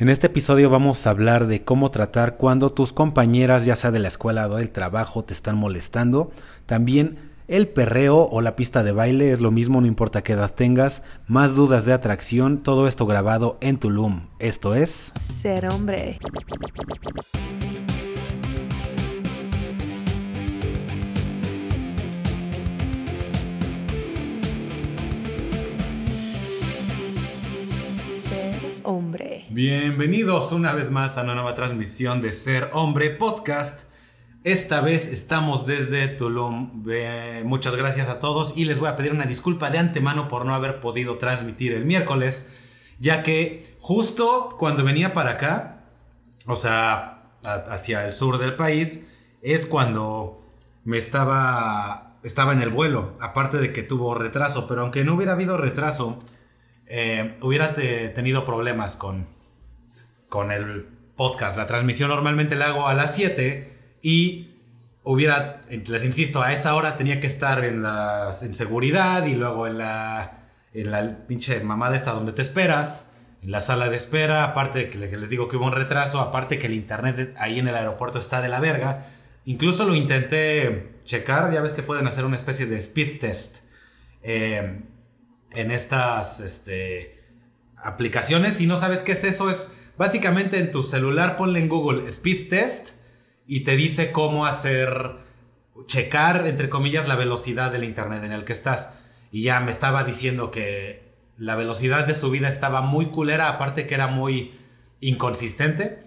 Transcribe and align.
En 0.00 0.08
este 0.08 0.28
episodio 0.28 0.70
vamos 0.70 1.06
a 1.06 1.10
hablar 1.10 1.46
de 1.46 1.62
cómo 1.62 1.90
tratar 1.90 2.38
cuando 2.38 2.70
tus 2.70 2.94
compañeras, 2.94 3.66
ya 3.66 3.76
sea 3.76 3.90
de 3.90 3.98
la 3.98 4.08
escuela 4.08 4.48
o 4.48 4.56
del 4.56 4.70
trabajo, 4.70 5.24
te 5.24 5.34
están 5.34 5.58
molestando. 5.58 6.32
También 6.64 7.18
el 7.48 7.68
perreo 7.68 8.26
o 8.32 8.40
la 8.40 8.56
pista 8.56 8.82
de 8.82 8.92
baile 8.92 9.30
es 9.30 9.42
lo 9.42 9.50
mismo, 9.50 9.78
no 9.78 9.86
importa 9.86 10.22
qué 10.22 10.32
edad 10.32 10.54
tengas. 10.54 11.02
Más 11.26 11.54
dudas 11.54 11.84
de 11.84 11.92
atracción, 11.92 12.62
todo 12.62 12.88
esto 12.88 13.04
grabado 13.04 13.58
en 13.60 13.76
Tulum. 13.76 14.22
Esto 14.38 14.74
es... 14.74 15.12
Ser 15.20 15.66
hombre. 15.66 16.18
Bienvenidos 29.52 30.52
una 30.52 30.72
vez 30.74 30.92
más 30.92 31.18
a 31.18 31.24
una 31.24 31.34
nueva 31.34 31.56
transmisión 31.56 32.22
de 32.22 32.32
Ser 32.32 32.70
Hombre 32.72 33.10
Podcast. 33.10 33.90
Esta 34.44 34.80
vez 34.80 35.08
estamos 35.08 35.66
desde 35.66 36.06
Tulum. 36.06 36.84
muchas 37.42 37.74
gracias 37.74 38.08
a 38.08 38.20
todos 38.20 38.56
y 38.56 38.64
les 38.64 38.78
voy 38.78 38.88
a 38.88 38.94
pedir 38.94 39.10
una 39.10 39.24
disculpa 39.26 39.68
de 39.70 39.78
antemano 39.78 40.28
por 40.28 40.46
no 40.46 40.54
haber 40.54 40.78
podido 40.78 41.18
transmitir 41.18 41.72
el 41.72 41.84
miércoles, 41.84 42.60
ya 43.00 43.24
que 43.24 43.64
justo 43.80 44.54
cuando 44.56 44.84
venía 44.84 45.14
para 45.14 45.30
acá, 45.30 45.82
o 46.46 46.54
sea, 46.54 47.32
hacia 47.42 48.06
el 48.06 48.12
sur 48.12 48.38
del 48.38 48.54
país, 48.54 49.08
es 49.42 49.66
cuando 49.66 50.40
me 50.84 50.96
estaba 50.96 52.18
estaba 52.22 52.52
en 52.52 52.62
el 52.62 52.70
vuelo, 52.70 53.14
aparte 53.18 53.56
de 53.56 53.72
que 53.72 53.82
tuvo 53.82 54.14
retraso, 54.14 54.68
pero 54.68 54.82
aunque 54.82 55.02
no 55.02 55.14
hubiera 55.14 55.32
habido 55.32 55.56
retraso, 55.56 56.20
eh, 56.86 57.36
hubiera 57.40 57.74
tenido 57.74 58.44
problemas 58.44 58.94
con, 58.94 59.39
con 60.30 60.50
el 60.50 60.88
podcast. 61.16 61.58
La 61.58 61.66
transmisión 61.66 62.08
normalmente 62.08 62.56
la 62.56 62.68
hago 62.68 62.88
a 62.88 62.94
las 62.94 63.14
7 63.14 63.98
y 64.00 64.54
hubiera, 65.02 65.60
les 65.68 66.04
insisto, 66.06 66.40
a 66.40 66.54
esa 66.54 66.74
hora 66.74 66.96
tenía 66.96 67.20
que 67.20 67.26
estar 67.26 67.62
en, 67.62 67.82
la, 67.82 68.30
en 68.40 68.54
seguridad 68.54 69.26
y 69.26 69.34
luego 69.34 69.66
en 69.66 69.76
la, 69.76 70.48
en 70.72 70.90
la 70.90 71.26
pinche 71.26 71.60
mamada 71.60 71.94
esta 71.94 72.12
donde 72.12 72.32
te 72.32 72.40
esperas, 72.40 73.10
en 73.42 73.50
la 73.50 73.60
sala 73.60 73.90
de 73.90 73.98
espera, 73.98 74.44
aparte 74.44 74.78
de 74.78 74.88
que 74.88 74.96
les 74.96 75.28
digo 75.28 75.48
que 75.48 75.58
hubo 75.58 75.66
un 75.66 75.72
retraso, 75.72 76.20
aparte 76.20 76.58
que 76.58 76.68
el 76.68 76.72
internet 76.74 77.34
ahí 77.38 77.58
en 77.58 77.68
el 77.68 77.74
aeropuerto 77.74 78.18
está 78.18 78.40
de 78.40 78.48
la 78.48 78.60
verga. 78.60 79.06
Incluso 79.44 79.84
lo 79.84 79.94
intenté 79.94 81.00
checar, 81.04 81.52
ya 81.52 81.60
ves 81.60 81.74
que 81.74 81.82
pueden 81.82 82.06
hacer 82.06 82.24
una 82.24 82.36
especie 82.36 82.64
de 82.64 82.78
speed 82.78 83.20
test. 83.20 83.64
Eh, 84.22 84.80
en 85.52 85.70
estas 85.70 86.40
este, 86.40 87.20
aplicaciones. 87.76 88.54
Si 88.54 88.66
no 88.66 88.76
sabes 88.76 89.02
qué 89.02 89.12
es 89.12 89.24
eso, 89.24 89.50
es 89.50 89.70
básicamente 90.00 90.58
en 90.58 90.70
tu 90.70 90.82
celular 90.82 91.36
ponle 91.36 91.58
en 91.58 91.68
Google 91.68 92.08
Speed 92.08 92.48
Test 92.48 92.92
y 93.46 93.64
te 93.64 93.76
dice 93.76 94.12
cómo 94.12 94.46
hacer, 94.46 95.16
checar, 95.88 96.46
entre 96.46 96.70
comillas, 96.70 97.06
la 97.06 97.16
velocidad 97.16 97.70
del 97.70 97.84
Internet 97.84 98.24
en 98.24 98.32
el 98.32 98.44
que 98.44 98.54
estás. 98.54 98.94
Y 99.30 99.42
ya 99.42 99.60
me 99.60 99.70
estaba 99.70 100.02
diciendo 100.02 100.50
que 100.50 101.12
la 101.36 101.54
velocidad 101.54 102.06
de 102.06 102.14
subida 102.14 102.48
estaba 102.48 102.80
muy 102.80 103.10
culera, 103.10 103.50
aparte 103.50 103.86
que 103.86 103.92
era 103.92 104.06
muy 104.06 104.58
inconsistente. 105.00 106.02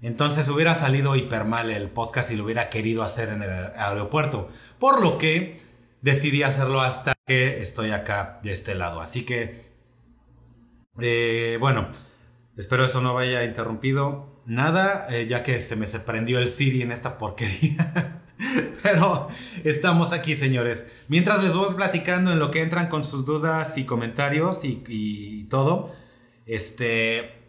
Entonces 0.00 0.48
hubiera 0.48 0.76
salido 0.76 1.16
hiper 1.16 1.42
mal 1.44 1.72
el 1.72 1.90
podcast 1.90 2.28
si 2.28 2.36
lo 2.36 2.44
hubiera 2.44 2.70
querido 2.70 3.02
hacer 3.02 3.30
en 3.30 3.42
el 3.42 3.50
aeropuerto. 3.50 4.48
Por 4.78 5.02
lo 5.02 5.18
que 5.18 5.56
decidí 6.02 6.44
hacerlo 6.44 6.82
hasta 6.82 7.14
que 7.26 7.60
estoy 7.60 7.90
acá 7.90 8.38
de 8.44 8.52
este 8.52 8.76
lado. 8.76 9.00
Así 9.00 9.24
que, 9.24 9.72
eh, 11.00 11.56
bueno, 11.58 11.88
espero 12.56 12.84
eso 12.84 13.00
no 13.00 13.14
vaya 13.14 13.44
interrumpido 13.44 14.42
nada, 14.46 15.06
eh, 15.10 15.26
ya 15.28 15.42
que 15.42 15.60
se 15.60 15.76
me 15.76 15.86
se 15.86 16.00
prendió 16.00 16.38
el 16.38 16.48
Siri 16.48 16.82
en 16.82 16.92
esta 16.92 17.18
porquería. 17.18 18.22
Pero 18.82 19.28
estamos 19.64 20.12
aquí, 20.12 20.34
señores. 20.34 21.04
Mientras 21.08 21.42
les 21.42 21.54
voy 21.54 21.74
platicando 21.74 22.32
en 22.32 22.38
lo 22.38 22.50
que 22.50 22.60
entran 22.60 22.88
con 22.88 23.04
sus 23.04 23.24
dudas 23.24 23.78
y 23.78 23.84
comentarios 23.84 24.60
y, 24.62 25.44
todo. 25.44 25.94
Este. 26.46 27.42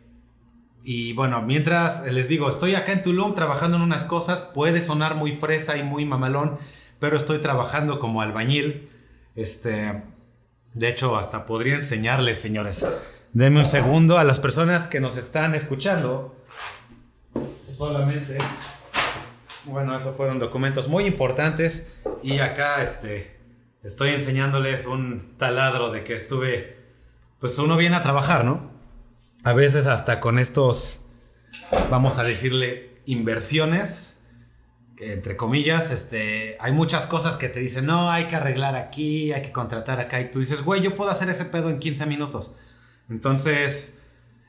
Y 0.83 1.13
bueno, 1.13 1.41
mientras 1.41 2.09
les 2.11 2.29
digo, 2.29 2.47
estoy 2.47 2.75
acá 2.75 2.93
en 2.93 3.03
Tulum 3.03 3.35
trabajando 3.35 3.77
en 3.77 3.83
unas 3.83 4.05
cosas. 4.05 4.39
Puede 4.39 4.79
sonar 4.79 5.15
muy 5.15 5.33
fresa 5.35 5.77
y 5.77 5.83
muy 5.83 6.05
mamalón 6.05 6.57
pero 6.99 7.17
estoy 7.17 7.39
trabajando 7.39 7.99
como 7.99 8.21
albañil. 8.21 8.89
Este, 9.35 10.03
de 10.73 10.89
hecho, 10.89 11.17
hasta 11.17 11.45
podría 11.45 11.75
enseñarles, 11.75 12.39
señores. 12.39 12.87
Denme 13.35 13.59
un 13.59 13.65
segundo 13.65 14.17
a 14.17 14.23
las 14.23 14.39
personas 14.39 14.87
que 14.87 15.01
nos 15.01 15.17
están 15.17 15.55
escuchando. 15.55 16.41
Solamente, 17.67 18.37
bueno, 19.65 19.93
esos 19.93 20.15
fueron 20.15 20.39
documentos 20.39 20.87
muy 20.87 21.03
importantes 21.03 21.97
y 22.23 22.39
acá, 22.39 22.81
este, 22.81 23.37
estoy 23.83 24.11
enseñándoles 24.11 24.85
un 24.85 25.35
taladro 25.37 25.91
de 25.91 26.05
que 26.05 26.15
estuve, 26.15 26.77
pues 27.37 27.59
uno 27.59 27.75
viene 27.75 27.97
a 27.97 28.01
trabajar, 28.01 28.45
¿no? 28.45 28.71
A 29.43 29.51
veces 29.51 29.85
hasta 29.85 30.21
con 30.21 30.39
estos, 30.39 30.99
vamos 31.89 32.19
a 32.19 32.23
decirle, 32.23 32.89
inversiones 33.05 34.13
entre 34.97 35.35
comillas, 35.35 35.91
este, 35.91 36.55
hay 36.61 36.71
muchas 36.71 37.05
cosas 37.05 37.35
que 37.35 37.49
te 37.49 37.59
dicen, 37.59 37.85
no, 37.85 38.09
hay 38.09 38.27
que 38.27 38.37
arreglar 38.37 38.75
aquí, 38.75 39.33
hay 39.33 39.41
que 39.41 39.51
contratar 39.51 39.99
acá, 39.99 40.21
y 40.21 40.31
tú 40.31 40.39
dices, 40.39 40.61
güey, 40.61 40.79
yo 40.79 40.95
puedo 40.95 41.11
hacer 41.11 41.27
ese 41.27 41.43
pedo 41.43 41.69
en 41.69 41.79
15 41.79 42.05
minutos. 42.05 42.55
Entonces, 43.09 43.99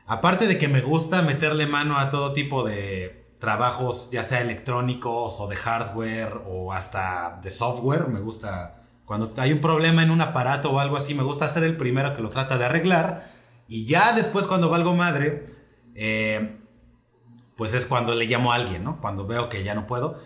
aparte 0.07 0.47
de 0.47 0.59
que 0.59 0.69
me 0.69 0.81
gusta 0.81 1.23
meterle 1.23 1.67
mano 1.67 1.99
a 1.99 2.11
todo 2.11 2.33
tipo 2.33 2.65
de 2.65 3.27
trabajos, 3.39 4.11
ya 4.11 4.23
sea 4.23 4.41
electrónicos 4.41 5.41
o 5.41 5.49
de 5.49 5.57
hardware 5.57 6.41
o 6.47 6.73
hasta 6.73 7.39
de 7.43 7.51
software, 7.51 8.09
me 8.09 8.21
gusta, 8.21 8.83
cuando 9.05 9.33
hay 9.37 9.53
un 9.53 9.61
problema 9.61 10.03
en 10.03 10.11
un 10.11 10.21
aparato 10.21 10.73
o 10.73 10.79
algo 10.79 10.97
así, 10.97 11.15
me 11.15 11.23
gusta 11.23 11.49
ser 11.49 11.65
el 11.65 11.77
primero 11.77 12.15
que 12.15 12.23
lo 12.23 12.31
trata 12.31 12.57
de 12.59 12.65
arreglar, 12.65 13.25
y 13.69 13.85
ya 13.85 14.13
después 14.13 14.47
cuando 14.47 14.69
valgo 14.69 14.95
madre, 14.95 15.45
eh, 15.95 16.61
pues 17.57 17.75
es 17.75 17.87
cuando 17.87 18.15
le 18.15 18.27
llamo 18.27 18.53
a 18.53 18.57
alguien, 18.57 18.85
¿no? 18.85 19.01
Cuando 19.01 19.27
veo 19.27 19.49
que 19.49 19.65
ya 19.65 19.75
no 19.75 19.87
puedo. 19.87 20.21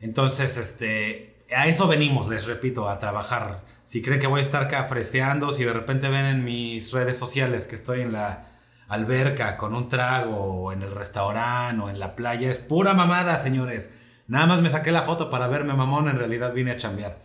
Entonces, 0.00 0.56
este, 0.56 1.44
a 1.54 1.66
eso 1.66 1.88
venimos, 1.88 2.28
les 2.28 2.46
repito, 2.46 2.88
a 2.88 2.98
trabajar. 2.98 3.64
Si 3.88 4.02
creen 4.02 4.20
que 4.20 4.26
voy 4.26 4.40
a 4.40 4.42
estar 4.42 4.64
acá 4.64 4.84
freseando, 4.84 5.50
si 5.50 5.64
de 5.64 5.72
repente 5.72 6.10
ven 6.10 6.26
en 6.26 6.44
mis 6.44 6.92
redes 6.92 7.16
sociales 7.16 7.66
que 7.66 7.74
estoy 7.74 8.02
en 8.02 8.12
la 8.12 8.46
alberca 8.86 9.56
con 9.56 9.74
un 9.74 9.88
trago, 9.88 10.36
o 10.36 10.72
en 10.72 10.82
el 10.82 10.90
restaurante, 10.90 11.82
o 11.82 11.88
en 11.88 11.98
la 11.98 12.14
playa, 12.14 12.50
es 12.50 12.58
pura 12.58 12.92
mamada, 12.92 13.38
señores. 13.38 13.94
Nada 14.26 14.44
más 14.44 14.60
me 14.60 14.68
saqué 14.68 14.92
la 14.92 15.04
foto 15.04 15.30
para 15.30 15.48
verme 15.48 15.72
mamón, 15.72 16.10
en 16.10 16.18
realidad 16.18 16.52
vine 16.52 16.72
a 16.72 16.76
chambear. 16.76 17.18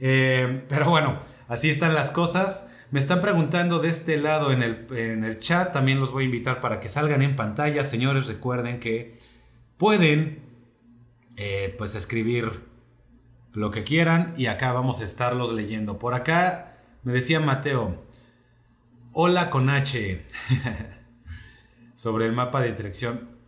Eh, 0.00 0.64
pero 0.70 0.88
bueno, 0.88 1.18
así 1.46 1.68
están 1.68 1.92
las 1.92 2.10
cosas. 2.10 2.68
Me 2.90 3.00
están 3.00 3.20
preguntando 3.20 3.78
de 3.78 3.88
este 3.88 4.16
lado 4.16 4.50
en 4.50 4.62
el, 4.62 4.86
en 4.96 5.24
el 5.24 5.40
chat, 5.40 5.74
también 5.74 6.00
los 6.00 6.10
voy 6.10 6.22
a 6.22 6.24
invitar 6.24 6.62
para 6.62 6.80
que 6.80 6.88
salgan 6.88 7.20
en 7.20 7.36
pantalla. 7.36 7.84
Señores, 7.84 8.28
recuerden 8.28 8.80
que 8.80 9.18
pueden 9.76 10.42
eh, 11.36 11.74
pues 11.76 11.94
escribir 11.94 12.67
lo 13.52 13.70
que 13.70 13.84
quieran 13.84 14.34
y 14.36 14.46
acá 14.46 14.72
vamos 14.72 15.00
a 15.00 15.04
estarlos 15.04 15.52
leyendo. 15.52 15.98
Por 15.98 16.14
acá 16.14 16.76
me 17.02 17.12
decía 17.12 17.40
Mateo, 17.40 18.04
hola 19.12 19.50
con 19.50 19.70
H, 19.70 20.26
sobre 21.94 22.26
el 22.26 22.32
mapa 22.32 22.60
de 22.60 22.72
dirección. 22.72 23.38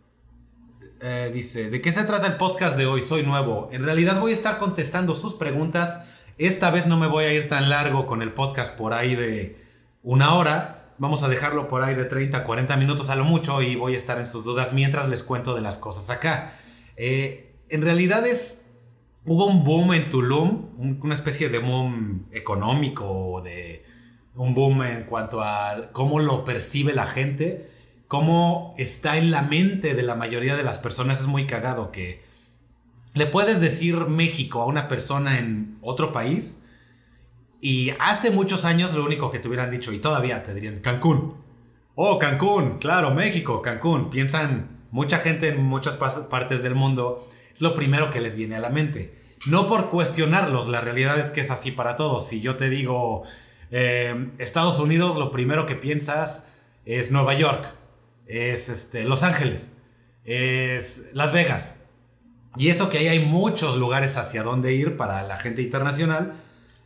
Eh, 0.99 1.31
dice, 1.33 1.69
¿de 1.69 1.81
qué 1.81 1.91
se 1.91 2.03
trata 2.03 2.27
el 2.27 2.37
podcast 2.37 2.77
de 2.77 2.85
hoy? 2.85 3.01
Soy 3.01 3.23
nuevo. 3.23 3.69
En 3.71 3.83
realidad 3.83 4.19
voy 4.19 4.31
a 4.31 4.35
estar 4.35 4.57
contestando 4.59 5.15
sus 5.15 5.33
preguntas. 5.33 6.05
Esta 6.37 6.71
vez 6.71 6.87
no 6.87 6.97
me 6.97 7.07
voy 7.07 7.25
a 7.25 7.33
ir 7.33 7.47
tan 7.47 7.69
largo 7.69 8.05
con 8.05 8.21
el 8.21 8.33
podcast 8.33 8.77
por 8.77 8.93
ahí 8.93 9.15
de 9.15 9.57
una 10.03 10.35
hora. 10.35 10.93
Vamos 10.97 11.23
a 11.23 11.27
dejarlo 11.27 11.67
por 11.67 11.81
ahí 11.83 11.95
de 11.95 12.05
30, 12.05 12.43
40 12.43 12.77
minutos 12.77 13.09
a 13.09 13.15
lo 13.15 13.23
mucho 13.23 13.61
y 13.61 13.75
voy 13.75 13.95
a 13.95 13.97
estar 13.97 14.19
en 14.19 14.27
sus 14.27 14.43
dudas 14.43 14.73
mientras 14.73 15.09
les 15.09 15.23
cuento 15.23 15.55
de 15.55 15.61
las 15.61 15.77
cosas 15.77 16.09
acá. 16.11 16.53
Eh, 16.97 17.55
en 17.69 17.81
realidad 17.81 18.25
es, 18.27 18.65
hubo 19.25 19.45
un 19.45 19.63
boom 19.63 19.93
en 19.93 20.09
Tulum, 20.09 20.97
una 21.01 21.13
especie 21.15 21.49
de 21.49 21.59
boom 21.59 22.27
económico, 22.31 23.41
de 23.43 23.83
un 24.35 24.53
boom 24.53 24.83
en 24.83 25.03
cuanto 25.03 25.41
a 25.41 25.91
cómo 25.91 26.19
lo 26.19 26.43
percibe 26.45 26.93
la 26.93 27.05
gente, 27.05 27.69
cómo 28.07 28.73
está 28.77 29.17
en 29.17 29.31
la 29.31 29.41
mente 29.41 29.93
de 29.93 30.03
la 30.03 30.15
mayoría 30.15 30.55
de 30.55 30.63
las 30.63 30.79
personas. 30.79 31.21
Es 31.21 31.27
muy 31.27 31.47
cagado 31.47 31.91
que 31.91 32.23
le 33.13 33.25
puedes 33.25 33.59
decir 33.59 33.95
México 34.07 34.61
a 34.61 34.65
una 34.65 34.87
persona 34.87 35.37
en 35.37 35.77
otro 35.81 36.11
país 36.11 36.63
y 37.59 37.91
hace 37.99 38.31
muchos 38.31 38.65
años 38.65 38.93
lo 38.93 39.05
único 39.05 39.29
que 39.29 39.39
te 39.39 39.47
hubieran 39.47 39.69
dicho 39.69 39.93
y 39.93 39.99
todavía 39.99 40.41
te 40.43 40.53
dirían 40.53 40.79
Cancún. 40.79 41.35
Oh, 41.93 42.17
Cancún, 42.17 42.79
claro, 42.79 43.11
México, 43.11 43.61
Cancún. 43.61 44.09
Piensan 44.09 44.79
mucha 44.91 45.19
gente 45.19 45.49
en 45.49 45.61
muchas 45.61 45.95
partes 45.95 46.63
del 46.63 46.73
mundo 46.73 47.27
es 47.53 47.61
lo 47.61 47.73
primero 47.75 48.11
que 48.11 48.21
les 48.21 48.35
viene 48.35 48.55
a 48.55 48.59
la 48.59 48.69
mente. 48.69 49.13
No 49.47 49.67
por 49.67 49.89
cuestionarlos, 49.89 50.67
la 50.67 50.81
realidad 50.81 51.19
es 51.19 51.31
que 51.31 51.41
es 51.41 51.51
así 51.51 51.71
para 51.71 51.95
todos. 51.95 52.27
Si 52.27 52.41
yo 52.41 52.57
te 52.57 52.69
digo 52.69 53.23
eh, 53.71 54.29
Estados 54.37 54.79
Unidos, 54.79 55.15
lo 55.15 55.31
primero 55.31 55.65
que 55.65 55.75
piensas 55.75 56.49
es 56.85 57.11
Nueva 57.11 57.33
York. 57.33 57.73
es 58.27 58.69
este, 58.69 59.03
Los 59.03 59.23
Ángeles, 59.23 59.77
es 60.25 61.09
Las 61.13 61.31
Vegas. 61.31 61.77
Y 62.57 62.67
eso 62.67 62.89
que 62.89 62.97
ahí 62.97 63.07
hay 63.07 63.25
muchos 63.25 63.77
lugares 63.77 64.17
hacia 64.17 64.43
donde 64.43 64.73
ir 64.73 64.97
para 64.97 65.23
la 65.23 65.37
gente 65.37 65.61
internacional. 65.61 66.33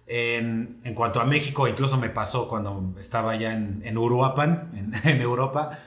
En, 0.07 0.79
en 0.83 0.93
cuanto 0.93 1.19
a 1.19 1.25
México, 1.25 1.67
incluso 1.67 1.97
me 1.97 2.09
pasó 2.11 2.47
cuando 2.47 2.93
estaba 2.99 3.31
allá 3.31 3.53
en, 3.53 3.81
en 3.83 3.97
Uruapan, 3.97 4.93
en, 5.03 5.21
Europa, 5.21 5.79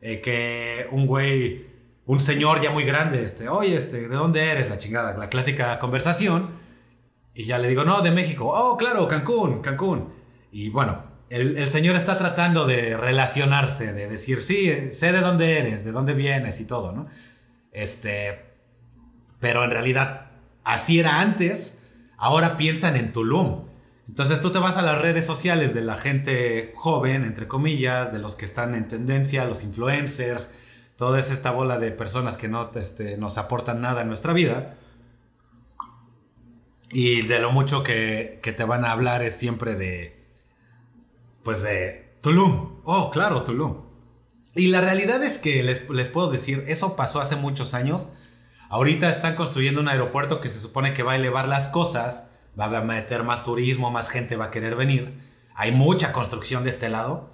eh, 0.00 0.22
que 0.22 0.86
un 0.92 1.06
güey, 1.06 1.66
un 2.06 2.20
señor 2.20 2.62
ya 2.62 2.70
muy 2.70 2.84
grande, 2.84 3.24
este, 3.24 3.48
oye, 3.48 3.76
este, 3.76 4.08
¿de 4.08 4.14
dónde 4.16 4.50
eres? 4.50 4.70
La 4.70 4.78
chingada, 4.78 5.16
la 5.16 5.28
clásica 5.28 5.78
conversación. 5.78 6.48
Y 7.34 7.44
ya 7.44 7.58
le 7.58 7.68
digo, 7.68 7.84
no, 7.84 8.00
de 8.00 8.12
México. 8.12 8.48
Oh, 8.48 8.76
claro, 8.76 9.06
Cancún, 9.08 9.60
Cancún. 9.60 10.14
Y 10.52 10.70
bueno, 10.70 11.04
el, 11.28 11.58
el 11.58 11.68
señor 11.68 11.96
está 11.96 12.16
tratando 12.16 12.64
de 12.64 12.96
relacionarse, 12.96 13.92
de 13.92 14.06
decir, 14.06 14.40
sí, 14.40 14.90
sé 14.90 15.12
de 15.12 15.20
dónde 15.20 15.58
eres, 15.58 15.84
de 15.84 15.92
dónde 15.92 16.14
vienes 16.14 16.60
y 16.60 16.66
todo, 16.66 16.92
¿no? 16.92 17.06
Este, 17.72 18.54
pero 19.40 19.64
en 19.64 19.70
realidad 19.70 20.30
así 20.64 21.00
era 21.00 21.20
antes, 21.20 21.80
ahora 22.16 22.56
piensan 22.56 22.96
en 22.96 23.12
Tulum. 23.12 23.66
Entonces 24.08 24.40
tú 24.40 24.50
te 24.50 24.60
vas 24.60 24.76
a 24.76 24.82
las 24.82 25.00
redes 25.00 25.26
sociales 25.26 25.74
de 25.74 25.82
la 25.82 25.96
gente 25.96 26.72
joven, 26.76 27.24
entre 27.24 27.48
comillas, 27.48 28.12
de 28.12 28.20
los 28.20 28.36
que 28.36 28.44
están 28.44 28.76
en 28.76 28.86
tendencia, 28.86 29.44
los 29.44 29.64
influencers, 29.64 30.52
toda 30.96 31.18
esta 31.18 31.50
bola 31.50 31.78
de 31.78 31.90
personas 31.90 32.36
que 32.36 32.48
no 32.48 32.70
este, 32.74 33.16
nos 33.16 33.38
aportan 33.38 33.80
nada 33.80 34.02
en 34.02 34.08
nuestra 34.08 34.32
vida. 34.32 34.76
Y 36.90 37.22
de 37.22 37.38
lo 37.40 37.52
mucho 37.52 37.82
que, 37.82 38.40
que 38.42 38.52
te 38.52 38.64
van 38.64 38.84
a 38.84 38.92
hablar 38.92 39.22
es 39.22 39.36
siempre 39.36 39.74
de, 39.74 40.26
pues 41.42 41.62
de 41.62 42.16
Tulum. 42.22 42.80
Oh, 42.84 43.10
claro, 43.10 43.42
Tulum. 43.42 43.82
Y 44.54 44.68
la 44.68 44.80
realidad 44.80 45.22
es 45.22 45.38
que 45.38 45.62
les, 45.62 45.88
les 45.90 46.08
puedo 46.08 46.30
decir, 46.30 46.64
eso 46.68 46.96
pasó 46.96 47.20
hace 47.20 47.36
muchos 47.36 47.74
años. 47.74 48.08
Ahorita 48.68 49.10
están 49.10 49.34
construyendo 49.34 49.80
un 49.80 49.88
aeropuerto 49.88 50.40
que 50.40 50.48
se 50.48 50.58
supone 50.58 50.92
que 50.92 51.02
va 51.02 51.12
a 51.12 51.16
elevar 51.16 51.46
las 51.46 51.68
cosas, 51.68 52.30
va 52.58 52.66
a 52.66 52.80
meter 52.80 53.22
más 53.22 53.44
turismo, 53.44 53.90
más 53.90 54.08
gente 54.08 54.36
va 54.36 54.46
a 54.46 54.50
querer 54.50 54.74
venir. 54.76 55.20
Hay 55.54 55.72
mucha 55.72 56.12
construcción 56.12 56.64
de 56.64 56.70
este 56.70 56.88
lado, 56.88 57.30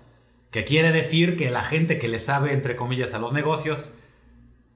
que 0.53 0.65
quiere 0.65 0.93
decir 0.93 1.37
que 1.37 1.51
la 1.51 1.63
gente 1.63 1.99
que 1.99 2.07
le 2.07 2.21
sabe, 2.21 2.53
entre 2.53 2.77
comillas, 2.77 3.15
a 3.15 3.19
los 3.19 3.33
negocios, 3.33 3.95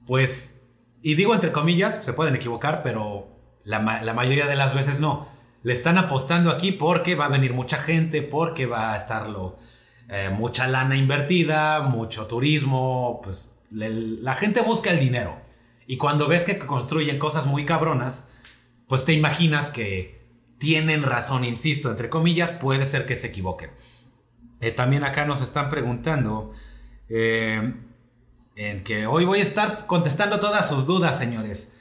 pues, 0.05 0.63
y 1.01 1.15
digo 1.15 1.33
entre 1.33 1.51
comillas, 1.53 2.01
se 2.03 2.13
pueden 2.13 2.35
equivocar, 2.35 2.81
pero 2.83 3.27
la, 3.63 3.79
ma- 3.79 4.01
la 4.01 4.13
mayoría 4.13 4.47
de 4.47 4.55
las 4.55 4.73
veces 4.73 4.99
no. 4.99 5.27
Le 5.63 5.73
están 5.73 5.97
apostando 5.97 6.49
aquí 6.51 6.71
porque 6.71 7.15
va 7.15 7.25
a 7.25 7.29
venir 7.29 7.53
mucha 7.53 7.77
gente, 7.77 8.21
porque 8.21 8.65
va 8.65 8.93
a 8.93 8.97
estar 8.97 9.29
lo, 9.29 9.57
eh, 10.09 10.29
mucha 10.33 10.67
lana 10.67 10.95
invertida, 10.95 11.81
mucho 11.81 12.25
turismo, 12.27 13.21
pues 13.23 13.53
la 13.69 14.33
gente 14.33 14.61
busca 14.61 14.91
el 14.91 14.99
dinero. 14.99 15.39
Y 15.87 15.97
cuando 15.97 16.27
ves 16.27 16.43
que 16.43 16.57
construyen 16.57 17.19
cosas 17.19 17.45
muy 17.45 17.65
cabronas, 17.65 18.29
pues 18.87 19.05
te 19.05 19.13
imaginas 19.13 19.71
que 19.71 20.25
tienen 20.57 21.03
razón, 21.03 21.43
insisto, 21.43 21.91
entre 21.91 22.09
comillas, 22.09 22.51
puede 22.51 22.85
ser 22.85 23.05
que 23.05 23.15
se 23.15 23.27
equivoquen. 23.27 23.69
Eh, 24.59 24.71
también 24.71 25.03
acá 25.03 25.25
nos 25.25 25.41
están 25.41 25.69
preguntando 25.69 26.51
eh, 27.09 27.73
en 28.55 28.83
que 28.83 29.05
hoy 29.05 29.25
voy 29.25 29.39
a 29.39 29.43
estar 29.43 29.85
contestando 29.85 30.39
todas 30.39 30.67
sus 30.67 30.85
dudas, 30.85 31.17
señores. 31.17 31.77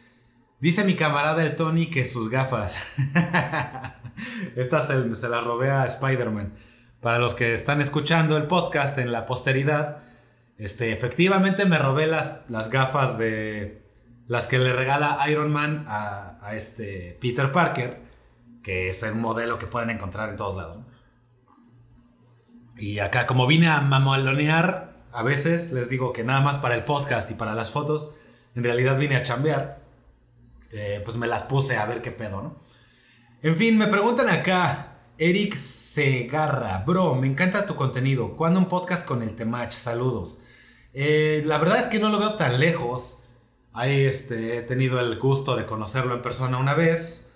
Dice 0.61 0.85
mi 0.85 0.95
camarada 0.95 1.43
el 1.43 1.57
Tony 1.57 1.87
que 1.87 2.05
sus 2.05 2.31
gafas. 2.31 2.99
Esta 4.57 4.81
se, 4.81 5.15
se 5.15 5.29
la 5.29 5.41
robé 5.41 5.71
a 5.71 5.85
Spider-Man. 5.85 6.55
Para 7.01 7.19
los 7.19 7.35
que 7.35 7.55
están 7.55 7.81
escuchando 7.81 8.37
el 8.37 8.47
podcast 8.47 8.99
en 8.99 9.13
la 9.13 9.27
posteridad, 9.27 10.03
este, 10.59 10.93
efectivamente 10.93 11.67
me 11.67 11.79
robé 11.79 12.07
las, 12.07 12.43
las 12.49 12.71
gafas 12.71 13.19
de 13.19 13.83
las 14.27 14.47
que 14.47 14.59
le 14.59 14.73
regala 14.73 15.19
Iron 15.29 15.53
Man 15.53 15.85
a, 15.89 16.39
a 16.43 16.55
este 16.55 17.17
Peter 17.21 17.53
Parker, 17.53 18.01
que 18.63 18.89
es 18.89 19.03
el 19.03 19.15
modelo 19.15 19.59
que 19.59 19.67
pueden 19.67 19.91
encontrar 19.91 20.31
en 20.31 20.37
todos 20.37 20.57
lados. 20.57 20.86
Y 22.77 22.99
acá, 22.99 23.27
como 23.27 23.47
vine 23.47 23.69
a 23.69 23.81
mamalonear, 23.81 24.97
a 25.13 25.23
veces 25.23 25.73
les 25.73 25.89
digo 25.89 26.13
que 26.13 26.25
nada 26.25 26.41
más 26.41 26.59
para 26.59 26.75
el 26.75 26.85
podcast 26.85 27.31
y 27.31 27.35
para 27.35 27.55
las 27.55 27.71
fotos, 27.71 28.11
en 28.55 28.65
realidad 28.65 28.99
vine 28.99 29.17
a 29.17 29.23
chambear, 29.23 29.81
eh, 30.73 31.01
pues 31.05 31.17
me 31.17 31.27
las 31.27 31.45
puse 31.45 31.77
a 31.77 31.87
ver 31.87 32.03
qué 32.03 32.11
pedo, 32.11 32.43
¿no? 32.43 32.61
En 33.43 33.57
fin, 33.57 33.79
me 33.79 33.87
preguntan 33.87 34.29
acá, 34.29 34.97
Eric 35.19 35.55
Segarra, 35.55 36.85
bro, 36.87 37.15
me 37.15 37.27
encanta 37.27 37.65
tu 37.65 37.77
contenido. 37.77 38.37
¿Cuándo 38.37 38.61
un 38.61 38.67
podcast 38.67 39.07
con 39.07 39.23
el 39.23 39.35
Temach? 39.37 39.73
Saludos. 39.73 40.41
Eh, 40.93 41.43
la 41.47 41.59
verdad 41.59 41.79
es 41.79 41.87
que 41.87 41.99
no 41.99 42.11
lo 42.11 42.19
veo 42.19 42.35
tan 42.35 42.61
lejos. 42.61 43.23
Ahí 43.73 44.05
este, 44.05 44.59
he 44.59 44.63
tenido 44.63 45.01
el 45.01 45.19
gusto 45.19 45.57
de 45.57 45.65
conocerlo 45.65 46.15
en 46.15 46.23
persona 46.23 46.59
una 46.59 46.75
vez. 46.75 47.33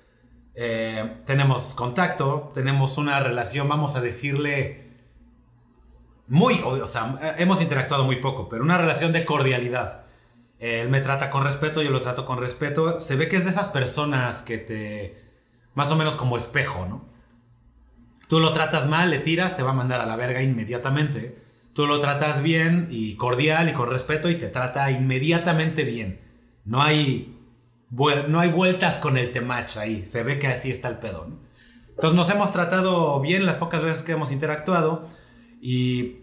Eh, 0.54 1.22
tenemos 1.24 1.74
contacto, 1.74 2.50
tenemos 2.54 2.98
una 2.98 3.20
relación, 3.20 3.68
vamos 3.68 3.96
a 3.96 4.00
decirle, 4.00 4.89
muy, 6.30 6.60
o 6.64 6.86
sea, 6.86 7.34
hemos 7.38 7.60
interactuado 7.60 8.04
muy 8.04 8.16
poco, 8.16 8.48
pero 8.48 8.62
una 8.62 8.78
relación 8.78 9.12
de 9.12 9.24
cordialidad. 9.24 10.02
Él 10.60 10.88
me 10.88 11.00
trata 11.00 11.28
con 11.28 11.42
respeto, 11.42 11.82
yo 11.82 11.90
lo 11.90 12.00
trato 12.00 12.24
con 12.24 12.38
respeto. 12.38 13.00
Se 13.00 13.16
ve 13.16 13.28
que 13.28 13.34
es 13.34 13.42
de 13.42 13.50
esas 13.50 13.66
personas 13.66 14.42
que 14.42 14.56
te... 14.56 15.20
Más 15.74 15.90
o 15.90 15.96
menos 15.96 16.16
como 16.16 16.36
espejo, 16.36 16.86
¿no? 16.86 17.04
Tú 18.28 18.38
lo 18.38 18.52
tratas 18.52 18.86
mal, 18.86 19.10
le 19.10 19.18
tiras, 19.18 19.56
te 19.56 19.64
va 19.64 19.70
a 19.72 19.74
mandar 19.74 20.00
a 20.00 20.06
la 20.06 20.14
verga 20.14 20.40
inmediatamente. 20.40 21.36
Tú 21.72 21.88
lo 21.88 21.98
tratas 21.98 22.42
bien 22.42 22.86
y 22.90 23.16
cordial 23.16 23.68
y 23.68 23.72
con 23.72 23.90
respeto 23.90 24.30
y 24.30 24.36
te 24.36 24.46
trata 24.46 24.88
inmediatamente 24.92 25.82
bien. 25.82 26.20
No 26.64 26.80
hay, 26.80 27.36
no 27.90 28.38
hay 28.38 28.50
vueltas 28.50 28.98
con 28.98 29.18
el 29.18 29.32
temach 29.32 29.78
ahí. 29.78 30.06
Se 30.06 30.22
ve 30.22 30.38
que 30.38 30.46
así 30.46 30.70
está 30.70 30.86
el 30.86 30.98
pedo, 30.98 31.26
¿no? 31.28 31.40
Entonces 31.88 32.16
nos 32.16 32.30
hemos 32.30 32.52
tratado 32.52 33.18
bien 33.18 33.46
las 33.46 33.56
pocas 33.56 33.82
veces 33.82 34.04
que 34.04 34.12
hemos 34.12 34.30
interactuado 34.30 35.04
y 35.60 36.22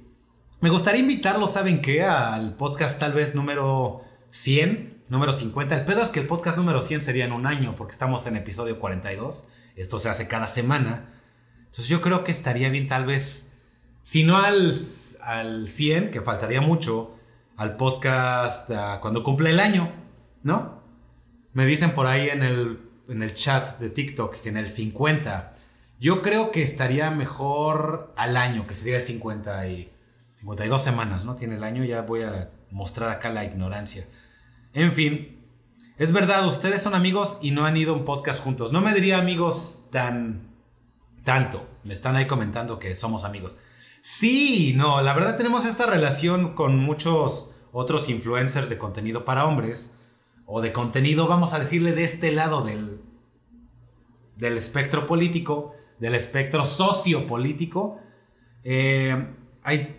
me 0.59 0.69
gustaría 0.69 1.01
invitarlo, 1.01 1.47
¿saben 1.47 1.81
qué? 1.81 2.03
Al 2.03 2.55
podcast 2.55 2.99
tal 2.99 3.13
vez 3.13 3.35
número 3.35 4.01
100, 4.31 5.03
número 5.09 5.31
50. 5.31 5.75
El 5.75 5.85
pedo 5.85 6.01
es 6.01 6.09
que 6.09 6.19
el 6.19 6.27
podcast 6.27 6.57
número 6.57 6.81
100 6.81 7.01
sería 7.01 7.25
en 7.25 7.31
un 7.31 7.45
año 7.45 7.75
porque 7.75 7.91
estamos 7.91 8.25
en 8.25 8.35
episodio 8.35 8.79
42. 8.79 9.45
Esto 9.75 9.99
se 9.99 10.09
hace 10.09 10.27
cada 10.27 10.47
semana. 10.47 11.13
Entonces 11.59 11.87
yo 11.87 12.01
creo 12.01 12.23
que 12.23 12.31
estaría 12.31 12.69
bien 12.69 12.87
tal 12.87 13.05
vez, 13.05 13.53
si 14.01 14.23
no 14.23 14.37
al, 14.37 14.73
al 15.21 15.67
100, 15.67 16.09
que 16.09 16.21
faltaría 16.21 16.61
mucho, 16.61 17.15
al 17.55 17.75
podcast 17.75 18.71
ah, 18.71 18.99
cuando 19.01 19.23
cumple 19.23 19.51
el 19.51 19.59
año, 19.59 19.91
¿no? 20.41 20.81
Me 21.53 21.65
dicen 21.65 21.91
por 21.91 22.07
ahí 22.07 22.29
en 22.29 22.41
el, 22.41 22.79
en 23.07 23.21
el 23.21 23.35
chat 23.35 23.79
de 23.79 23.91
TikTok 23.91 24.41
que 24.41 24.49
en 24.49 24.57
el 24.57 24.69
50. 24.69 25.53
Yo 25.99 26.21
creo 26.21 26.51
que 26.51 26.61
estaría 26.61 27.09
mejor 27.11 28.13
al 28.15 28.37
año, 28.37 28.67
que 28.67 28.75
sería 28.75 28.97
el 28.97 29.01
50 29.01 29.67
y 29.67 29.91
52 30.31 30.81
semanas, 30.81 31.25
¿no? 31.25 31.35
Tiene 31.35 31.55
el 31.55 31.63
año, 31.63 31.83
ya 31.83 32.01
voy 32.03 32.21
a 32.21 32.51
mostrar 32.69 33.09
acá 33.09 33.29
la 33.29 33.43
ignorancia. 33.43 34.05
En 34.73 34.91
fin, 34.91 35.37
es 35.97 36.11
verdad, 36.11 36.45
ustedes 36.45 36.83
son 36.83 36.93
amigos 36.93 37.39
y 37.41 37.51
no 37.51 37.65
han 37.65 37.75
ido 37.77 37.93
a 37.93 37.97
un 37.97 38.05
podcast 38.05 38.43
juntos. 38.43 38.71
No 38.71 38.81
me 38.81 38.93
diría 38.93 39.17
amigos 39.17 39.85
tan 39.91 40.55
tanto. 41.23 41.67
Me 41.83 41.93
están 41.93 42.15
ahí 42.15 42.27
comentando 42.27 42.77
que 42.77 42.93
somos 42.93 43.23
amigos. 43.23 43.55
Sí, 44.01 44.73
no, 44.75 45.01
la 45.01 45.13
verdad 45.13 45.35
tenemos 45.35 45.65
esta 45.65 45.87
relación 45.87 46.53
con 46.53 46.77
muchos 46.77 47.51
otros 47.71 48.09
influencers 48.09 48.69
de 48.69 48.77
contenido 48.77 49.25
para 49.25 49.45
hombres 49.45 49.95
o 50.45 50.61
de 50.61 50.71
contenido, 50.71 51.27
vamos 51.27 51.53
a 51.53 51.59
decirle, 51.59 51.91
de 51.91 52.03
este 52.03 52.31
lado 52.31 52.61
del, 52.61 53.01
del 54.37 54.55
espectro 54.55 55.07
político, 55.07 55.73
del 55.99 56.15
espectro 56.15 56.65
sociopolítico. 56.65 57.99
Eh, 58.63 59.35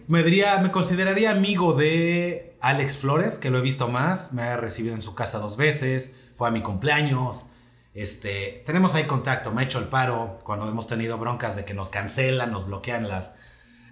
me, 0.07 0.23
diría, 0.23 0.59
me 0.59 0.71
consideraría 0.71 1.31
amigo 1.31 1.75
de 1.75 2.57
Alex 2.61 2.99
Flores, 2.99 3.39
que 3.39 3.51
lo 3.51 3.59
he 3.59 3.63
visto 3.63 3.89
más, 3.89 4.33
me 4.33 4.43
ha 4.43 4.57
recibido 4.57 4.95
en 4.95 5.03
su 5.03 5.15
casa 5.15 5.39
dos 5.39 5.57
veces, 5.57 6.15
fue 6.35 6.49
a 6.49 6.51
mi 6.51 6.63
cumpleaños. 6.63 7.47
Este, 7.95 8.63
tenemos 8.65 8.95
ahí 8.95 9.05
contacto, 9.05 9.53
me 9.53 9.63
ha 9.63 9.65
hecho 9.65 9.79
el 9.79 9.87
paro 9.87 10.39
cuando 10.45 10.69
hemos 10.69 10.87
tenido 10.87 11.19
broncas 11.19 11.57
de 11.57 11.65
que 11.65 11.75
nos 11.75 11.91
cancelan, 11.91 12.53
nos 12.53 12.67
bloquean 12.67 13.09
las, 13.09 13.41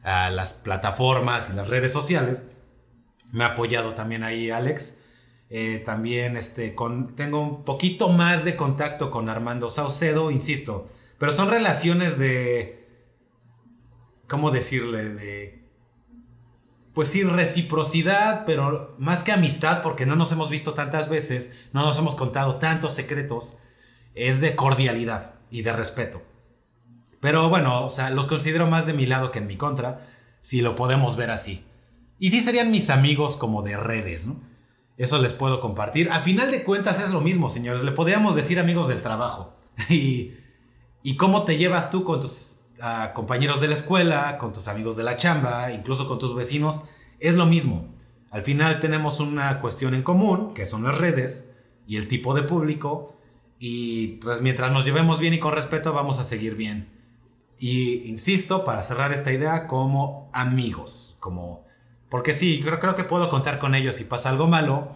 ah, 0.04 0.30
las 0.30 0.54
plataformas 0.54 1.50
y 1.50 1.56
las 1.56 1.68
redes 1.68 1.92
sociales. 1.92 2.44
Me 3.32 3.44
ha 3.44 3.48
apoyado 3.48 3.94
también 3.94 4.22
ahí 4.22 4.50
Alex. 4.50 4.98
Eh, 5.48 5.82
también 5.84 6.36
este, 6.36 6.74
tengo 7.14 7.40
un 7.40 7.64
poquito 7.64 8.08
más 8.08 8.44
de 8.44 8.56
contacto 8.56 9.10
con 9.10 9.28
Armando 9.28 9.70
Saucedo, 9.70 10.30
insisto. 10.30 10.88
Pero 11.18 11.32
son 11.32 11.50
relaciones 11.50 12.18
de... 12.18 12.86
¿Cómo 14.28 14.50
decirle? 14.50 15.08
De... 15.10 15.64
Pues 16.94 17.08
sí, 17.08 17.22
reciprocidad, 17.22 18.44
pero 18.46 18.94
más 18.98 19.22
que 19.22 19.32
amistad, 19.32 19.82
porque 19.82 20.06
no 20.06 20.16
nos 20.16 20.32
hemos 20.32 20.48
visto 20.48 20.74
tantas 20.74 21.08
veces, 21.08 21.68
no 21.72 21.82
nos 21.82 21.98
hemos 21.98 22.14
contado 22.14 22.56
tantos 22.56 22.92
secretos, 22.94 23.58
es 24.14 24.40
de 24.40 24.56
cordialidad 24.56 25.34
y 25.50 25.62
de 25.62 25.72
respeto. 25.72 26.22
Pero 27.20 27.48
bueno, 27.48 27.84
o 27.84 27.90
sea, 27.90 28.10
los 28.10 28.26
considero 28.26 28.66
más 28.66 28.86
de 28.86 28.94
mi 28.94 29.04
lado 29.04 29.30
que 29.30 29.40
en 29.40 29.46
mi 29.46 29.56
contra, 29.56 30.06
si 30.40 30.62
lo 30.62 30.74
podemos 30.74 31.16
ver 31.16 31.30
así. 31.30 31.64
Y 32.18 32.30
sí 32.30 32.40
serían 32.40 32.70
mis 32.70 32.88
amigos 32.88 33.36
como 33.36 33.62
de 33.62 33.76
redes, 33.76 34.26
¿no? 34.26 34.40
Eso 34.96 35.18
les 35.18 35.34
puedo 35.34 35.60
compartir. 35.60 36.10
A 36.10 36.20
final 36.20 36.50
de 36.50 36.64
cuentas 36.64 37.02
es 37.02 37.10
lo 37.10 37.20
mismo, 37.20 37.48
señores. 37.48 37.82
Le 37.82 37.92
podríamos 37.92 38.34
decir 38.34 38.58
amigos 38.58 38.88
del 38.88 39.02
trabajo. 39.02 39.54
y, 39.90 40.32
y 41.06 41.14
cómo 41.14 41.44
te 41.44 41.56
llevas 41.56 41.90
tú 41.92 42.02
con 42.02 42.20
tus 42.20 42.62
ah, 42.80 43.12
compañeros 43.14 43.60
de 43.60 43.68
la 43.68 43.74
escuela, 43.74 44.38
con 44.38 44.50
tus 44.52 44.66
amigos 44.66 44.96
de 44.96 45.04
la 45.04 45.16
chamba, 45.16 45.70
incluso 45.70 46.08
con 46.08 46.18
tus 46.18 46.34
vecinos, 46.34 46.80
es 47.20 47.36
lo 47.36 47.46
mismo. 47.46 47.94
Al 48.32 48.42
final 48.42 48.80
tenemos 48.80 49.20
una 49.20 49.60
cuestión 49.60 49.94
en 49.94 50.02
común, 50.02 50.52
que 50.52 50.66
son 50.66 50.82
las 50.82 50.98
redes 50.98 51.52
y 51.86 51.96
el 51.96 52.08
tipo 52.08 52.34
de 52.34 52.42
público. 52.42 53.16
Y 53.60 54.16
pues 54.16 54.40
mientras 54.40 54.72
nos 54.72 54.84
llevemos 54.84 55.20
bien 55.20 55.32
y 55.32 55.38
con 55.38 55.52
respeto, 55.52 55.92
vamos 55.92 56.18
a 56.18 56.24
seguir 56.24 56.56
bien. 56.56 56.88
Y 57.56 58.08
insisto, 58.08 58.64
para 58.64 58.82
cerrar 58.82 59.12
esta 59.12 59.32
idea, 59.32 59.68
como 59.68 60.28
amigos, 60.32 61.14
como... 61.20 61.64
Porque 62.10 62.32
sí, 62.32 62.58
creo, 62.60 62.80
creo 62.80 62.96
que 62.96 63.04
puedo 63.04 63.30
contar 63.30 63.60
con 63.60 63.76
ellos 63.76 63.94
si 63.94 64.02
pasa 64.02 64.30
algo 64.30 64.48
malo 64.48 64.90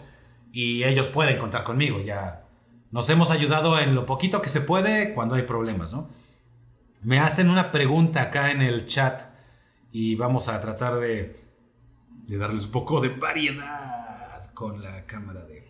y 0.53 0.83
ellos 0.83 1.07
pueden 1.07 1.39
contar 1.39 1.63
conmigo. 1.63 2.01
Ya 2.01 2.50
nos 2.91 3.09
hemos 3.09 3.31
ayudado 3.31 3.79
en 3.79 3.95
lo 3.95 4.07
poquito 4.07 4.43
que 4.43 4.49
se 4.49 4.61
puede 4.61 5.15
cuando 5.15 5.35
hay 5.35 5.43
problemas, 5.43 5.93
¿no? 5.93 6.09
Me 7.03 7.19
hacen 7.19 7.49
una 7.49 7.73
pregunta 7.73 8.23
acá 8.23 8.51
en 8.51 8.63
el 8.63 8.87
chat 8.87 9.23
y 9.93 10.17
vamos 10.17 10.49
a 10.49 10.61
tratar 10.61 10.99
de, 10.99 11.41
darles 12.27 12.67
un 12.67 12.73
poco 12.73 13.01
de 13.01 13.09
variedad 13.09 14.53
con 14.55 14.83
la 14.83 15.07
cámara 15.07 15.45
de, 15.45 15.67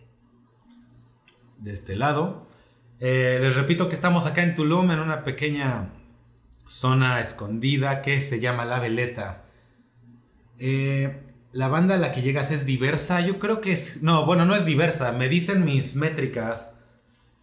de 1.59 1.71
este 1.71 1.95
lado. 1.95 2.47
Eh, 2.99 3.39
les 3.41 3.55
repito 3.55 3.87
que 3.87 3.95
estamos 3.95 4.25
acá 4.25 4.43
en 4.43 4.53
Tulum 4.53 4.91
en 4.91 4.99
una 4.99 5.23
pequeña 5.23 5.89
zona 6.67 7.19
escondida 7.19 8.01
que 8.01 8.21
se 8.21 8.39
llama 8.39 8.65
La 8.65 8.79
Veleta. 8.79 9.43
Eh, 10.59 11.19
la 11.51 11.67
banda 11.67 11.95
a 11.95 11.97
la 11.97 12.11
que 12.11 12.21
llegas 12.21 12.51
es 12.51 12.65
diversa. 12.65 13.21
Yo 13.21 13.39
creo 13.39 13.59
que 13.59 13.71
es. 13.71 14.03
No, 14.03 14.25
bueno, 14.25 14.45
no 14.45 14.55
es 14.55 14.65
diversa. 14.65 15.11
Me 15.11 15.29
dicen 15.29 15.65
mis 15.65 15.95
métricas, 15.95 16.75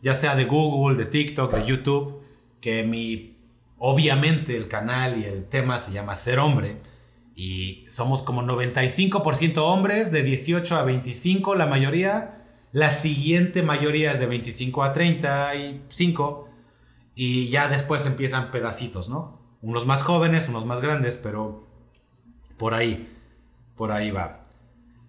ya 0.02 0.14
sea 0.14 0.36
de 0.36 0.44
Google, 0.44 0.96
de 0.96 1.06
TikTok, 1.06 1.52
de 1.52 1.66
YouTube, 1.66 2.22
que 2.60 2.82
mi. 2.84 3.36
Obviamente 3.80 4.56
el 4.56 4.66
canal 4.66 5.18
y 5.18 5.24
el 5.24 5.44
tema 5.44 5.78
se 5.78 5.92
llama 5.92 6.14
Ser 6.16 6.40
Hombre. 6.40 6.80
Y 7.36 7.84
somos 7.88 8.22
como 8.22 8.42
95% 8.42 9.58
hombres, 9.58 10.10
de 10.10 10.24
18 10.24 10.76
a 10.76 10.82
25, 10.82 11.54
la 11.54 11.66
mayoría. 11.66 12.44
La 12.72 12.90
siguiente 12.90 13.62
mayoría 13.62 14.10
es 14.10 14.18
de 14.18 14.26
25 14.26 14.82
a 14.82 14.92
35. 14.92 16.48
Y 17.14 17.48
ya 17.50 17.68
después 17.68 18.04
empiezan 18.06 18.50
pedacitos, 18.50 19.08
¿no? 19.08 19.40
Unos 19.62 19.86
más 19.86 20.02
jóvenes, 20.02 20.48
unos 20.48 20.66
más 20.66 20.80
grandes, 20.80 21.16
pero 21.16 21.66
por 22.56 22.74
ahí, 22.74 23.08
por 23.76 23.92
ahí 23.92 24.10
va. 24.10 24.42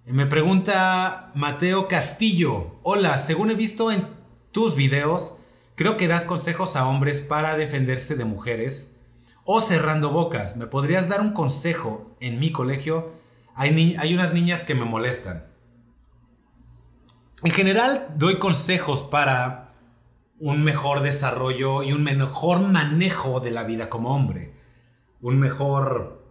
Me 0.05 0.25
pregunta 0.25 1.31
Mateo 1.35 1.87
Castillo, 1.87 2.79
hola, 2.83 3.17
según 3.17 3.51
he 3.51 3.55
visto 3.55 3.91
en 3.91 4.18
tus 4.59 4.75
videos, 4.75 5.37
creo 5.75 5.95
que 5.95 6.09
das 6.09 6.25
consejos 6.25 6.75
a 6.75 6.85
hombres 6.85 7.21
para 7.21 7.55
defenderse 7.55 8.17
de 8.17 8.25
mujeres 8.25 8.97
o 9.45 9.61
cerrando 9.61 10.11
bocas. 10.11 10.57
¿Me 10.57 10.67
podrías 10.67 11.07
dar 11.07 11.21
un 11.21 11.31
consejo? 11.31 12.17
En 12.19 12.39
mi 12.39 12.51
colegio 12.51 13.13
hay, 13.55 13.95
hay 13.97 14.13
unas 14.13 14.33
niñas 14.33 14.65
que 14.65 14.75
me 14.75 14.83
molestan. 14.83 15.47
En 17.41 17.51
general 17.51 18.13
doy 18.17 18.35
consejos 18.35 19.03
para 19.03 19.75
un 20.39 20.61
mejor 20.61 21.03
desarrollo 21.03 21.81
y 21.81 21.93
un 21.93 22.03
mejor 22.03 22.59
manejo 22.59 23.39
de 23.39 23.51
la 23.51 23.63
vida 23.63 23.89
como 23.89 24.13
hombre. 24.13 24.53
Un 25.21 25.39
mejor... 25.39 26.21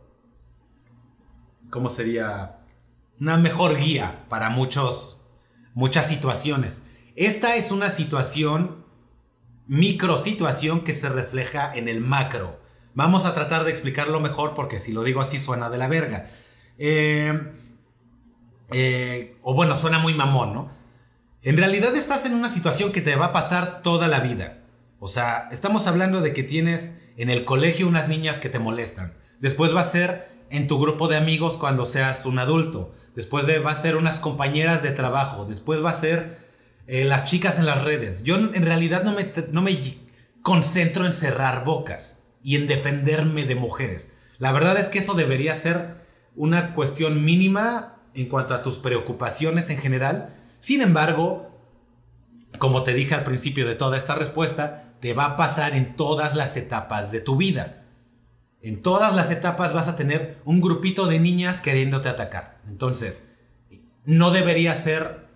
¿Cómo 1.71 1.89
sería? 1.89 2.59
Una 3.19 3.39
mejor 3.39 3.79
guía 3.79 4.27
para 4.29 4.51
muchos, 4.51 5.23
muchas 5.73 6.07
situaciones. 6.07 6.83
Esta 7.19 7.57
es 7.57 7.73
una 7.73 7.91
situación, 7.91 8.85
micro 9.67 10.17
situación 10.17 10.85
que 10.85 10.95
se 10.95 11.09
refleja 11.09 11.73
en 11.75 11.89
el 11.89 12.01
macro. 12.01 12.61
Vamos 12.95 13.25
a 13.25 13.35
tratar 13.35 13.65
de 13.65 13.73
explicarlo 13.73 14.21
mejor 14.21 14.55
porque 14.55 14.79
si 14.79 14.93
lo 14.93 15.03
digo 15.03 15.21
así 15.21 15.41
suena 15.41 15.69
de 15.69 15.79
la 15.79 15.89
verga. 15.89 16.29
Eh, 16.79 17.55
eh, 18.71 19.37
o 19.43 19.53
bueno, 19.53 19.75
suena 19.75 19.99
muy 19.99 20.15
mamón, 20.15 20.55
¿no? 20.55 20.71
En 21.43 21.57
realidad 21.57 21.97
estás 21.97 22.25
en 22.25 22.35
una 22.35 22.49
situación 22.49 22.93
que 22.93 23.01
te 23.01 23.17
va 23.17 23.27
a 23.27 23.33
pasar 23.33 23.83
toda 23.83 24.07
la 24.07 24.21
vida. 24.21 24.63
O 25.01 25.09
sea, 25.09 25.49
estamos 25.51 25.89
hablando 25.89 26.21
de 26.21 26.33
que 26.33 26.45
tienes 26.45 27.01
en 27.17 27.31
el 27.31 27.45
colegio 27.45 27.89
unas 27.89 28.09
niñas 28.09 28.39
que 28.39 28.49
te 28.49 28.61
molestan. 28.61 29.13
Después 29.41 29.75
va 29.75 29.81
a 29.81 29.83
ser 29.83 30.31
en 30.51 30.69
tu 30.69 30.79
grupo 30.79 31.09
de 31.09 31.17
amigos 31.17 31.57
cuando 31.57 31.85
seas 31.85 32.27
un 32.27 32.39
adulto. 32.39 32.95
Después 33.17 33.45
de, 33.49 33.59
va 33.59 33.73
a 33.73 33.75
ser 33.75 33.97
unas 33.97 34.21
compañeras 34.21 34.85
de 34.85 34.93
trabajo. 34.93 35.47
Después 35.47 35.85
va 35.85 35.91
a 35.91 35.95
ser 35.95 36.48
eh, 36.89 37.05
las 37.05 37.27
chicas 37.27 37.61
en 37.61 37.67
las 37.67 37.85
redes. 37.85 38.25
Yo 38.25 38.37
en 38.37 38.63
realidad 38.65 39.05
no 39.05 39.13
me, 39.13 39.31
no 39.53 39.63
me 39.63 39.79
concentro 40.43 41.07
en 41.07 41.13
cerrar 41.13 41.65
bocas 41.65 42.23
y 42.43 42.57
en 42.57 42.67
defenderme 42.67 43.45
de 43.45 43.55
mujeres. 43.55 44.15
La 44.39 44.51
verdad 44.51 44.77
es 44.77 44.89
que 44.89 44.99
eso 44.99 45.15
debería 45.15 45.55
ser 45.55 46.05
una 46.35 46.75
cuestión 46.75 47.25
mínima 47.25 48.01
en 48.15 48.27
cuanto 48.27 48.55
a 48.55 48.63
tus 48.63 48.79
preocupaciones 48.79 49.71
en 49.71 49.79
general 49.79 50.35
sin 50.61 50.83
embargo, 50.83 51.51
como 52.59 52.83
te 52.83 52.95
dije 52.95 53.15
al 53.15 53.25
principio 53.25 53.67
de 53.67 53.75
toda 53.75 53.97
esta 53.97 54.15
respuesta, 54.15 54.95
te 55.01 55.15
va 55.15 55.25
a 55.27 55.37
pasar 55.37 55.75
en 55.77 55.95
todas 55.95 56.35
las 56.35 56.57
etapas 56.57 57.13
de 57.13 57.21
tu 57.21 57.37
vida. 57.37 57.85
En 58.61 58.83
todas 58.83 59.15
las 59.15 59.31
etapas 59.31 59.73
vas 59.73 59.87
a 59.87 59.95
tener 59.95 60.41
un 60.45 60.61
grupito 60.61 61.07
de 61.07 61.21
niñas 61.21 61.61
queriéndote 61.61 62.09
atacar. 62.09 62.61
Entonces, 62.67 63.35
no 64.05 64.33
debería 64.33 64.75
ser, 64.75 65.28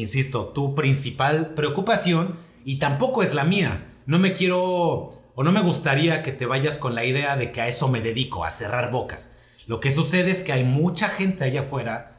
insisto, 0.00 0.48
tu 0.48 0.74
principal 0.74 1.54
preocupación 1.54 2.36
y 2.64 2.76
tampoco 2.76 3.22
es 3.22 3.34
la 3.34 3.44
mía. 3.44 3.94
No 4.06 4.18
me 4.18 4.32
quiero 4.32 5.10
o 5.34 5.44
no 5.44 5.52
me 5.52 5.60
gustaría 5.60 6.22
que 6.22 6.32
te 6.32 6.46
vayas 6.46 6.78
con 6.78 6.94
la 6.94 7.04
idea 7.04 7.36
de 7.36 7.52
que 7.52 7.60
a 7.60 7.68
eso 7.68 7.88
me 7.88 8.00
dedico, 8.00 8.44
a 8.44 8.50
cerrar 8.50 8.90
bocas. 8.90 9.36
Lo 9.66 9.80
que 9.80 9.92
sucede 9.92 10.30
es 10.30 10.42
que 10.42 10.52
hay 10.52 10.64
mucha 10.64 11.08
gente 11.08 11.44
allá 11.44 11.60
afuera 11.60 12.18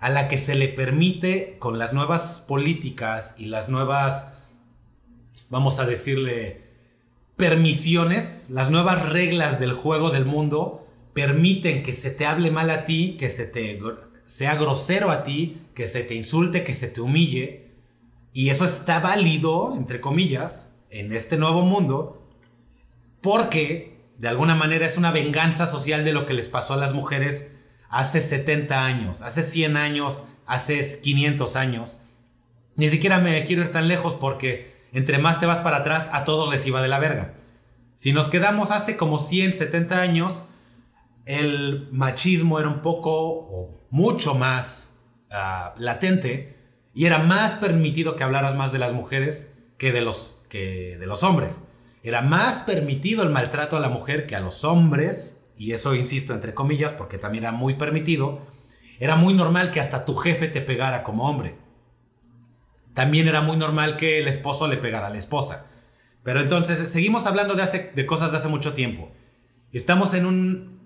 a 0.00 0.08
la 0.08 0.28
que 0.28 0.38
se 0.38 0.54
le 0.54 0.68
permite 0.68 1.58
con 1.58 1.78
las 1.78 1.92
nuevas 1.92 2.44
políticas 2.46 3.34
y 3.38 3.46
las 3.46 3.68
nuevas, 3.68 4.32
vamos 5.48 5.78
a 5.78 5.86
decirle, 5.86 6.62
permisiones, 7.36 8.48
las 8.50 8.70
nuevas 8.70 9.10
reglas 9.10 9.60
del 9.60 9.72
juego 9.72 10.10
del 10.10 10.24
mundo, 10.24 10.86
permiten 11.12 11.82
que 11.82 11.92
se 11.92 12.10
te 12.10 12.26
hable 12.26 12.50
mal 12.50 12.70
a 12.70 12.84
ti, 12.84 13.16
que 13.18 13.30
se 13.30 13.46
te 13.46 13.78
sea 14.24 14.56
grosero 14.56 15.10
a 15.10 15.22
ti, 15.22 15.62
que 15.76 15.86
se 15.86 16.02
te 16.02 16.14
insulte, 16.14 16.64
que 16.64 16.74
se 16.74 16.88
te 16.88 17.02
humille. 17.02 17.70
Y 18.32 18.48
eso 18.48 18.64
está 18.64 18.98
válido, 18.98 19.74
entre 19.76 20.00
comillas, 20.00 20.72
en 20.90 21.12
este 21.12 21.36
nuevo 21.36 21.62
mundo, 21.62 22.26
porque 23.20 24.00
de 24.18 24.28
alguna 24.28 24.54
manera 24.54 24.86
es 24.86 24.96
una 24.96 25.10
venganza 25.10 25.66
social 25.66 26.02
de 26.04 26.14
lo 26.14 26.24
que 26.24 26.32
les 26.32 26.48
pasó 26.48 26.72
a 26.72 26.78
las 26.78 26.94
mujeres 26.94 27.52
hace 27.90 28.22
70 28.22 28.86
años, 28.86 29.20
hace 29.20 29.42
100 29.42 29.76
años, 29.76 30.22
hace 30.46 31.00
500 31.02 31.56
años. 31.56 31.98
Ni 32.76 32.88
siquiera 32.88 33.18
me 33.18 33.44
quiero 33.44 33.62
ir 33.62 33.70
tan 33.70 33.86
lejos 33.86 34.14
porque 34.14 34.74
entre 34.92 35.18
más 35.18 35.40
te 35.40 35.46
vas 35.46 35.60
para 35.60 35.78
atrás, 35.78 36.08
a 36.12 36.24
todos 36.24 36.50
les 36.50 36.66
iba 36.66 36.80
de 36.80 36.88
la 36.88 36.98
verga. 36.98 37.34
Si 37.96 38.14
nos 38.14 38.28
quedamos 38.28 38.70
hace 38.70 38.96
como 38.96 39.18
100, 39.18 39.52
70 39.52 40.00
años, 40.00 40.44
el 41.26 41.88
machismo 41.92 42.58
era 42.58 42.68
un 42.68 42.80
poco 42.80 43.12
o 43.12 43.86
mucho 43.90 44.34
más 44.34 44.95
ah, 45.30 45.74
latente 45.78 46.56
y 46.94 47.06
era 47.06 47.18
más 47.18 47.54
permitido 47.56 48.16
que 48.16 48.24
hablaras 48.24 48.54
más 48.54 48.72
de 48.72 48.78
las 48.78 48.92
mujeres 48.92 49.54
que 49.78 49.92
de 49.92 50.00
los, 50.00 50.42
que 50.48 50.96
de 50.98 51.06
los 51.06 51.22
hombres. 51.22 51.64
Era 52.02 52.22
más 52.22 52.60
permitido 52.60 53.22
el 53.22 53.30
maltrato 53.30 53.76
a 53.76 53.80
la 53.80 53.88
mujer 53.88 54.26
que 54.26 54.36
a 54.36 54.40
los 54.40 54.64
hombres 54.64 55.42
y 55.58 55.72
eso 55.72 55.94
insisto 55.94 56.34
entre 56.34 56.54
comillas 56.54 56.92
porque 56.92 57.18
también 57.18 57.44
era 57.44 57.52
muy 57.52 57.74
permitido, 57.74 58.40
era 58.98 59.16
muy 59.16 59.34
normal 59.34 59.70
que 59.70 59.80
hasta 59.80 60.04
tu 60.04 60.14
jefe 60.14 60.48
te 60.48 60.60
pegara 60.60 61.02
como 61.02 61.28
hombre. 61.28 61.56
También 62.94 63.28
era 63.28 63.42
muy 63.42 63.58
normal 63.58 63.98
que 63.98 64.20
el 64.20 64.28
esposo 64.28 64.68
le 64.68 64.78
pegara 64.78 65.08
a 65.08 65.10
la 65.10 65.18
esposa. 65.18 65.66
Pero 66.22 66.40
entonces 66.40 66.88
seguimos 66.88 67.26
hablando 67.26 67.54
de, 67.54 67.62
hace, 67.62 67.92
de 67.94 68.06
cosas 68.06 68.30
de 68.30 68.38
hace 68.38 68.48
mucho 68.48 68.72
tiempo. 68.72 69.12
Estamos 69.70 70.14
en 70.14 70.24
un 70.24 70.80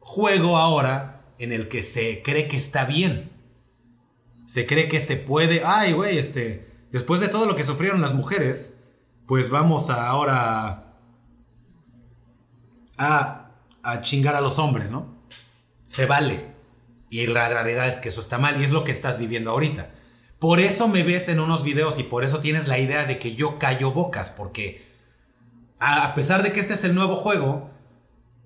juego 0.00 0.56
ahora 0.58 1.24
en 1.38 1.52
el 1.52 1.68
que 1.68 1.82
se 1.82 2.20
cree 2.22 2.48
que 2.48 2.56
está 2.56 2.84
bien. 2.84 3.30
Se 4.46 4.64
cree 4.66 4.88
que 4.88 5.00
se 5.00 5.16
puede, 5.16 5.62
ay 5.64 5.92
güey, 5.92 6.16
este, 6.18 6.66
después 6.92 7.20
de 7.20 7.28
todo 7.28 7.44
lo 7.46 7.54
que 7.54 7.64
sufrieron 7.64 8.00
las 8.00 8.14
mujeres, 8.14 8.78
pues 9.26 9.50
vamos 9.50 9.90
ahora 9.90 10.94
a 12.96 13.46
a 13.86 14.00
chingar 14.02 14.34
a 14.34 14.40
los 14.40 14.58
hombres, 14.58 14.90
¿no? 14.90 15.06
Se 15.86 16.06
vale. 16.06 16.44
Y 17.08 17.24
la 17.28 17.48
realidad 17.48 17.86
es 17.86 17.98
que 17.98 18.08
eso 18.08 18.20
está 18.20 18.36
mal 18.36 18.60
y 18.60 18.64
es 18.64 18.72
lo 18.72 18.82
que 18.82 18.90
estás 18.90 19.18
viviendo 19.18 19.52
ahorita. 19.52 19.92
Por 20.40 20.58
eso 20.58 20.88
me 20.88 21.04
ves 21.04 21.28
en 21.28 21.38
unos 21.38 21.62
videos 21.62 21.98
y 22.00 22.02
por 22.02 22.24
eso 22.24 22.40
tienes 22.40 22.66
la 22.66 22.78
idea 22.78 23.06
de 23.06 23.18
que 23.18 23.36
yo 23.36 23.58
callo 23.58 23.92
bocas, 23.92 24.30
porque 24.30 24.84
a 25.78 26.14
pesar 26.14 26.42
de 26.42 26.52
que 26.52 26.58
este 26.58 26.74
es 26.74 26.82
el 26.82 26.96
nuevo 26.96 27.14
juego, 27.14 27.70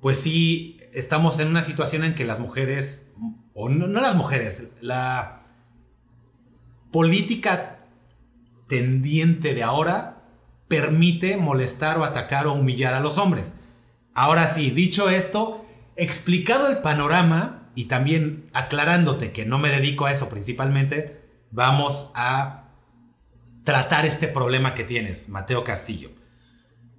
pues 0.00 0.18
sí 0.18 0.78
estamos 0.92 1.40
en 1.40 1.48
una 1.48 1.62
situación 1.62 2.04
en 2.04 2.14
que 2.14 2.24
las 2.24 2.38
mujeres 2.38 3.12
o 3.54 3.70
no, 3.70 3.86
no 3.86 4.00
las 4.00 4.14
mujeres, 4.14 4.72
la 4.82 5.39
política 6.90 7.80
tendiente 8.68 9.54
de 9.54 9.62
ahora 9.62 10.22
permite 10.68 11.36
molestar 11.36 11.98
o 11.98 12.04
atacar 12.04 12.46
o 12.46 12.52
humillar 12.52 12.94
a 12.94 13.00
los 13.00 13.18
hombres. 13.18 13.56
Ahora 14.14 14.46
sí, 14.46 14.70
dicho 14.70 15.10
esto, 15.10 15.66
explicado 15.96 16.70
el 16.70 16.78
panorama 16.78 17.70
y 17.74 17.86
también 17.86 18.48
aclarándote 18.52 19.32
que 19.32 19.44
no 19.44 19.58
me 19.58 19.68
dedico 19.68 20.06
a 20.06 20.12
eso 20.12 20.28
principalmente, 20.28 21.20
vamos 21.50 22.10
a 22.14 22.68
tratar 23.64 24.06
este 24.06 24.28
problema 24.28 24.74
que 24.74 24.84
tienes, 24.84 25.28
Mateo 25.28 25.64
Castillo. 25.64 26.10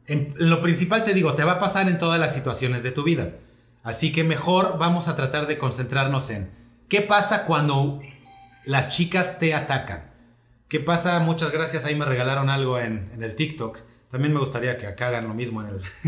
En 0.05 0.33
lo 0.37 0.61
principal 0.61 1.03
te 1.03 1.13
digo, 1.13 1.33
te 1.33 1.43
va 1.43 1.53
a 1.53 1.59
pasar 1.59 1.87
en 1.87 1.97
todas 1.97 2.19
las 2.19 2.33
situaciones 2.33 2.83
de 2.83 2.91
tu 2.91 3.03
vida. 3.03 3.35
Así 3.83 4.11
que 4.11 4.23
mejor 4.23 4.77
vamos 4.77 5.07
a 5.07 5.15
tratar 5.15 5.47
de 5.47 5.57
concentrarnos 5.57 6.29
en 6.29 6.51
qué 6.89 7.01
pasa 7.01 7.45
cuando 7.45 8.01
las 8.65 8.89
chicas 8.89 9.39
te 9.39 9.53
atacan. 9.53 10.11
¿Qué 10.67 10.79
pasa? 10.79 11.19
Muchas 11.19 11.51
gracias, 11.51 11.83
ahí 11.83 11.95
me 11.95 12.05
regalaron 12.05 12.49
algo 12.49 12.79
en, 12.79 13.11
el 13.19 13.35
TikTok. 13.35 13.79
También 14.09 14.33
me 14.33 14.39
gustaría 14.39 14.77
que 14.77 14.87
acá 14.87 15.07
hagan 15.07 15.27
lo 15.27 15.33
mismo 15.33 15.63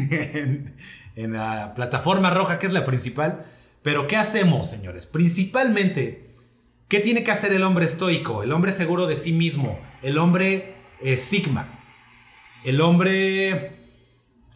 en, 1.16 1.34
la 1.34 1.74
plataforma 1.76 2.30
roja, 2.30 2.60
que 2.60 2.66
es 2.66 2.72
la 2.72 2.86
principal. 2.86 3.46
Pero 3.82 4.08
¿qué 4.08 4.16
hacemos, 4.16 4.70
señores? 4.70 5.06
Principalmente, 5.06 6.34
¿qué 6.88 7.00
tiene 7.00 7.24
que 7.24 7.32
hacer 7.32 7.52
el 7.52 7.64
hombre 7.64 7.86
estoico? 7.86 8.44
El 8.44 8.54
hombre 8.54 8.72
seguro 8.72 9.06
de 9.06 9.16
sí 9.16 9.34
mismo. 9.34 9.80
El 10.02 10.18
hombre 10.18 10.76
eh, 11.02 11.18
sigma. 11.18 11.84
El 12.64 12.80
hombre 12.80 13.78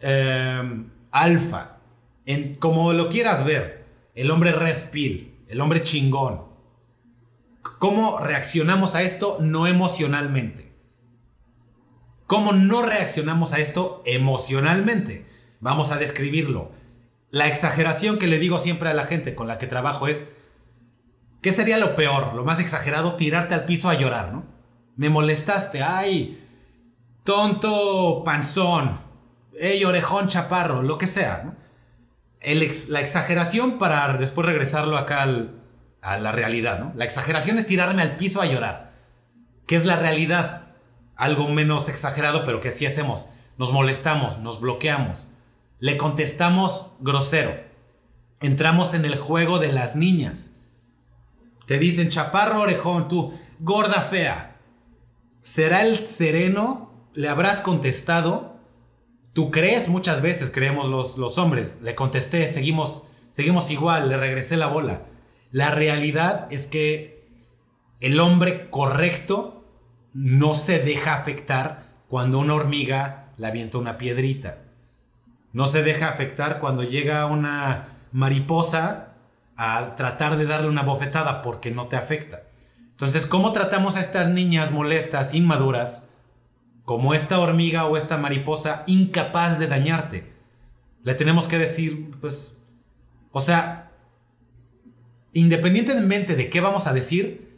eh, 0.00 0.84
alfa. 1.10 1.80
Como 2.58 2.94
lo 2.94 3.10
quieras 3.10 3.44
ver. 3.44 3.84
El 4.14 4.30
hombre 4.30 4.52
red 4.52 4.76
pill. 4.90 5.34
El 5.48 5.60
hombre 5.60 5.82
chingón. 5.82 6.47
¿Cómo 7.62 8.18
reaccionamos 8.18 8.94
a 8.94 9.02
esto 9.02 9.38
no 9.40 9.66
emocionalmente? 9.66 10.72
¿Cómo 12.26 12.52
no 12.52 12.82
reaccionamos 12.82 13.52
a 13.52 13.58
esto 13.58 14.02
emocionalmente? 14.04 15.26
Vamos 15.60 15.90
a 15.90 15.96
describirlo. 15.96 16.72
La 17.30 17.46
exageración 17.46 18.18
que 18.18 18.26
le 18.26 18.38
digo 18.38 18.58
siempre 18.58 18.88
a 18.90 18.94
la 18.94 19.04
gente 19.04 19.34
con 19.34 19.48
la 19.48 19.58
que 19.58 19.66
trabajo 19.66 20.08
es, 20.08 20.34
¿qué 21.40 21.52
sería 21.52 21.78
lo 21.78 21.96
peor? 21.96 22.34
Lo 22.34 22.44
más 22.44 22.60
exagerado, 22.60 23.16
tirarte 23.16 23.54
al 23.54 23.64
piso 23.64 23.88
a 23.88 23.94
llorar, 23.94 24.32
¿no? 24.32 24.44
Me 24.96 25.08
molestaste, 25.08 25.82
ay, 25.82 26.44
tonto 27.24 28.22
panzón, 28.24 29.00
ey, 29.58 29.84
orejón 29.84 30.28
chaparro, 30.28 30.82
lo 30.82 30.98
que 30.98 31.06
sea, 31.06 31.42
¿no? 31.44 31.56
La 32.88 33.00
exageración 33.00 33.78
para 33.78 34.12
después 34.14 34.46
regresarlo 34.46 34.96
acá 34.96 35.22
al, 35.22 35.57
a 36.02 36.18
la 36.18 36.32
realidad, 36.32 36.78
¿no? 36.78 36.92
La 36.94 37.04
exageración 37.04 37.58
es 37.58 37.66
tirarme 37.66 38.02
al 38.02 38.16
piso 38.16 38.40
a 38.40 38.46
llorar. 38.46 38.92
¿Qué 39.66 39.76
es 39.76 39.84
la 39.84 39.96
realidad? 39.96 40.68
Algo 41.16 41.48
menos 41.48 41.88
exagerado, 41.88 42.44
pero 42.44 42.60
que 42.60 42.70
sí 42.70 42.86
hacemos. 42.86 43.28
Nos 43.58 43.72
molestamos, 43.72 44.38
nos 44.38 44.60
bloqueamos, 44.60 45.30
le 45.80 45.96
contestamos 45.96 46.92
grosero. 47.00 47.54
Entramos 48.40 48.94
en 48.94 49.04
el 49.04 49.16
juego 49.16 49.58
de 49.58 49.72
las 49.72 49.96
niñas. 49.96 50.52
Te 51.66 51.78
dicen 51.78 52.08
chaparro 52.08 52.60
orejón, 52.60 53.08
tú, 53.08 53.36
gorda 53.58 54.00
fea. 54.00 54.56
¿Será 55.42 55.82
el 55.82 56.06
sereno? 56.06 56.92
¿Le 57.14 57.28
habrás 57.28 57.60
contestado? 57.60 58.56
Tú 59.32 59.50
crees 59.50 59.88
muchas 59.88 60.22
veces, 60.22 60.50
creemos 60.50 60.88
los, 60.88 61.18
los 61.18 61.36
hombres. 61.36 61.80
Le 61.82 61.94
contesté, 61.94 62.46
seguimos, 62.46 63.04
seguimos 63.28 63.70
igual, 63.70 64.08
le 64.08 64.16
regresé 64.16 64.56
la 64.56 64.68
bola. 64.68 65.02
La 65.50 65.70
realidad 65.70 66.46
es 66.50 66.66
que 66.66 67.26
el 68.00 68.20
hombre 68.20 68.68
correcto 68.70 69.64
no 70.12 70.54
se 70.54 70.78
deja 70.78 71.14
afectar 71.14 71.86
cuando 72.08 72.38
una 72.38 72.54
hormiga 72.54 73.32
le 73.36 73.46
avienta 73.46 73.78
una 73.78 73.98
piedrita. 73.98 74.58
No 75.52 75.66
se 75.66 75.82
deja 75.82 76.08
afectar 76.08 76.58
cuando 76.58 76.82
llega 76.82 77.26
una 77.26 77.88
mariposa 78.12 79.14
a 79.56 79.96
tratar 79.96 80.36
de 80.36 80.46
darle 80.46 80.68
una 80.68 80.82
bofetada 80.82 81.42
porque 81.42 81.70
no 81.70 81.88
te 81.88 81.96
afecta. 81.96 82.42
Entonces, 82.90 83.26
¿cómo 83.26 83.52
tratamos 83.52 83.96
a 83.96 84.00
estas 84.00 84.28
niñas 84.28 84.70
molestas, 84.70 85.34
inmaduras, 85.34 86.10
como 86.84 87.14
esta 87.14 87.38
hormiga 87.38 87.86
o 87.86 87.96
esta 87.96 88.18
mariposa 88.18 88.84
incapaz 88.86 89.58
de 89.58 89.66
dañarte? 89.66 90.32
Le 91.04 91.14
tenemos 91.14 91.48
que 91.48 91.58
decir, 91.58 92.10
pues, 92.20 92.58
o 93.30 93.40
sea, 93.40 93.87
independientemente 95.38 96.34
de 96.34 96.50
qué 96.50 96.60
vamos 96.60 96.86
a 96.86 96.92
decir, 96.92 97.48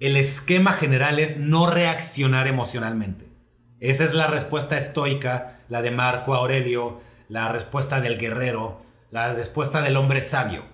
el 0.00 0.16
esquema 0.16 0.72
general 0.72 1.18
es 1.18 1.38
no 1.38 1.70
reaccionar 1.70 2.48
emocionalmente. 2.48 3.28
Esa 3.78 4.04
es 4.04 4.14
la 4.14 4.26
respuesta 4.26 4.76
estoica, 4.76 5.60
la 5.68 5.80
de 5.82 5.90
Marco 5.90 6.34
Aurelio, 6.34 7.00
la 7.28 7.48
respuesta 7.48 8.00
del 8.00 8.18
guerrero, 8.18 8.82
la 9.10 9.32
respuesta 9.32 9.80
del 9.80 9.96
hombre 9.96 10.20
sabio. 10.20 10.64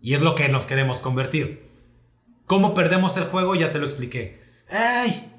Y 0.00 0.14
es 0.14 0.22
lo 0.22 0.34
que 0.34 0.48
nos 0.48 0.66
queremos 0.66 1.00
convertir. 1.00 1.70
¿Cómo 2.46 2.74
perdemos 2.74 3.16
el 3.16 3.24
juego? 3.24 3.54
Ya 3.54 3.70
te 3.70 3.78
lo 3.78 3.84
expliqué. 3.84 4.40
¡Ay! 4.70 5.30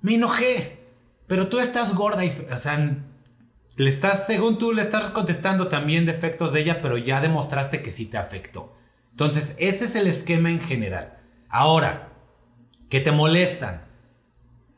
Me 0.00 0.14
enojé. 0.14 0.78
Pero 1.26 1.48
tú 1.48 1.60
estás 1.60 1.94
gorda 1.94 2.24
y... 2.24 2.32
O 2.50 2.56
sea, 2.56 2.96
le 3.76 3.88
estás, 3.88 4.26
según 4.26 4.58
tú, 4.58 4.72
le 4.72 4.82
estás 4.82 5.10
contestando 5.10 5.68
también 5.68 6.06
defectos 6.06 6.52
de 6.52 6.60
ella, 6.60 6.80
pero 6.80 6.96
ya 6.96 7.20
demostraste 7.20 7.82
que 7.82 7.90
sí 7.90 8.06
te 8.06 8.18
afectó. 8.18 8.74
Entonces, 9.10 9.54
ese 9.58 9.84
es 9.84 9.94
el 9.94 10.06
esquema 10.06 10.50
en 10.50 10.60
general. 10.60 11.18
Ahora, 11.48 12.12
¿qué 12.88 13.00
te 13.00 13.12
molestan? 13.12 13.86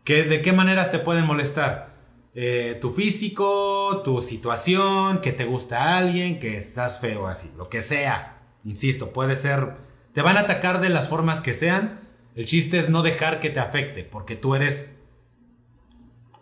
¿Qué, 0.04 0.24
¿De 0.24 0.42
qué 0.42 0.52
maneras 0.52 0.90
te 0.90 0.98
pueden 0.98 1.26
molestar? 1.26 1.92
Eh, 2.34 2.78
tu 2.80 2.90
físico, 2.90 4.00
tu 4.02 4.22
situación, 4.22 5.20
que 5.20 5.32
te 5.32 5.44
gusta 5.44 5.98
alguien, 5.98 6.38
que 6.38 6.56
estás 6.56 6.98
feo 6.98 7.26
así, 7.28 7.52
lo 7.56 7.68
que 7.68 7.80
sea. 7.80 8.40
Insisto, 8.64 9.12
puede 9.12 9.36
ser... 9.36 9.76
Te 10.14 10.22
van 10.22 10.36
a 10.36 10.40
atacar 10.40 10.80
de 10.80 10.88
las 10.88 11.08
formas 11.08 11.40
que 11.40 11.54
sean. 11.54 12.00
El 12.34 12.46
chiste 12.46 12.78
es 12.78 12.88
no 12.88 13.02
dejar 13.02 13.40
que 13.40 13.50
te 13.50 13.60
afecte, 13.60 14.04
porque 14.04 14.36
tú 14.36 14.54
eres 14.54 14.94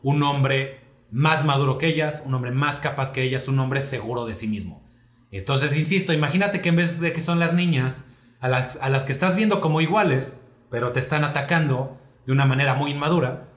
un 0.02 0.22
hombre 0.22 0.80
más 1.10 1.44
maduro 1.44 1.78
que 1.78 1.88
ellas, 1.88 2.22
un 2.24 2.34
hombre 2.34 2.52
más 2.52 2.78
capaz 2.78 3.10
que 3.10 3.22
ellas, 3.22 3.48
un 3.48 3.58
hombre 3.58 3.80
seguro 3.80 4.26
de 4.26 4.34
sí 4.34 4.46
mismo. 4.46 4.82
Entonces, 5.30 5.76
insisto, 5.76 6.12
imagínate 6.12 6.60
que 6.60 6.70
en 6.70 6.76
vez 6.76 7.00
de 7.00 7.12
que 7.12 7.20
son 7.20 7.38
las 7.38 7.54
niñas, 7.54 8.06
a 8.40 8.48
las, 8.48 9.04
que 9.04 9.12
estás 9.12 9.36
viendo 9.36 9.60
como 9.60 9.80
iguales, 9.80 10.46
pero 10.70 10.92
te 10.92 11.00
están 11.00 11.24
atacando 11.24 11.98
de 12.26 12.32
una 12.32 12.46
manera 12.46 12.74
muy 12.74 12.90
inmadura, 12.90 13.48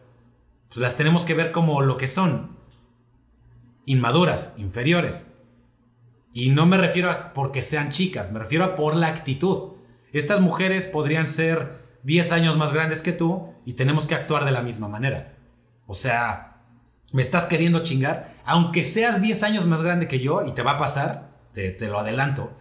pues 0.67 0.77
las 0.79 0.95
tenemos 0.95 1.23
que 1.25 1.33
ver 1.33 1.51
como 1.51 1.81
lo 1.81 1.97
que 1.97 2.07
son. 2.07 2.57
Inmaduras, 3.85 4.55
inferiores. 4.57 5.33
Y 6.33 6.49
no 6.49 6.65
me 6.65 6.77
refiero 6.77 7.09
a 7.09 7.33
porque 7.33 7.61
sean 7.61 7.91
chicas, 7.91 8.31
me 8.31 8.39
refiero 8.39 8.65
a 8.65 8.75
por 8.75 8.95
la 8.95 9.07
actitud. 9.07 9.73
Estas 10.11 10.41
mujeres 10.41 10.85
podrían 10.85 11.27
ser 11.27 11.83
10 12.03 12.31
años 12.33 12.57
más 12.57 12.73
grandes 12.73 13.01
que 13.01 13.13
tú 13.13 13.53
y 13.65 13.73
tenemos 13.73 14.07
que 14.07 14.15
actuar 14.15 14.45
de 14.45 14.51
la 14.51 14.61
misma 14.61 14.87
manera. 14.87 15.37
O 15.85 15.93
sea, 15.93 16.61
me 17.11 17.21
estás 17.21 17.45
queriendo 17.45 17.83
chingar, 17.83 18.33
aunque 18.45 18.83
seas 18.83 19.21
10 19.21 19.43
años 19.43 19.65
más 19.65 19.83
grande 19.83 20.07
que 20.07 20.19
yo 20.19 20.45
y 20.45 20.51
te 20.51 20.63
va 20.63 20.71
a 20.71 20.77
pasar, 20.77 21.32
te, 21.53 21.71
te 21.71 21.87
lo 21.87 21.99
adelanto, 21.99 22.57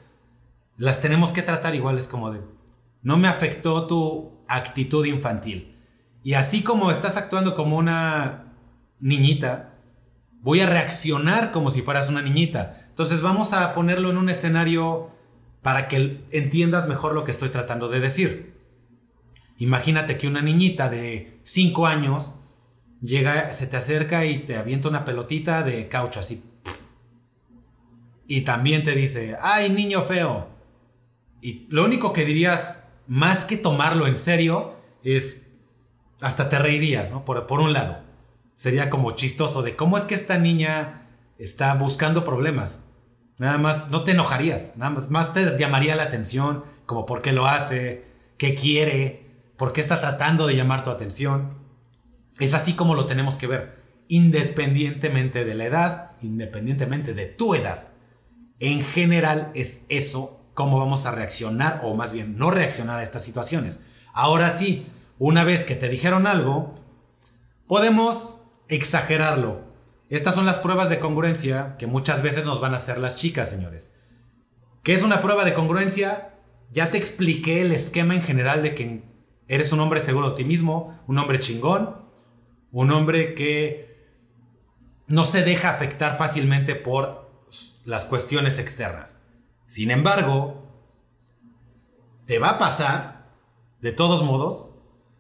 las 0.77 1.01
tenemos 1.01 1.33
que 1.33 1.43
tratar 1.43 1.75
iguales 1.75 2.07
como 2.07 2.31
de, 2.31 2.41
no 3.03 3.17
me 3.17 3.29
afectó 3.29 3.87
tu 3.87 4.45
actitud 4.49 5.05
infantil. 5.07 5.77
Y 6.23 6.35
así 6.35 6.63
como 6.63 6.91
estás 6.91 7.17
actuando 7.17 7.55
como 7.55 7.77
una 7.77 8.55
niñita, 9.01 9.75
voy 10.41 10.61
a 10.61 10.67
reaccionar 10.67 11.51
como 11.51 11.71
si 11.71 11.83
fueras 11.83 12.09
una 12.09 12.23
niñita. 12.23 12.87
Entonces 12.89 13.21
vamos 13.21 13.53
a 13.53 13.75
ponerlo 13.75 14.11
en 14.11 14.19
un 14.19 14.29
escenario 14.29 15.11
para 15.63 15.89
que 15.89 16.25
entiendas 16.31 16.89
mejor 16.89 17.15
lo 17.15 17.25
que 17.25 17.31
estoy 17.31 17.49
tratando 17.49 17.89
de 17.89 18.01
decir. 18.01 18.61
Imagínate 19.59 20.19
que 20.19 20.27
una 20.27 20.43
niñita 20.43 20.89
de 20.89 21.41
5 21.45 21.87
años 21.87 22.35
llega, 23.01 23.53
se 23.53 23.67
te 23.67 23.77
acerca 23.77 24.25
y 24.25 24.39
te 24.39 24.57
avienta 24.57 24.89
una 24.89 25.05
pelotita 25.05 25.63
de 25.63 25.89
caucho 25.89 26.21
así. 26.21 26.43
Y 28.27 28.43
también 28.43 28.83
te 28.83 28.95
dice, 28.95 29.37
ay 29.41 29.71
niño 29.71 30.03
feo. 30.03 30.49
Y 31.41 31.67
lo 31.71 31.85
único 31.85 32.13
que 32.13 32.25
dirías, 32.25 32.89
más 33.07 33.45
que 33.45 33.57
tomarlo 33.57 34.07
en 34.07 34.17
serio, 34.17 34.77
es, 35.03 35.51
hasta 36.21 36.49
te 36.49 36.59
reirías, 36.59 37.11
¿no? 37.11 37.25
Por, 37.25 37.47
por 37.47 37.61
un 37.61 37.73
lado. 37.73 38.03
Sería 38.55 38.91
como 38.91 39.13
chistoso 39.13 39.63
de 39.63 39.75
cómo 39.75 39.99
es 39.99 40.05
que 40.05 40.15
esta 40.15 40.39
niña 40.39 41.09
está 41.39 41.75
buscando 41.75 42.25
problemas. 42.25 42.87
Nada 43.39 43.59
más, 43.59 43.91
no 43.91 44.05
te 44.05 44.13
enojarías, 44.13 44.77
nada 44.77 44.91
más, 44.91 45.11
más 45.11 45.33
te 45.33 45.59
llamaría 45.59 45.97
la 45.97 46.05
atención, 46.05 46.65
como 46.87 47.07
por 47.07 47.23
qué 47.23 47.33
lo 47.33 47.47
hace, 47.47 48.05
qué 48.39 48.55
quiere, 48.55 49.27
por 49.57 49.73
qué 49.73 49.81
está 49.81 50.01
tratando 50.01 50.47
de 50.47 50.55
llamar 50.55 50.85
tu 50.85 50.91
atención. 50.91 51.59
Es 52.39 52.55
así 52.55 52.75
como 52.75 52.95
lo 52.95 53.07
tenemos 53.07 53.37
que 53.37 53.47
ver, 53.47 53.83
independientemente 54.09 55.45
de 55.45 55.55
la 55.55 55.65
edad, 55.65 56.11
independientemente 56.23 57.15
de 57.15 57.27
tu 57.27 57.55
edad. 57.55 57.92
En 58.63 58.85
general 58.85 59.51
es 59.57 59.83
eso 59.89 60.41
cómo 60.55 60.79
vamos 60.79 61.05
a 61.05 61.11
reaccionar, 61.11 61.81
o 61.83 61.95
más 61.95 62.13
bien 62.13 62.39
no 62.39 62.53
reaccionar 62.53 63.01
a 63.01 63.03
estas 63.03 63.25
situaciones. 63.25 63.81
Ahora 64.13 64.51
sí, 64.51 64.87
una 65.19 65.43
vez 65.43 65.65
que 65.65 65.75
te 65.75 65.89
dijeron 65.89 66.29
algo, 66.29 66.77
podemos 67.67 68.45
exagerarlo. 68.69 69.65
Estas 70.11 70.37
son 70.37 70.47
las 70.47 70.59
pruebas 70.59 70.89
de 70.91 71.01
congruencia 71.01 71.75
que 71.77 71.89
muchas 71.89 72.23
veces 72.23 72.47
nos 72.47 72.61
van 72.61 72.73
a 72.73 72.77
hacer 72.77 72.99
las 72.99 73.17
chicas, 73.17 73.51
señores. 73.51 73.95
¿Qué 74.85 74.93
es 74.93 75.03
una 75.03 75.21
prueba 75.21 75.45
de 75.45 75.55
congruencia? 75.55 76.37
Ya 76.71 76.93
te 76.93 76.99
expliqué 76.99 77.63
el 77.63 77.73
esquema 77.73 78.15
en 78.15 78.23
general 78.23 78.63
de 78.63 78.77
que 78.77 79.03
eres 79.49 79.73
un 79.73 79.81
hombre 79.81 80.01
seguro 80.01 80.31
de 80.31 80.37
ti 80.37 80.45
mismo, 80.45 81.03
un 81.09 81.19
hombre 81.19 81.41
chingón, 81.41 81.97
un 82.71 82.93
hombre 82.93 83.35
que 83.35 84.07
no 85.09 85.25
se 85.25 85.43
deja 85.43 85.71
afectar 85.71 86.17
fácilmente 86.17 86.77
por 86.77 87.22
las 87.85 88.05
cuestiones 88.05 88.59
externas. 88.59 89.21
Sin 89.67 89.91
embargo, 89.91 90.63
te 92.27 92.39
va 92.39 92.51
a 92.51 92.59
pasar, 92.59 93.31
de 93.81 93.93
todos 93.93 94.23
modos, 94.23 94.71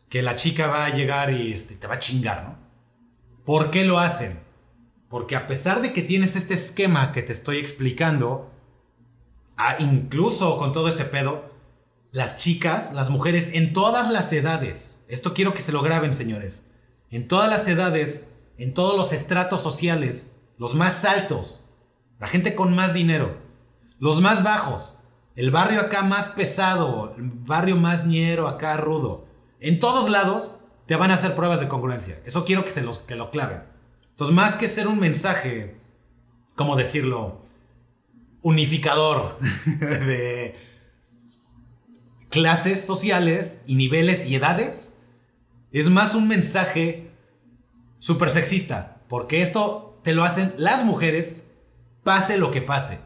que 0.08 0.22
la 0.22 0.36
chica 0.36 0.66
va 0.66 0.84
a 0.84 0.94
llegar 0.94 1.32
y 1.32 1.52
este, 1.52 1.74
te 1.74 1.86
va 1.86 1.94
a 1.94 1.98
chingar, 1.98 2.44
¿no? 2.44 2.58
¿Por 3.44 3.70
qué 3.70 3.84
lo 3.84 3.98
hacen? 3.98 4.40
Porque 5.08 5.36
a 5.36 5.46
pesar 5.46 5.82
de 5.82 5.92
que 5.92 6.02
tienes 6.02 6.36
este 6.36 6.54
esquema 6.54 7.12
que 7.12 7.22
te 7.22 7.32
estoy 7.32 7.58
explicando, 7.58 8.50
incluso 9.78 10.58
con 10.58 10.72
todo 10.72 10.88
ese 10.88 11.04
pedo, 11.04 11.50
las 12.12 12.36
chicas, 12.36 12.92
las 12.92 13.10
mujeres 13.10 13.54
en 13.54 13.72
todas 13.72 14.10
las 14.10 14.32
edades, 14.32 15.00
esto 15.08 15.34
quiero 15.34 15.54
que 15.54 15.62
se 15.62 15.72
lo 15.72 15.82
graben 15.82 16.14
señores, 16.14 16.70
en 17.10 17.26
todas 17.26 17.48
las 17.50 17.66
edades, 17.68 18.34
en 18.58 18.74
todos 18.74 18.96
los 18.96 19.12
estratos 19.12 19.62
sociales, 19.62 20.36
los 20.58 20.74
más 20.74 21.04
altos, 21.04 21.61
la 22.22 22.28
gente 22.28 22.54
con 22.54 22.72
más 22.72 22.94
dinero, 22.94 23.36
los 23.98 24.20
más 24.20 24.44
bajos, 24.44 24.94
el 25.34 25.50
barrio 25.50 25.80
acá 25.80 26.04
más 26.04 26.28
pesado, 26.28 27.16
el 27.18 27.30
barrio 27.30 27.76
más 27.76 28.06
ñero 28.06 28.46
acá 28.46 28.76
rudo, 28.76 29.26
en 29.58 29.80
todos 29.80 30.08
lados 30.08 30.60
te 30.86 30.94
van 30.94 31.10
a 31.10 31.14
hacer 31.14 31.34
pruebas 31.34 31.58
de 31.58 31.66
congruencia. 31.66 32.22
Eso 32.24 32.44
quiero 32.44 32.64
que 32.64 32.70
se 32.70 32.82
los 32.82 33.00
que 33.00 33.16
lo 33.16 33.32
claven. 33.32 33.64
Entonces, 34.10 34.36
más 34.36 34.54
que 34.54 34.68
ser 34.68 34.86
un 34.86 35.00
mensaje, 35.00 35.76
¿cómo 36.54 36.76
decirlo? 36.76 37.42
unificador 38.40 39.36
de 39.80 40.54
clases 42.28 42.84
sociales 42.84 43.62
y 43.66 43.74
niveles 43.74 44.26
y 44.26 44.36
edades, 44.36 44.98
es 45.72 45.90
más 45.90 46.14
un 46.14 46.28
mensaje 46.28 47.10
súper 47.98 48.30
sexista, 48.30 49.02
porque 49.08 49.42
esto 49.42 49.98
te 50.04 50.12
lo 50.12 50.22
hacen 50.22 50.54
las 50.56 50.84
mujeres, 50.84 51.48
pase 52.02 52.38
lo 52.38 52.50
que 52.50 52.62
pase. 52.62 53.00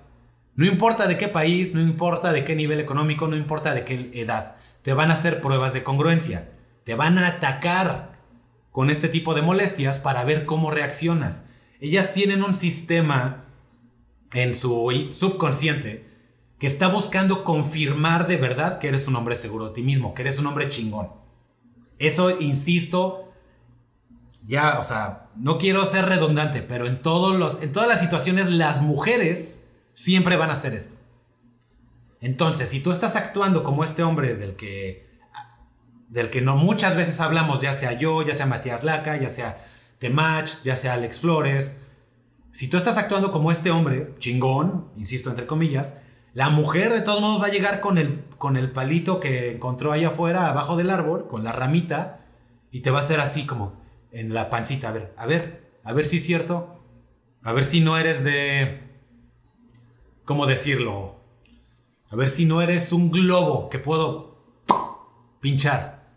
No 0.54 0.66
importa 0.66 1.06
de 1.06 1.18
qué 1.18 1.28
país, 1.28 1.74
no 1.74 1.80
importa 1.80 2.32
de 2.32 2.44
qué 2.44 2.54
nivel 2.54 2.80
económico, 2.80 3.28
no 3.28 3.36
importa 3.36 3.74
de 3.74 3.84
qué 3.84 4.10
edad, 4.14 4.56
te 4.82 4.94
van 4.94 5.10
a 5.10 5.14
hacer 5.14 5.40
pruebas 5.40 5.72
de 5.72 5.82
congruencia, 5.82 6.50
te 6.84 6.94
van 6.94 7.18
a 7.18 7.26
atacar 7.26 8.16
con 8.70 8.88
este 8.90 9.08
tipo 9.08 9.34
de 9.34 9.42
molestias 9.42 9.98
para 9.98 10.24
ver 10.24 10.46
cómo 10.46 10.70
reaccionas. 10.70 11.46
Ellas 11.80 12.12
tienen 12.12 12.42
un 12.42 12.54
sistema 12.54 13.44
en 14.32 14.54
su 14.54 15.08
subconsciente 15.12 16.06
que 16.58 16.66
está 16.66 16.88
buscando 16.88 17.44
confirmar 17.44 18.26
de 18.26 18.38
verdad 18.38 18.78
que 18.78 18.88
eres 18.88 19.08
un 19.08 19.16
hombre 19.16 19.36
seguro 19.36 19.68
de 19.68 19.74
ti 19.74 19.82
mismo, 19.82 20.14
que 20.14 20.22
eres 20.22 20.38
un 20.38 20.46
hombre 20.46 20.68
chingón. 20.68 21.10
Eso, 21.98 22.40
insisto, 22.40 23.25
ya, 24.46 24.78
o 24.78 24.82
sea, 24.82 25.28
no 25.36 25.58
quiero 25.58 25.84
ser 25.84 26.06
redundante, 26.06 26.62
pero 26.62 26.86
en, 26.86 27.02
todos 27.02 27.36
los, 27.36 27.62
en 27.62 27.72
todas 27.72 27.88
las 27.88 28.00
situaciones 28.00 28.48
las 28.48 28.80
mujeres 28.80 29.66
siempre 29.92 30.36
van 30.36 30.50
a 30.50 30.54
hacer 30.54 30.72
esto. 30.72 30.98
Entonces, 32.20 32.68
si 32.68 32.80
tú 32.80 32.92
estás 32.92 33.16
actuando 33.16 33.64
como 33.64 33.82
este 33.82 34.02
hombre 34.02 34.34
del 34.34 34.54
que, 34.54 35.08
del 36.08 36.30
que 36.30 36.40
no 36.40 36.56
muchas 36.56 36.96
veces 36.96 37.20
hablamos, 37.20 37.60
ya 37.60 37.74
sea 37.74 37.92
yo, 37.94 38.22
ya 38.22 38.34
sea 38.34 38.46
Matías 38.46 38.84
Laca, 38.84 39.16
ya 39.16 39.28
sea 39.28 39.58
Temach, 39.98 40.62
ya 40.62 40.76
sea 40.76 40.94
Alex 40.94 41.20
Flores, 41.20 41.78
si 42.52 42.68
tú 42.68 42.76
estás 42.76 42.96
actuando 42.96 43.32
como 43.32 43.50
este 43.50 43.70
hombre, 43.70 44.14
chingón, 44.18 44.90
insisto 44.96 45.28
entre 45.28 45.46
comillas, 45.46 45.98
la 46.32 46.50
mujer 46.50 46.92
de 46.92 47.00
todos 47.00 47.20
modos 47.20 47.42
va 47.42 47.46
a 47.46 47.50
llegar 47.50 47.80
con 47.80 47.98
el, 47.98 48.24
con 48.38 48.56
el 48.56 48.70
palito 48.70 49.20
que 49.20 49.50
encontró 49.50 49.92
allá 49.92 50.08
afuera, 50.08 50.48
abajo 50.48 50.76
del 50.76 50.90
árbol, 50.90 51.28
con 51.28 51.44
la 51.44 51.52
ramita, 51.52 52.20
y 52.70 52.80
te 52.80 52.90
va 52.90 52.98
a 52.98 53.02
hacer 53.02 53.20
así 53.20 53.44
como 53.44 53.85
en 54.16 54.32
la 54.32 54.48
pancita, 54.48 54.88
a 54.88 54.92
ver, 54.92 55.14
a 55.18 55.26
ver, 55.26 55.70
a 55.84 55.92
ver 55.92 56.06
si 56.06 56.16
es 56.16 56.24
cierto, 56.24 56.80
a 57.42 57.52
ver 57.52 57.66
si 57.66 57.80
no 57.80 57.98
eres 57.98 58.24
de... 58.24 58.80
¿Cómo 60.24 60.46
decirlo? 60.46 61.20
A 62.10 62.16
ver 62.16 62.30
si 62.30 62.46
no 62.46 62.62
eres 62.62 62.92
un 62.92 63.10
globo 63.10 63.68
que 63.68 63.78
puedo 63.78 64.38
pinchar. 65.40 66.08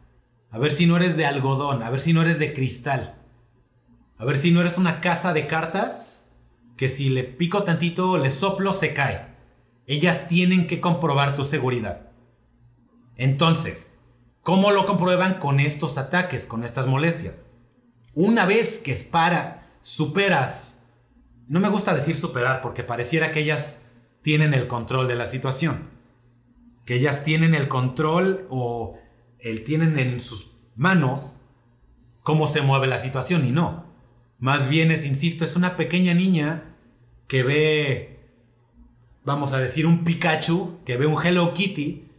A 0.49 0.57
ver 0.59 0.71
si 0.71 0.85
no 0.85 0.95
eres 0.95 1.17
de 1.17 1.25
algodón, 1.25 1.83
a 1.83 1.89
ver 1.89 1.99
si 1.99 2.13
no 2.13 2.21
eres 2.21 2.39
de 2.39 2.53
cristal. 2.53 3.21
A 4.17 4.23
ver 4.23 4.37
si 4.37 4.51
no 4.51 4.61
eres 4.61 4.77
una 4.77 5.01
casa 5.01 5.33
de 5.33 5.45
cartas 5.45 6.23
que 6.77 6.87
si 6.87 7.09
le 7.09 7.25
pico 7.25 7.63
tantito, 7.63 8.17
le 8.17 8.31
soplo, 8.31 8.71
se 8.71 8.93
cae. 8.93 9.35
Ellas 9.87 10.29
tienen 10.29 10.67
que 10.67 10.79
comprobar 10.79 11.35
tu 11.35 11.43
seguridad. 11.43 12.11
Entonces, 13.17 13.95
¿cómo 14.41 14.71
lo 14.71 14.85
comprueban 14.85 15.33
con 15.33 15.59
estos 15.59 15.97
ataques, 15.97 16.45
con 16.45 16.63
estas 16.63 16.87
molestias? 16.87 17.41
Una 18.21 18.45
vez 18.45 18.79
que 18.79 18.93
para, 18.95 19.63
superas, 19.79 20.83
no 21.47 21.61
me 21.61 21.69
gusta 21.69 21.93
decir 21.93 22.17
superar 22.17 22.59
porque 22.59 22.83
pareciera 22.83 23.31
que 23.31 23.39
ellas 23.39 23.85
tienen 24.21 24.53
el 24.53 24.67
control 24.67 25.07
de 25.07 25.15
la 25.15 25.25
situación, 25.25 25.89
que 26.85 26.95
ellas 26.95 27.23
tienen 27.23 27.55
el 27.55 27.69
control 27.69 28.45
o 28.49 28.99
el, 29.39 29.63
tienen 29.63 29.97
en 29.97 30.19
sus 30.19 30.51
manos 30.75 31.43
cómo 32.21 32.45
se 32.45 32.61
mueve 32.61 32.87
la 32.87 32.97
situación 32.97 33.45
y 33.45 33.51
no. 33.51 33.85
Más 34.37 34.67
bien 34.67 34.91
es, 34.91 35.05
insisto, 35.05 35.45
es 35.45 35.55
una 35.55 35.77
pequeña 35.77 36.13
niña 36.13 36.75
que 37.25 37.43
ve, 37.43 38.19
vamos 39.23 39.53
a 39.53 39.59
decir, 39.59 39.85
un 39.85 40.03
Pikachu, 40.03 40.79
que 40.83 40.97
ve 40.97 41.05
un 41.05 41.25
Hello 41.25 41.53
Kitty 41.53 42.11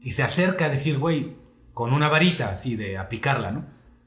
y 0.00 0.12
se 0.12 0.22
acerca 0.22 0.64
a 0.64 0.70
decir, 0.70 0.96
güey, 0.96 1.36
con 1.74 1.92
una 1.92 2.08
varita 2.08 2.48
así 2.48 2.74
de 2.74 2.96
a 2.96 3.10
picarla, 3.10 3.52
¿no? 3.52 3.66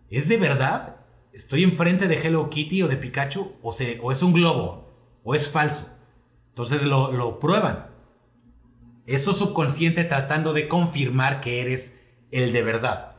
¿Es 0.09 0.27
de 0.27 0.37
verdad? 0.37 1.04
¿Estoy 1.35 1.63
enfrente 1.63 2.07
de 2.07 2.25
Hello 2.25 2.49
Kitty 2.49 2.83
o 2.83 2.87
de 2.87 2.95
Pikachu? 2.95 3.57
¿O, 3.61 3.73
se, 3.73 3.99
o 4.01 4.13
es 4.13 4.23
un 4.23 4.31
globo? 4.31 5.19
¿O 5.25 5.35
es 5.35 5.49
falso? 5.49 5.89
Entonces 6.47 6.85
lo, 6.85 7.11
lo 7.11 7.39
prueban. 7.39 7.87
Eso 9.05 9.33
subconsciente 9.33 10.05
tratando 10.05 10.53
de 10.53 10.69
confirmar 10.69 11.41
que 11.41 11.59
eres 11.61 12.03
el 12.31 12.53
de 12.53 12.63
verdad. 12.63 13.17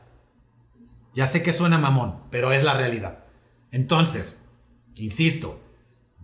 Ya 1.13 1.27
sé 1.27 1.43
que 1.43 1.53
suena 1.53 1.77
mamón, 1.77 2.23
pero 2.31 2.51
es 2.51 2.63
la 2.63 2.73
realidad. 2.73 3.19
Entonces, 3.71 4.41
insisto, 4.95 5.61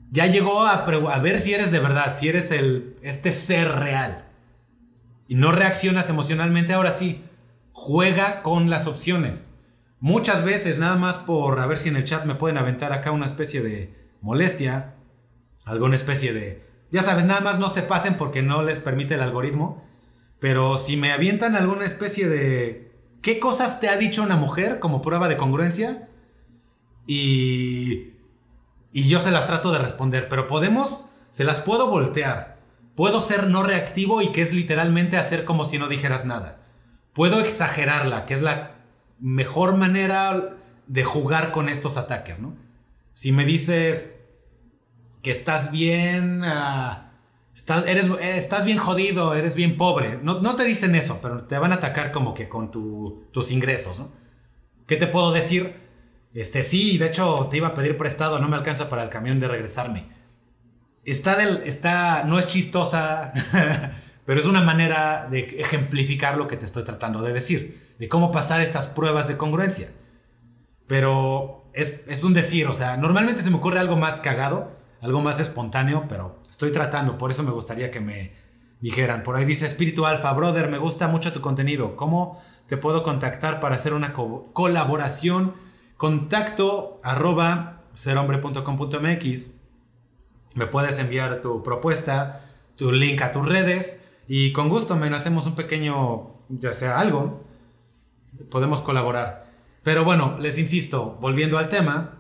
ya 0.09 0.25
llegó 0.25 0.65
a, 0.65 0.85
ver 1.19 1.39
si 1.39 1.53
eres 1.53 1.71
de 1.71 1.79
verdad, 1.79 2.15
si 2.15 2.27
eres 2.27 2.49
el, 2.49 2.97
este 3.03 3.31
ser 3.31 3.71
real. 3.71 4.27
Y 5.27 5.35
no 5.35 5.51
reaccionas 5.51 6.09
emocionalmente, 6.09 6.73
ahora 6.73 6.91
sí, 6.91 7.23
juega 7.71 8.41
con 8.41 8.71
las 8.71 8.87
opciones. 8.87 9.52
Muchas 10.03 10.43
veces, 10.43 10.79
nada 10.79 10.97
más 10.97 11.17
por 11.17 11.61
a 11.61 11.65
ver 11.65 11.77
si 11.77 11.87
en 11.87 11.95
el 11.95 12.03
chat 12.03 12.25
me 12.25 12.35
pueden 12.35 12.57
aventar 12.57 12.91
acá 12.91 13.11
una 13.11 13.25
especie 13.25 13.61
de 13.61 13.95
molestia, 14.19 14.95
alguna 15.63 15.95
especie 15.95 16.33
de... 16.33 16.67
Ya 16.91 17.01
sabes, 17.01 17.23
nada 17.23 17.39
más 17.39 17.57
no 17.57 17.69
se 17.69 17.83
pasen 17.83 18.15
porque 18.15 18.41
no 18.41 18.63
les 18.63 18.81
permite 18.81 19.15
el 19.15 19.21
algoritmo. 19.21 19.81
Pero 20.39 20.75
si 20.75 20.97
me 20.97 21.13
avientan 21.13 21.55
alguna 21.55 21.85
especie 21.85 22.27
de... 22.27 22.91
¿Qué 23.21 23.39
cosas 23.39 23.79
te 23.79 23.87
ha 23.87 23.95
dicho 23.95 24.21
una 24.21 24.35
mujer 24.35 24.79
como 24.79 25.01
prueba 25.01 25.29
de 25.29 25.37
congruencia? 25.37 26.09
Y 27.07 28.13
y 28.93 29.07
yo 29.07 29.19
se 29.19 29.31
las 29.31 29.47
trato 29.47 29.71
de 29.71 29.79
responder, 29.79 30.29
pero 30.29 30.45
podemos, 30.45 31.07
se 31.31 31.43
las 31.43 31.61
puedo 31.61 31.89
voltear. 31.89 32.59
Puedo 32.95 33.19
ser 33.19 33.47
no 33.47 33.63
reactivo 33.63 34.21
y 34.21 34.27
que 34.27 34.43
es 34.43 34.53
literalmente 34.53 35.17
hacer 35.17 35.45
como 35.45 35.65
si 35.65 35.79
no 35.79 35.87
dijeras 35.87 36.25
nada. 36.25 36.59
Puedo 37.11 37.39
exagerarla, 37.39 38.27
que 38.27 38.35
es 38.35 38.43
la 38.43 38.72
mejor 39.23 39.77
manera 39.77 40.57
de 40.85 41.03
jugar 41.05 41.53
con 41.53 41.69
estos 41.69 41.95
ataques, 41.95 42.41
¿no? 42.41 42.57
Si 43.13 43.31
me 43.31 43.45
dices 43.45 44.19
que 45.21 45.31
estás 45.31 45.71
bien, 45.71 46.41
ah, 46.43 47.13
estás, 47.55 47.87
eres, 47.87 48.07
eh, 48.07 48.35
estás 48.35 48.65
bien 48.65 48.77
jodido, 48.77 49.33
eres 49.33 49.55
bien 49.55 49.77
pobre, 49.77 50.19
no, 50.21 50.41
no, 50.41 50.57
te 50.57 50.65
dicen 50.65 50.93
eso, 50.93 51.19
pero 51.21 51.45
te 51.45 51.57
van 51.57 51.71
a 51.71 51.75
atacar 51.75 52.11
como 52.11 52.33
que 52.33 52.49
con 52.49 52.69
tus 52.69 53.51
ingresos, 53.51 53.97
¿no? 53.97 54.11
¿Qué 54.87 54.97
te 54.97 55.07
puedo 55.07 55.31
decir? 55.31 55.73
Este, 56.33 56.61
sí, 56.61 56.97
de 56.97 57.07
hecho 57.07 57.47
te 57.49 57.55
iba 57.55 57.69
a 57.69 57.73
pedir 57.73 57.95
prestado, 57.95 58.39
no 58.39 58.49
me 58.49 58.57
alcanza 58.57 58.89
para 58.89 59.03
el 59.03 59.09
camión 59.09 59.39
de 59.39 59.47
regresarme. 59.47 60.05
Está 61.05 61.37
del, 61.37 61.63
está, 61.63 62.25
no 62.25 62.39
es 62.39 62.47
chistosa, 62.47 63.31
pero 64.25 64.37
es 64.37 64.47
una 64.47 64.63
manera 64.63 65.29
de 65.29 65.39
ejemplificar 65.39 66.37
lo 66.37 66.45
que 66.45 66.57
te 66.57 66.65
estoy 66.65 66.83
tratando 66.83 67.21
de 67.21 67.31
decir, 67.31 67.82
de 68.03 68.09
cómo 68.09 68.33
pasar 68.33 68.59
estas 68.59 68.87
pruebas 68.87 69.29
de 69.29 69.37
congruencia. 69.37 69.89
Pero 70.87 71.69
es, 71.73 72.03
es 72.09 72.25
un 72.25 72.33
decir, 72.33 72.67
o 72.67 72.73
sea, 72.73 72.97
normalmente 72.97 73.41
se 73.41 73.49
me 73.49 73.55
ocurre 73.55 73.79
algo 73.79 73.95
más 73.95 74.19
cagado, 74.19 74.75
algo 74.99 75.21
más 75.21 75.39
espontáneo, 75.39 76.03
pero 76.09 76.41
estoy 76.49 76.73
tratando, 76.73 77.17
por 77.17 77.31
eso 77.31 77.43
me 77.43 77.51
gustaría 77.51 77.91
que 77.91 78.01
me 78.01 78.33
dijeran, 78.81 79.23
por 79.23 79.37
ahí 79.37 79.45
dice 79.45 79.65
Espíritu 79.65 80.05
Alfa, 80.05 80.33
brother, 80.33 80.69
me 80.69 80.79
gusta 80.79 81.07
mucho 81.07 81.31
tu 81.31 81.39
contenido. 81.39 81.95
¿Cómo 81.95 82.43
te 82.67 82.75
puedo 82.75 83.03
contactar 83.03 83.61
para 83.61 83.75
hacer 83.75 83.93
una 83.93 84.11
colaboración? 84.11 85.53
Contacto 85.95 86.99
arroba 87.05 87.79
serhombre.com.mx. 87.93 89.51
Me 90.55 90.67
puedes 90.67 90.99
enviar 90.99 91.39
tu 91.39 91.63
propuesta, 91.63 92.41
tu 92.75 92.91
link 92.91 93.21
a 93.21 93.31
tus 93.31 93.47
redes 93.47 94.09
y 94.27 94.51
con 94.51 94.67
gusto 94.67 94.97
me 94.97 95.07
hacemos 95.15 95.47
un 95.47 95.55
pequeño, 95.55 96.33
ya 96.49 96.73
sea 96.73 96.99
algo, 96.99 97.52
podemos 98.49 98.81
colaborar. 98.81 99.51
Pero 99.83 100.03
bueno, 100.03 100.37
les 100.39 100.57
insisto, 100.57 101.17
volviendo 101.19 101.57
al 101.57 101.69
tema, 101.69 102.19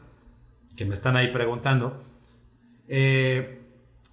que 0.75 0.85
me 0.85 0.93
están 0.93 1.15
ahí 1.15 1.27
preguntando, 1.27 1.99
eh, 2.87 3.61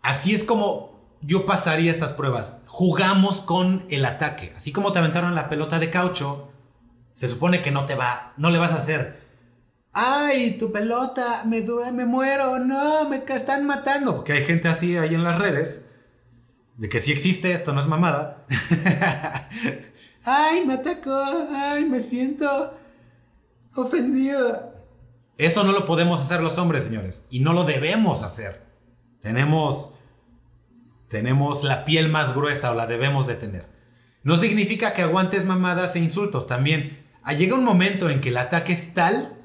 así 0.02 0.34
es 0.34 0.44
como 0.44 0.90
yo 1.20 1.46
pasaría 1.46 1.90
estas 1.90 2.12
pruebas. 2.12 2.62
Jugamos 2.66 3.40
con 3.40 3.84
el 3.90 4.04
ataque. 4.04 4.52
Así 4.56 4.72
como 4.72 4.92
te 4.92 4.98
aventaron 4.98 5.34
la 5.34 5.48
pelota 5.48 5.78
de 5.78 5.90
caucho, 5.90 6.50
se 7.14 7.28
supone 7.28 7.62
que 7.62 7.70
no 7.70 7.86
te 7.86 7.94
va, 7.94 8.32
no 8.36 8.50
le 8.50 8.58
vas 8.58 8.72
a 8.72 8.76
hacer. 8.76 9.20
Ay, 9.92 10.56
tu 10.58 10.70
pelota, 10.70 11.42
me 11.46 11.62
me 11.92 12.06
muero, 12.06 12.60
no, 12.60 13.08
me 13.08 13.22
están 13.26 13.66
matando. 13.66 14.16
Porque 14.16 14.32
hay 14.32 14.44
gente 14.44 14.68
así 14.68 14.96
ahí 14.96 15.14
en 15.14 15.24
las 15.24 15.38
redes, 15.38 15.90
de 16.76 16.88
que 16.88 17.00
si 17.00 17.12
existe, 17.12 17.52
esto 17.52 17.72
no 17.72 17.80
es 17.80 17.86
mamada. 17.86 18.46
ay, 20.24 20.64
me 20.66 20.74
atacó, 20.74 21.22
ay, 21.52 21.84
me 21.84 22.00
siento 22.00 22.76
ofendido. 23.76 24.74
Eso 25.38 25.64
no 25.64 25.72
lo 25.72 25.86
podemos 25.86 26.20
hacer 26.20 26.42
los 26.42 26.58
hombres, 26.58 26.84
señores, 26.84 27.26
y 27.30 27.40
no 27.40 27.52
lo 27.52 27.64
debemos 27.64 28.22
hacer. 28.22 28.66
Tenemos 29.20 29.94
tenemos 31.10 31.64
la 31.64 31.84
piel 31.84 32.08
más 32.08 32.36
gruesa 32.36 32.70
o 32.70 32.74
la 32.74 32.86
debemos 32.86 33.26
de 33.26 33.34
tener. 33.34 33.66
No 34.22 34.36
significa 34.36 34.92
que 34.92 35.02
aguantes 35.02 35.44
mamadas 35.44 35.96
e 35.96 35.98
insultos, 35.98 36.46
también 36.46 37.04
ah, 37.24 37.32
llega 37.32 37.56
un 37.56 37.64
momento 37.64 38.08
en 38.08 38.20
que 38.20 38.28
el 38.28 38.36
ataque 38.36 38.72
es 38.72 38.94
tal 38.94 39.36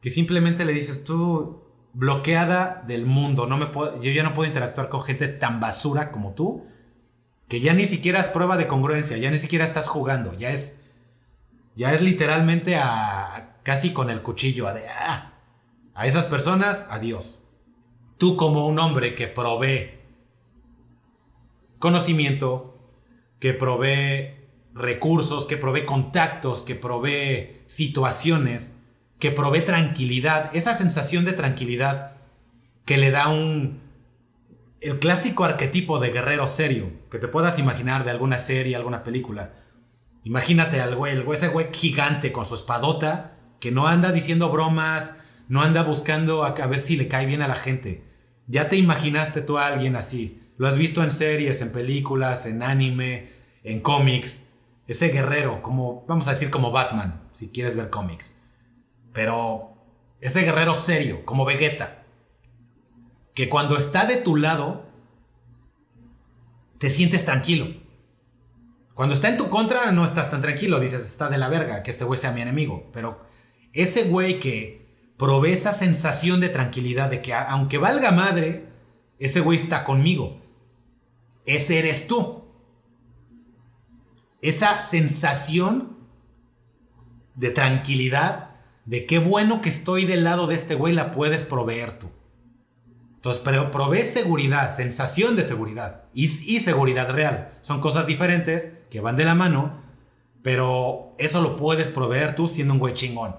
que 0.00 0.08
simplemente 0.08 0.64
le 0.64 0.72
dices 0.72 1.04
tú 1.04 1.62
bloqueada 1.92 2.82
del 2.86 3.04
mundo, 3.04 3.46
no 3.46 3.58
me 3.58 3.66
puedo, 3.66 4.00
yo 4.00 4.10
ya 4.12 4.22
no 4.22 4.32
puedo 4.32 4.48
interactuar 4.48 4.88
con 4.88 5.02
gente 5.02 5.28
tan 5.28 5.60
basura 5.60 6.10
como 6.10 6.32
tú, 6.32 6.64
que 7.50 7.60
ya 7.60 7.74
ni 7.74 7.84
siquiera 7.84 8.20
es 8.20 8.28
prueba 8.28 8.56
de 8.56 8.68
congruencia, 8.68 9.16
ya 9.16 9.28
ni 9.28 9.36
siquiera 9.36 9.64
estás 9.64 9.88
jugando, 9.88 10.32
ya 10.34 10.50
es 10.50 10.84
ya 11.74 11.92
es 11.92 12.00
literalmente 12.00 12.76
a, 12.76 13.58
casi 13.64 13.92
con 13.92 14.08
el 14.08 14.22
cuchillo 14.22 14.68
a 14.68 14.72
de 14.72 14.88
ah, 14.88 15.32
a 15.94 16.06
esas 16.06 16.26
personas, 16.26 16.86
adiós. 16.90 17.48
Tú 18.18 18.36
como 18.36 18.68
un 18.68 18.78
hombre 18.78 19.16
que 19.16 19.26
provee 19.26 19.98
conocimiento, 21.80 22.88
que 23.40 23.52
provee 23.52 24.36
recursos, 24.72 25.44
que 25.44 25.56
provee 25.56 25.86
contactos, 25.86 26.62
que 26.62 26.76
provee 26.76 27.62
situaciones, 27.66 28.76
que 29.18 29.32
provee 29.32 29.62
tranquilidad, 29.62 30.54
esa 30.54 30.72
sensación 30.72 31.24
de 31.24 31.32
tranquilidad 31.32 32.12
que 32.84 32.96
le 32.96 33.10
da 33.10 33.28
un... 33.28 33.80
el 34.80 35.00
clásico 35.00 35.42
arquetipo 35.42 35.98
de 35.98 36.10
guerrero 36.10 36.46
serio, 36.46 36.99
que 37.10 37.18
te 37.18 37.28
puedas 37.28 37.58
imaginar 37.58 38.04
de 38.04 38.10
alguna 38.10 38.36
serie, 38.36 38.76
alguna 38.76 39.02
película. 39.02 39.52
Imagínate 40.24 40.80
al 40.80 40.94
güey, 40.94 41.22
ese 41.32 41.48
güey 41.48 41.68
gigante 41.72 42.32
con 42.32 42.46
su 42.46 42.54
espadota, 42.54 43.36
que 43.58 43.70
no 43.72 43.86
anda 43.86 44.12
diciendo 44.12 44.50
bromas, 44.50 45.18
no 45.48 45.62
anda 45.62 45.82
buscando 45.82 46.44
a, 46.44 46.48
a 46.48 46.66
ver 46.66 46.80
si 46.80 46.96
le 46.96 47.08
cae 47.08 47.26
bien 47.26 47.42
a 47.42 47.48
la 47.48 47.54
gente. 47.54 48.04
Ya 48.46 48.68
te 48.68 48.76
imaginaste 48.76 49.42
tú 49.42 49.58
a 49.58 49.66
alguien 49.66 49.96
así, 49.96 50.40
lo 50.60 50.68
has 50.68 50.76
visto 50.76 51.02
en 51.02 51.10
series, 51.10 51.62
en 51.62 51.72
películas, 51.72 52.44
en 52.44 52.62
anime, 52.62 53.30
en 53.64 53.80
cómics. 53.80 54.48
Ese 54.86 55.08
guerrero, 55.08 55.62
como, 55.62 56.04
vamos 56.06 56.26
a 56.26 56.32
decir 56.32 56.50
como 56.50 56.70
Batman, 56.70 57.22
si 57.30 57.48
quieres 57.48 57.76
ver 57.76 57.88
cómics. 57.88 58.34
Pero 59.14 59.74
ese 60.20 60.42
guerrero 60.42 60.74
serio, 60.74 61.24
como 61.24 61.46
Vegeta, 61.46 62.04
que 63.32 63.48
cuando 63.48 63.78
está 63.78 64.04
de 64.04 64.16
tu 64.16 64.36
lado, 64.36 64.89
te 66.80 66.90
sientes 66.90 67.24
tranquilo. 67.24 67.68
Cuando 68.94 69.14
está 69.14 69.28
en 69.28 69.36
tu 69.36 69.48
contra, 69.48 69.92
no 69.92 70.04
estás 70.04 70.28
tan 70.28 70.42
tranquilo, 70.42 70.80
dices, 70.80 71.02
está 71.02 71.28
de 71.28 71.38
la 71.38 71.48
verga, 71.48 71.84
que 71.84 71.92
este 71.92 72.04
güey 72.04 72.18
sea 72.18 72.32
mi 72.32 72.40
enemigo. 72.40 72.90
Pero 72.92 73.24
ese 73.72 74.08
güey 74.08 74.40
que 74.40 74.88
provee 75.16 75.52
esa 75.52 75.70
sensación 75.70 76.40
de 76.40 76.48
tranquilidad, 76.48 77.08
de 77.08 77.22
que 77.22 77.32
aunque 77.32 77.78
valga 77.78 78.10
madre, 78.10 78.66
ese 79.20 79.38
güey 79.38 79.56
está 79.56 79.84
conmigo 79.84 80.40
ese 81.54 81.78
eres 81.78 82.06
tú. 82.06 82.44
Esa 84.42 84.80
sensación 84.80 85.98
de 87.34 87.50
tranquilidad, 87.50 88.50
de 88.86 89.06
qué 89.06 89.18
bueno 89.18 89.60
que 89.60 89.68
estoy 89.68 90.04
del 90.04 90.24
lado 90.24 90.46
de 90.46 90.54
este 90.54 90.74
güey, 90.74 90.94
la 90.94 91.10
puedes 91.10 91.44
proveer 91.44 91.98
tú. 91.98 92.10
Entonces, 93.20 93.42
pero 93.44 93.70
seguridad, 94.02 94.74
sensación 94.74 95.36
de 95.36 95.44
seguridad 95.44 96.04
y, 96.14 96.26
seguridad 96.26 97.10
real. 97.10 97.50
Son 97.60 97.82
cosas 97.82 98.06
diferentes 98.06 98.78
que 98.88 99.02
van 99.02 99.18
de 99.18 99.26
la 99.26 99.34
mano, 99.34 99.82
pero 100.42 101.14
eso 101.18 101.42
lo 101.42 101.54
puedes 101.56 101.88
proveer 101.88 102.34
tú 102.34 102.48
siendo 102.48 102.72
un 102.72 102.80
güey 102.80 102.94
chingón. 102.94 103.36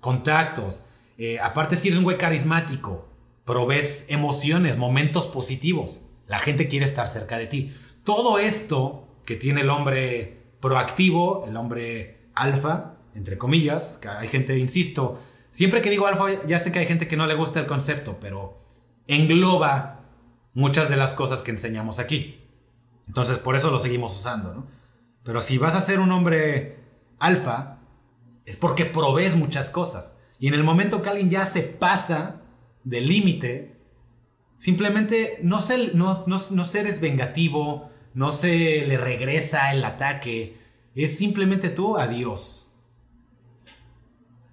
Contactos. 0.00 0.86
Eh, 1.18 1.38
aparte, 1.40 1.76
si 1.76 1.88
eres 1.88 1.98
un 1.98 2.04
güey 2.04 2.16
carismático, 2.16 3.06
provees 3.44 4.06
emociones, 4.08 4.78
momentos 4.78 5.26
positivos. 5.26 6.06
La 6.26 6.38
gente 6.38 6.66
quiere 6.66 6.86
estar 6.86 7.06
cerca 7.06 7.36
de 7.36 7.48
ti. 7.48 7.70
Todo 8.04 8.38
esto 8.38 9.08
que 9.26 9.36
tiene 9.36 9.60
el 9.60 9.68
hombre 9.68 10.40
proactivo, 10.60 11.44
el 11.46 11.54
hombre 11.58 12.30
alfa, 12.34 12.94
entre 13.14 13.36
comillas, 13.36 13.98
que 14.00 14.08
hay 14.08 14.28
gente, 14.28 14.56
insisto, 14.56 15.20
siempre 15.50 15.82
que 15.82 15.90
digo 15.90 16.06
alfa, 16.06 16.28
ya 16.46 16.58
sé 16.58 16.72
que 16.72 16.78
hay 16.78 16.86
gente 16.86 17.08
que 17.08 17.18
no 17.18 17.26
le 17.26 17.34
gusta 17.34 17.60
el 17.60 17.66
concepto, 17.66 18.16
pero 18.18 18.58
engloba 19.08 20.04
muchas 20.54 20.88
de 20.88 20.96
las 20.96 21.12
cosas 21.12 21.42
que 21.42 21.50
enseñamos 21.50 21.98
aquí. 21.98 22.44
Entonces, 23.06 23.38
por 23.38 23.56
eso 23.56 23.70
lo 23.70 23.78
seguimos 23.78 24.16
usando, 24.16 24.54
¿no? 24.54 24.66
Pero 25.24 25.40
si 25.40 25.58
vas 25.58 25.74
a 25.74 25.80
ser 25.80 25.98
un 25.98 26.12
hombre 26.12 26.78
alfa, 27.18 27.78
es 28.46 28.56
porque 28.56 28.84
provees 28.84 29.34
muchas 29.36 29.70
cosas. 29.70 30.16
Y 30.38 30.48
en 30.48 30.54
el 30.54 30.62
momento 30.62 31.02
que 31.02 31.10
alguien 31.10 31.30
ya 31.30 31.44
se 31.44 31.62
pasa 31.62 32.42
del 32.84 33.08
límite, 33.08 33.78
Simplemente 34.58 35.38
no, 35.42 35.60
se, 35.60 35.94
no, 35.94 36.24
no, 36.26 36.64
seres 36.64 37.00
vengativo, 37.00 37.88
no 38.12 38.32
se 38.32 38.84
le 38.86 38.98
regresa 38.98 39.72
el 39.72 39.84
ataque. 39.84 40.58
Es 40.96 41.16
simplemente 41.16 41.68
tú, 41.68 41.96
adiós. 41.96 42.68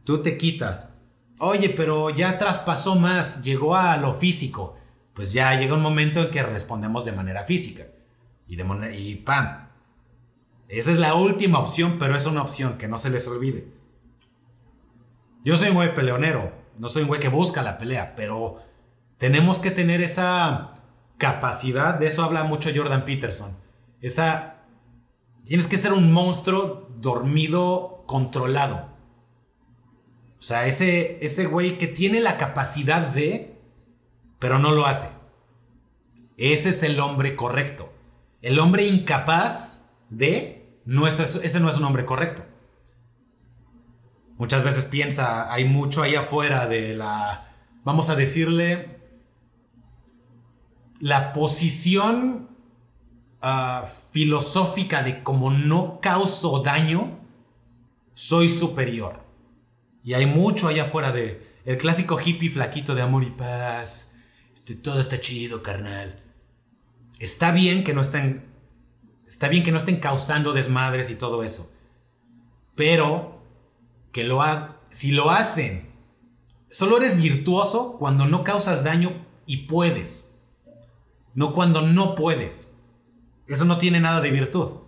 Tú 0.03 0.21
te 0.21 0.37
quitas. 0.37 0.94
Oye, 1.39 1.69
pero 1.69 2.09
ya 2.09 2.37
traspasó 2.37 2.95
más, 2.95 3.43
llegó 3.43 3.75
a 3.75 3.97
lo 3.97 4.13
físico. 4.13 4.75
Pues 5.13 5.33
ya 5.33 5.57
llega 5.57 5.75
un 5.75 5.81
momento 5.81 6.21
en 6.21 6.29
que 6.29 6.43
respondemos 6.43 7.05
de 7.05 7.11
manera 7.11 7.43
física. 7.43 7.87
Y, 8.47 8.55
de 8.55 8.97
y 8.97 9.15
¡pam! 9.15 9.69
Esa 10.67 10.91
es 10.91 10.97
la 10.97 11.13
última 11.13 11.59
opción, 11.59 11.97
pero 11.99 12.15
es 12.15 12.25
una 12.25 12.41
opción 12.41 12.77
que 12.77 12.87
no 12.87 12.97
se 12.97 13.09
les 13.09 13.27
olvide. 13.27 13.67
Yo 15.43 15.55
soy 15.55 15.69
un 15.69 15.75
güey 15.75 15.93
peleonero, 15.93 16.51
no 16.77 16.89
soy 16.89 17.03
un 17.03 17.07
güey 17.07 17.19
que 17.19 17.29
busca 17.29 17.61
la 17.61 17.77
pelea, 17.77 18.15
pero 18.15 18.57
tenemos 19.17 19.59
que 19.59 19.71
tener 19.71 20.01
esa 20.01 20.73
capacidad, 21.17 21.93
de 21.93 22.07
eso 22.07 22.23
habla 22.23 22.43
mucho 22.43 22.71
Jordan 22.75 23.05
Peterson. 23.05 23.55
Esa 24.01 24.63
tienes 25.45 25.67
que 25.67 25.77
ser 25.77 25.93
un 25.93 26.11
monstruo 26.11 26.89
dormido 26.97 28.03
controlado. 28.07 28.94
O 30.37 30.41
sea, 30.41 30.67
ese 30.67 31.17
ese 31.25 31.45
güey 31.45 31.77
que 31.77 31.87
tiene 31.87 32.19
la 32.19 32.37
capacidad 32.37 33.01
de 33.07 33.55
pero 34.39 34.59
no 34.59 34.71
lo 34.71 34.85
hace. 34.85 35.09
Ese 36.37 36.69
es 36.69 36.83
el 36.83 36.99
hombre 36.99 37.35
correcto. 37.35 37.91
El 38.41 38.59
hombre 38.59 38.85
incapaz 38.85 39.85
de 40.09 40.79
no 40.85 41.07
es, 41.07 41.19
ese 41.19 41.59
no 41.59 41.69
es 41.69 41.77
un 41.77 41.85
hombre 41.85 42.05
correcto. 42.05 42.45
Muchas 44.37 44.63
veces 44.63 44.85
piensa, 44.85 45.51
hay 45.51 45.65
mucho 45.65 46.03
ahí 46.03 46.13
afuera 46.15 46.67
de 46.67 46.93
la, 46.93 47.55
vamos 47.83 48.09
a 48.09 48.15
decirle, 48.15 48.99
la 50.99 51.33
posición 51.33 52.49
ah, 53.41 53.85
filosófica 54.11 55.03
de 55.03 55.23
como 55.23 55.51
no 55.51 55.99
causo 56.01 56.59
daño, 56.59 57.17
soy 58.13 58.49
superior. 58.49 59.24
Y 60.05 60.13
hay 60.13 60.25
mucho 60.25 60.69
allá 60.69 60.83
afuera 60.83 61.11
de 61.11 61.55
el 61.65 61.77
clásico 61.77 62.17
hippie 62.23 62.49
flaquito 62.49 62.95
de 62.95 63.01
amor 63.01 63.23
y 63.23 63.31
paz. 63.31 64.13
Este, 64.53 64.75
todo 64.75 65.01
está 65.01 65.19
chido, 65.19 65.61
carnal. 65.61 66.15
Está 67.19 67.51
bien 67.51 67.83
que 67.83 67.93
no 67.93 67.99
estén. 67.99 68.45
Está 69.27 69.49
bien 69.49 69.63
que 69.63 69.73
no 69.73 69.77
estén 69.77 69.97
causando 69.97 70.53
desmadres 70.53 71.09
y 71.09 71.15
todo 71.15 71.43
eso. 71.43 71.69
Pero 72.75 73.43
que 74.13 74.23
lo 74.23 74.41
ha, 74.41 74.79
si 74.87 75.11
lo 75.11 75.31
hacen, 75.31 75.91
solo 76.69 76.97
eres 76.97 77.19
virtuoso 77.19 77.97
cuando 77.97 78.27
no 78.27 78.45
causas 78.45 78.85
daño 78.85 79.25
y 79.45 79.65
puedes 79.65 80.35
no 81.35 81.51
cuando 81.53 81.81
no 81.81 82.15
puedes. 82.15 82.73
Eso 83.45 83.65
no 83.65 83.77
tiene 83.77 83.99
nada 83.99 84.21
de 84.21 84.31
virtud. 84.31 84.79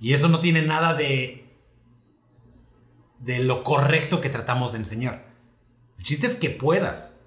Y 0.00 0.14
eso 0.14 0.28
no 0.28 0.40
tiene 0.40 0.62
nada 0.62 0.94
de 0.94 1.43
de 3.24 3.38
lo 3.38 3.62
correcto 3.62 4.20
que 4.20 4.28
tratamos 4.28 4.72
de 4.72 4.78
enseñar. 4.78 5.26
El 5.98 6.04
chiste 6.04 6.26
es 6.26 6.36
que 6.36 6.50
puedas. 6.50 7.20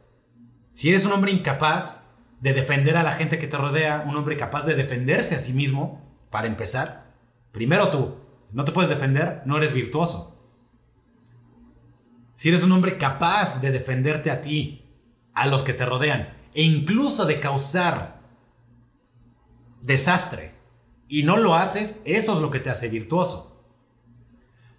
Si 0.73 0.89
eres 0.89 1.05
un 1.05 1.11
hombre 1.11 1.31
incapaz 1.31 2.09
de 2.39 2.53
defender 2.53 2.97
a 2.97 3.03
la 3.03 3.13
gente 3.13 3.39
que 3.39 3.47
te 3.47 3.57
rodea, 3.57 4.05
un 4.07 4.15
hombre 4.15 4.37
capaz 4.37 4.65
de 4.65 4.75
defenderse 4.75 5.35
a 5.35 5.39
sí 5.39 5.53
mismo, 5.53 6.05
para 6.29 6.47
empezar, 6.47 7.15
primero 7.51 7.89
tú, 7.89 8.15
no 8.51 8.63
te 8.63 8.71
puedes 8.71 8.89
defender, 8.89 9.41
no 9.45 9.57
eres 9.57 9.73
virtuoso. 9.73 10.39
Si 12.35 12.49
eres 12.49 12.63
un 12.63 12.71
hombre 12.73 12.99
capaz 12.99 13.59
de 13.59 13.71
defenderte 13.71 14.29
a 14.29 14.41
ti, 14.41 14.85
a 15.33 15.47
los 15.47 15.63
que 15.63 15.73
te 15.73 15.85
rodean, 15.85 16.37
e 16.53 16.61
incluso 16.61 17.25
de 17.25 17.39
causar 17.39 18.21
desastre, 19.81 20.53
y 21.07 21.23
no 21.23 21.37
lo 21.37 21.55
haces, 21.55 22.01
eso 22.05 22.33
es 22.35 22.39
lo 22.39 22.51
que 22.51 22.59
te 22.59 22.69
hace 22.69 22.89
virtuoso 22.89 23.56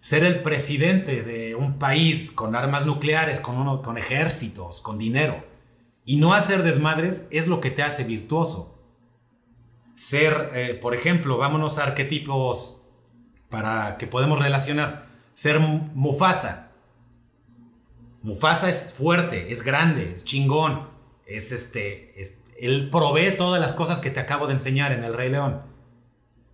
ser 0.00 0.24
el 0.24 0.42
presidente 0.42 1.22
de 1.22 1.54
un 1.54 1.78
país 1.78 2.30
con 2.30 2.54
armas 2.54 2.86
nucleares, 2.86 3.40
con, 3.40 3.82
con 3.82 3.98
ejércitos, 3.98 4.80
con 4.80 4.98
dinero, 4.98 5.44
y 6.04 6.16
no 6.16 6.32
hacer 6.32 6.62
desmadres 6.62 7.28
es 7.30 7.48
lo 7.48 7.60
que 7.60 7.70
te 7.70 7.82
hace 7.82 8.04
virtuoso. 8.04 8.78
Ser, 9.94 10.50
eh, 10.54 10.74
por 10.80 10.94
ejemplo, 10.94 11.36
vámonos 11.36 11.78
a 11.78 11.84
arquetipos 11.84 12.82
para 13.50 13.98
que 13.98 14.06
podemos 14.06 14.38
relacionar. 14.38 15.08
Ser 15.34 15.60
Mufasa. 15.60 16.70
Mufasa 18.22 18.68
es 18.68 18.94
fuerte, 18.94 19.52
es 19.52 19.62
grande, 19.62 20.14
es 20.16 20.24
chingón, 20.24 20.88
es 21.26 21.52
este, 21.52 22.12
él 22.58 22.90
provee 22.90 23.36
todas 23.36 23.60
las 23.60 23.72
cosas 23.72 24.00
que 24.00 24.10
te 24.10 24.20
acabo 24.20 24.46
de 24.46 24.54
enseñar 24.54 24.92
en 24.92 25.04
el 25.04 25.14
Rey 25.14 25.30
León. 25.30 25.62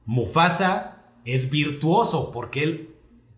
Mufasa 0.05 1.05
es 1.25 1.51
virtuoso 1.51 2.31
porque 2.31 2.63
él 2.63 2.94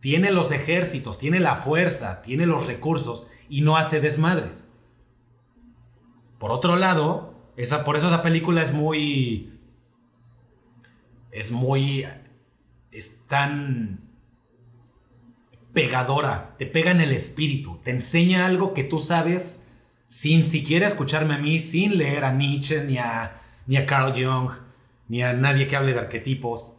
tiene 0.07 0.31
los 0.31 0.53
ejércitos, 0.53 1.19
tiene 1.19 1.40
la 1.40 1.57
fuerza, 1.57 2.23
tiene 2.23 2.47
los 2.47 2.69
recursos 2.69 3.27
y 3.49 3.62
no 3.62 3.77
hace 3.77 4.01
desmadres. 4.01 4.69
Por 6.38 6.53
otro 6.53 6.77
lado, 6.77 7.35
esa, 7.57 7.83
por 7.83 7.97
eso 7.97 8.07
esa 8.07 8.23
película 8.23 8.62
es 8.62 8.73
muy... 8.73 9.59
Es 11.33 11.51
muy... 11.51 12.07
Es 12.92 13.27
tan 13.27 14.09
pegadora, 15.73 16.55
te 16.57 16.66
pega 16.66 16.92
en 16.92 17.01
el 17.01 17.11
espíritu, 17.11 17.81
te 17.83 17.90
enseña 17.90 18.47
algo 18.47 18.75
que 18.75 18.85
tú 18.85 19.01
sabes 19.01 19.66
sin 20.07 20.45
siquiera 20.45 20.87
escucharme 20.87 21.35
a 21.35 21.38
mí, 21.38 21.59
sin 21.59 21.99
leer 21.99 22.25
a 22.25 22.31
Nietzsche, 22.31 22.85
ni 22.85 22.99
a, 22.99 23.40
ni 23.66 23.77
a 23.77 23.87
Carl 23.87 24.12
Jung, 24.12 24.51
ni 25.09 25.25
a 25.25 25.33
nadie 25.33 25.66
que 25.66 25.75
hable 25.75 25.95
de 25.95 25.99
arquetipos. 25.99 26.76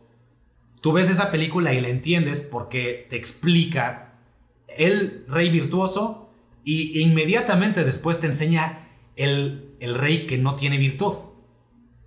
Tú 0.82 0.92
ves 0.94 1.10
esa 1.10 1.32
película 1.32 1.74
y 1.74 1.82
la 1.82 1.90
entiendes 1.90 2.42
porque 2.42 3.08
te 3.10 3.16
explica 3.16 4.14
el 4.78 5.26
rey 5.28 5.50
virtuoso 5.50 6.30
y 6.64 7.02
inmediatamente 7.02 7.84
después 7.84 8.20
te 8.20 8.28
enseña 8.28 8.88
el, 9.16 9.76
el 9.80 9.96
rey 9.96 10.28
que 10.28 10.38
no 10.38 10.56
tiene 10.56 10.78
virtud, 10.78 11.14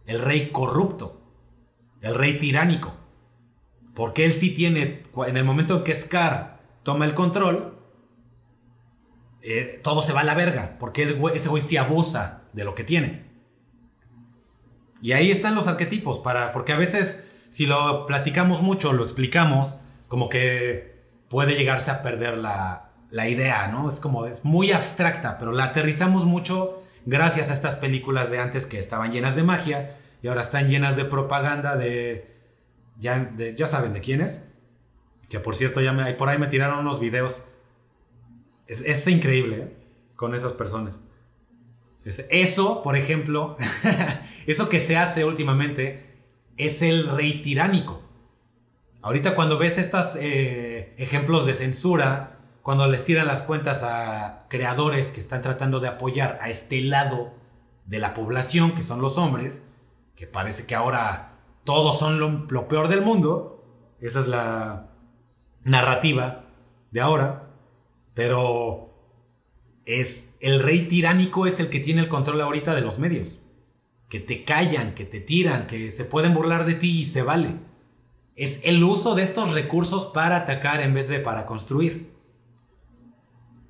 el 0.06 0.20
rey 0.20 0.50
corrupto, 0.50 1.20
el 2.00 2.14
rey 2.14 2.38
tiránico. 2.38 2.94
Porque 3.94 4.24
él 4.24 4.33
sí 4.33 4.50
tiene, 4.50 5.02
en 5.26 5.37
el 5.37 5.44
momento 5.44 5.78
en 5.78 5.85
que 5.85 5.94
Scar 5.94 6.61
toma 6.83 7.04
el 7.04 7.14
control, 7.14 7.78
eh, 9.42 9.80
todo 9.83 10.02
se 10.02 10.12
va 10.12 10.20
a 10.20 10.24
la 10.24 10.35
verga, 10.35 10.76
porque 10.78 11.02
ese 11.35 11.48
güey 11.48 11.62
sí 11.62 11.76
abusa 11.76 12.44
de 12.52 12.64
lo 12.64 12.74
que 12.74 12.85
tiene. 12.85 13.30
Y 15.02 15.12
ahí 15.12 15.30
están 15.30 15.54
los 15.54 15.66
arquetipos, 15.66 16.18
para, 16.18 16.52
porque 16.52 16.72
a 16.72 16.76
veces 16.76 17.29
si 17.50 17.66
lo 17.66 18.06
platicamos 18.06 18.62
mucho, 18.62 18.92
lo 18.92 19.02
explicamos, 19.02 19.80
como 20.08 20.28
que 20.28 20.98
puede 21.28 21.54
llegarse 21.54 21.90
a 21.90 22.02
perder 22.02 22.38
la, 22.38 22.92
la 23.10 23.28
idea, 23.28 23.68
¿no? 23.68 23.88
Es 23.88 24.00
como, 24.00 24.26
es 24.26 24.44
muy 24.44 24.72
abstracta, 24.72 25.36
pero 25.36 25.52
la 25.52 25.64
aterrizamos 25.64 26.24
mucho 26.24 26.82
gracias 27.06 27.50
a 27.50 27.54
estas 27.54 27.74
películas 27.74 28.30
de 28.30 28.38
antes 28.38 28.66
que 28.66 28.78
estaban 28.78 29.12
llenas 29.12 29.34
de 29.36 29.42
magia 29.42 29.96
y 30.22 30.28
ahora 30.28 30.40
están 30.40 30.68
llenas 30.68 30.96
de 30.96 31.04
propaganda 31.04 31.76
de, 31.76 32.36
ya, 32.98 33.32
ya 33.56 33.66
saben 33.66 33.92
de 33.92 34.00
quiénes. 34.00 34.46
Que 35.28 35.40
por 35.40 35.56
cierto, 35.56 35.80
ya 35.80 35.92
me, 35.92 36.12
por 36.14 36.28
ahí 36.28 36.38
me 36.38 36.46
tiraron 36.46 36.80
unos 36.80 37.00
videos. 37.00 37.44
Es, 38.66 38.82
es 38.82 39.06
increíble, 39.06 39.56
¿eh? 39.56 39.76
Con 40.16 40.34
esas 40.34 40.52
personas. 40.52 41.02
eso, 42.04 42.82
por 42.82 42.96
ejemplo, 42.96 43.56
eso 44.46 44.68
que 44.68 44.78
se 44.78 44.96
hace 44.96 45.24
últimamente 45.24 46.09
es 46.66 46.82
el 46.82 47.08
rey 47.08 47.42
tiránico. 47.42 48.02
Ahorita 49.02 49.34
cuando 49.34 49.58
ves 49.58 49.78
estos 49.78 50.16
eh, 50.16 50.94
ejemplos 50.98 51.46
de 51.46 51.54
censura, 51.54 52.38
cuando 52.62 52.86
les 52.86 53.04
tiran 53.04 53.26
las 53.26 53.42
cuentas 53.42 53.82
a 53.82 54.46
creadores 54.48 55.10
que 55.10 55.20
están 55.20 55.42
tratando 55.42 55.80
de 55.80 55.88
apoyar 55.88 56.38
a 56.42 56.50
este 56.50 56.82
lado 56.82 57.32
de 57.86 57.98
la 57.98 58.12
población, 58.12 58.74
que 58.74 58.82
son 58.82 59.00
los 59.00 59.16
hombres, 59.16 59.64
que 60.14 60.26
parece 60.26 60.66
que 60.66 60.74
ahora 60.74 61.38
todos 61.64 61.98
son 61.98 62.18
lo, 62.18 62.68
peor 62.68 62.88
del 62.88 63.00
mundo, 63.00 63.64
esa 64.00 64.20
es 64.20 64.26
la 64.26 64.90
narrativa 65.64 66.44
de 66.90 67.00
ahora, 67.00 67.50
pero 68.14 68.90
es 69.86 70.36
el 70.40 70.60
rey 70.60 70.86
tiránico 70.86 71.46
es 71.46 71.58
el 71.58 71.70
que 71.70 71.80
tiene 71.80 72.02
el 72.02 72.08
control 72.08 72.40
ahorita 72.42 72.74
de 72.74 72.82
los 72.82 72.98
medios 72.98 73.40
que 74.10 74.18
te 74.18 74.44
callan, 74.44 74.92
que 74.92 75.04
te 75.04 75.20
tiran, 75.20 75.68
que 75.68 75.90
se 75.92 76.04
pueden 76.04 76.34
burlar 76.34 76.66
de 76.66 76.74
ti 76.74 76.98
y 76.98 77.04
se 77.04 77.22
vale. 77.22 77.54
Es 78.34 78.60
el 78.64 78.82
uso 78.82 79.14
de 79.14 79.22
estos 79.22 79.54
recursos 79.54 80.06
para 80.06 80.36
atacar 80.36 80.80
en 80.80 80.92
vez 80.92 81.08
de 81.08 81.20
para 81.20 81.46
construir. 81.46 82.12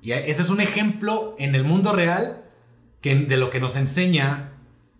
Y 0.01 0.13
ese 0.13 0.41
es 0.41 0.49
un 0.49 0.59
ejemplo 0.59 1.35
en 1.37 1.53
el 1.53 1.63
mundo 1.63 1.93
real 1.93 2.43
de 3.03 3.37
lo 3.37 3.51
que 3.51 3.59
nos 3.59 3.75
enseña 3.75 4.53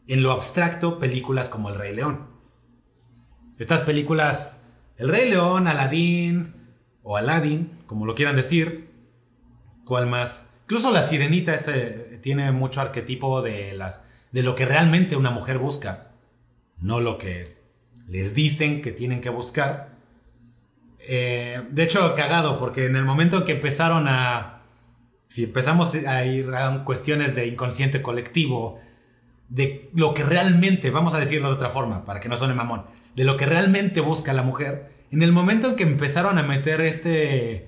en 0.07 0.21
lo 0.21 0.31
abstracto 0.31 0.99
películas 0.99 1.49
como 1.49 1.69
El 1.69 1.75
Rey 1.75 1.95
León. 1.95 2.27
Estas 3.57 3.81
películas, 3.81 4.63
El 4.97 5.09
Rey 5.09 5.29
León, 5.29 5.67
Aladdin 5.67 6.53
o 7.01 7.17
Aladdin, 7.17 7.79
como 7.87 8.05
lo 8.05 8.13
quieran 8.13 8.35
decir, 8.35 8.91
¿cuál 9.85 10.05
más? 10.05 10.49
Incluso 10.63 10.91
La 10.91 11.01
Sirenita 11.01 11.55
ese, 11.55 12.19
tiene 12.21 12.51
mucho 12.51 12.79
arquetipo 12.81 13.41
de 13.41 13.73
las 13.73 14.03
de 14.31 14.43
lo 14.43 14.55
que 14.55 14.65
realmente 14.65 15.15
una 15.15 15.31
mujer 15.31 15.57
busca, 15.57 16.11
no 16.79 16.99
lo 16.99 17.17
que 17.17 17.57
les 18.07 18.33
dicen 18.33 18.81
que 18.81 18.91
tienen 18.91 19.21
que 19.21 19.29
buscar. 19.29 19.97
Eh, 20.99 21.61
de 21.69 21.83
hecho, 21.83 22.15
cagado, 22.15 22.59
porque 22.59 22.85
en 22.85 22.95
el 22.95 23.05
momento 23.05 23.37
en 23.37 23.45
que 23.45 23.53
empezaron 23.53 24.07
a... 24.07 24.63
Si 25.27 25.45
empezamos 25.45 25.93
a 25.95 26.25
ir 26.25 26.53
a 26.53 26.83
cuestiones 26.83 27.35
de 27.35 27.47
inconsciente 27.47 28.01
colectivo, 28.01 28.79
de 29.47 29.89
lo 29.93 30.13
que 30.13 30.23
realmente, 30.23 30.89
vamos 30.89 31.13
a 31.13 31.19
decirlo 31.19 31.47
de 31.47 31.55
otra 31.55 31.69
forma, 31.69 32.03
para 32.03 32.19
que 32.19 32.27
no 32.27 32.35
suene 32.35 32.53
mamón, 32.53 32.85
de 33.15 33.23
lo 33.23 33.37
que 33.37 33.45
realmente 33.45 34.01
busca 34.01 34.33
la 34.33 34.43
mujer, 34.43 34.91
en 35.11 35.23
el 35.23 35.31
momento 35.31 35.69
en 35.69 35.75
que 35.75 35.83
empezaron 35.83 36.37
a 36.37 36.43
meter 36.43 36.81
este 36.81 37.67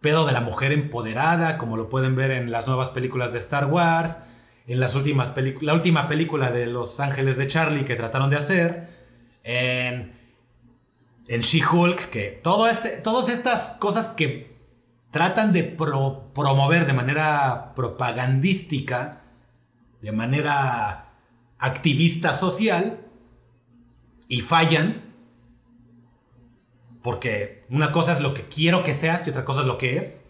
pedo 0.00 0.26
de 0.26 0.32
la 0.32 0.40
mujer 0.40 0.70
empoderada, 0.70 1.56
como 1.56 1.76
lo 1.76 1.88
pueden 1.88 2.14
ver 2.14 2.30
en 2.30 2.50
las 2.50 2.66
nuevas 2.66 2.90
películas 2.90 3.32
de 3.32 3.38
Star 3.38 3.66
Wars, 3.66 4.24
en 4.66 4.80
las 4.80 4.94
últimas 4.94 5.32
la 5.60 5.74
última 5.74 6.08
película 6.08 6.50
de 6.50 6.66
Los 6.66 7.00
Ángeles 7.00 7.36
de 7.36 7.48
Charlie 7.48 7.84
que 7.84 7.96
trataron 7.96 8.30
de 8.30 8.36
hacer, 8.36 8.88
en, 9.42 10.12
en 11.28 11.40
She-Hulk, 11.40 12.08
que 12.08 12.40
todo 12.42 12.68
este, 12.68 12.90
todas 12.98 13.28
estas 13.28 13.70
cosas 13.78 14.08
que 14.08 14.54
tratan 15.10 15.52
de 15.52 15.64
promover 15.64 16.86
de 16.86 16.92
manera 16.92 17.74
propagandística, 17.74 19.22
de 20.00 20.12
manera 20.12 21.12
activista 21.58 22.32
social, 22.32 23.00
y 24.28 24.40
fallan, 24.40 25.14
porque 27.02 27.64
una 27.68 27.92
cosa 27.92 28.12
es 28.12 28.20
lo 28.20 28.32
que 28.32 28.48
quiero 28.48 28.82
que 28.82 28.94
seas 28.94 29.26
y 29.26 29.30
otra 29.30 29.44
cosa 29.44 29.60
es 29.60 29.66
lo 29.66 29.76
que 29.76 29.98
es. 29.98 30.24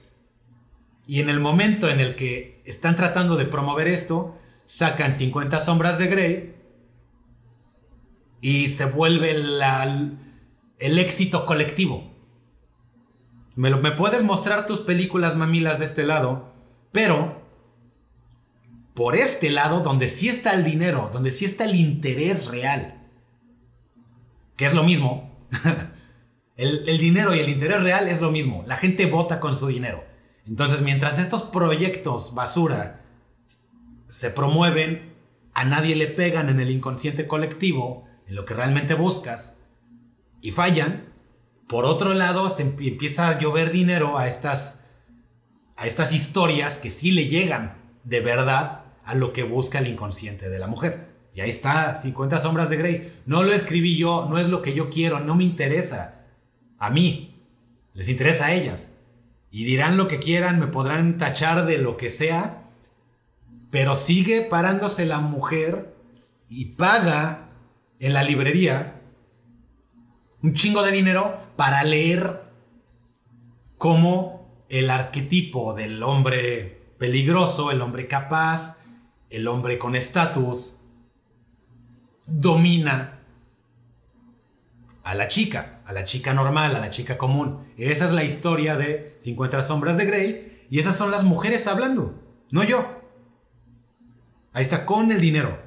Y 1.07 1.21
en 1.21 1.29
el 1.29 1.39
momento 1.39 1.89
en 1.89 2.01
el 2.01 2.17
que 2.17 2.54
están 2.65 2.97
tratando 2.97 3.37
de 3.37 3.47
promover 3.47 3.89
esto, 3.89 4.39
sacan 4.67 5.13
50 5.13 5.61
sombras 5.61 5.99
de 5.99 6.07
Grey 6.07 6.55
y 8.41 8.69
se 8.69 8.87
vuelve 8.87 9.31
el 9.31 10.99
éxito 10.99 11.47
colectivo. 11.47 12.15
Me, 13.57 13.71
puedes 13.93 14.23
mostrar 14.25 14.67
tus 14.67 14.81
películas 14.81 15.37
mamilas 15.37 15.79
de 15.79 15.85
este 15.85 16.05
lado, 16.05 16.53
pero 16.91 17.43
por 18.95 19.15
este 19.15 19.51
lado, 19.51 19.81
donde 19.81 20.09
sí 20.09 20.29
está 20.29 20.55
el 20.55 20.65
dinero, 20.65 21.11
donde 21.13 21.31
sí 21.31 21.45
está 21.45 21.65
el 21.65 21.77
interés 21.77 22.49
real, 22.49 23.09
que 24.57 24.65
es 24.65 24.75
lo 24.75 24.83
mismo, 24.83 25.31
el 26.57 26.99
dinero 26.99 27.35
y 27.35 27.41
el 27.41 27.49
interés 27.49 27.83
real 27.83 28.09
es 28.09 28.21
lo 28.21 28.31
mismo, 28.31 28.65
la 28.67 28.77
gente 28.77 29.07
vota 29.07 29.41
con 29.41 29.55
su 29.55 29.69
dinero. 29.69 30.14
Entonces, 30.47 30.83
mientras 30.83 31.19
estos 31.19 31.43
proyectos 31.43 32.35
basura 32.35 33.01
se 34.09 34.31
promueven, 34.31 35.15
a 35.55 35.65
nadie 35.65 35.97
le 35.97 36.07
pegan 36.07 36.49
en 36.49 36.61
el 36.61 36.71
inconsciente 36.71 37.27
colectivo 37.27 38.07
en 38.27 38.35
lo 38.35 38.45
que 38.45 38.55
realmente 38.55 38.95
buscas 38.95 39.59
y 40.41 40.51
fallan, 40.51 41.13
por 41.69 41.85
otro 41.87 42.13
lado 42.13 42.51
se 42.51 42.63
empieza 42.63 43.29
a 43.29 43.39
llover 43.39 43.73
dinero 43.73 44.19
a 44.19 44.27
estas, 44.27 44.85
a 45.77 45.87
estas 45.87 46.13
historias 46.13 46.79
que 46.79 46.91
sí 46.91 47.11
le 47.11 47.27
llegan 47.27 47.83
de 48.05 48.21
verdad 48.21 48.85
a 49.05 49.15
lo 49.15 49.33
que 49.33 49.45
busca 49.45 49.79
el 49.79 49.87
inconsciente 49.87 50.51
de 50.51 50.59
la 50.59 50.67
mujer. 50.67 51.15
Y 51.35 51.41
ahí 51.41 51.51
está, 51.51 51.97
50 51.97 52.39
sombras 52.39 52.69
de 52.69 52.77
Grey. 52.77 53.13
No 53.27 53.43
lo 53.43 53.53
escribí 53.53 53.97
yo, 53.97 54.27
no 54.29 54.39
es 54.39 54.49
lo 54.49 54.63
que 54.63 54.73
yo 54.73 54.89
quiero, 54.89 55.21
no 55.21 55.35
me 55.35 55.45
interesa. 55.45 56.27
A 56.79 56.91
mí, 56.91 57.43
les 57.93 58.09
interesa 58.09 58.47
a 58.47 58.55
ellas. 58.55 58.89
Y 59.55 59.63
dirán 59.63 59.97
lo 59.97 60.09
que 60.09 60.19
quieran, 60.19 60.59
me 60.59 60.67
podrán 60.67 61.17
tachar 61.17 61.65
de 61.65 61.79
lo 61.79 61.97
que 61.97 62.11
sea, 62.11 62.65
pero 63.71 63.95
sigue 63.95 64.43
parándose 64.43 65.07
la 65.07 65.21
mujer 65.21 65.95
y 66.49 66.65
paga 66.71 67.51
en 68.01 68.15
la 68.15 68.25
librería 68.25 69.01
un 70.43 70.55
chingo 70.55 70.83
de 70.83 70.91
dinero 70.91 71.39
para 71.55 71.85
leer 71.85 72.43
cómo 73.79 74.65
el 74.69 74.91
arquetipo 74.91 75.73
del 75.73 76.03
hombre 76.03 76.93
peligroso, 76.99 77.71
el 77.71 77.81
hombre 77.81 78.09
capaz, 78.09 78.81
el 79.31 79.47
hombre 79.47 79.79
con 79.79 79.95
estatus, 79.95 80.81
domina 82.27 83.21
a 85.05 85.15
la 85.15 85.29
chica, 85.29 85.74
a 85.85 85.93
la 85.93 86.05
chica 86.05 86.35
normal, 86.35 86.75
a 86.75 86.81
la 86.81 86.91
chica 86.91 87.19
común. 87.19 87.67
Esa 87.77 88.07
es 88.07 88.13
la 88.13 88.25
historia 88.25 88.77
de 88.77 89.15
50 89.19 89.63
sombras 89.63 89.97
de 89.97 90.07
Grey 90.07 90.67
y 90.71 90.79
esas 90.79 90.97
son 90.97 91.11
las 91.11 91.25
mujeres 91.25 91.67
hablando, 91.67 92.21
no 92.51 92.65
yo. 92.65 93.03
Ahí 94.53 94.63
está, 94.63 94.87
con 94.87 95.11
el 95.13 95.21
dinero. 95.21 95.63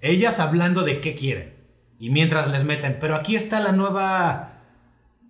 Ellas 0.00 0.40
hablando 0.40 0.82
de 0.82 1.00
qué 1.00 1.14
quieren. 1.14 1.56
Y 1.98 2.10
mientras 2.10 2.48
les 2.48 2.64
meten, 2.64 2.98
pero 3.00 3.16
aquí 3.16 3.34
está 3.34 3.58
la 3.60 3.72
nueva, 3.72 4.62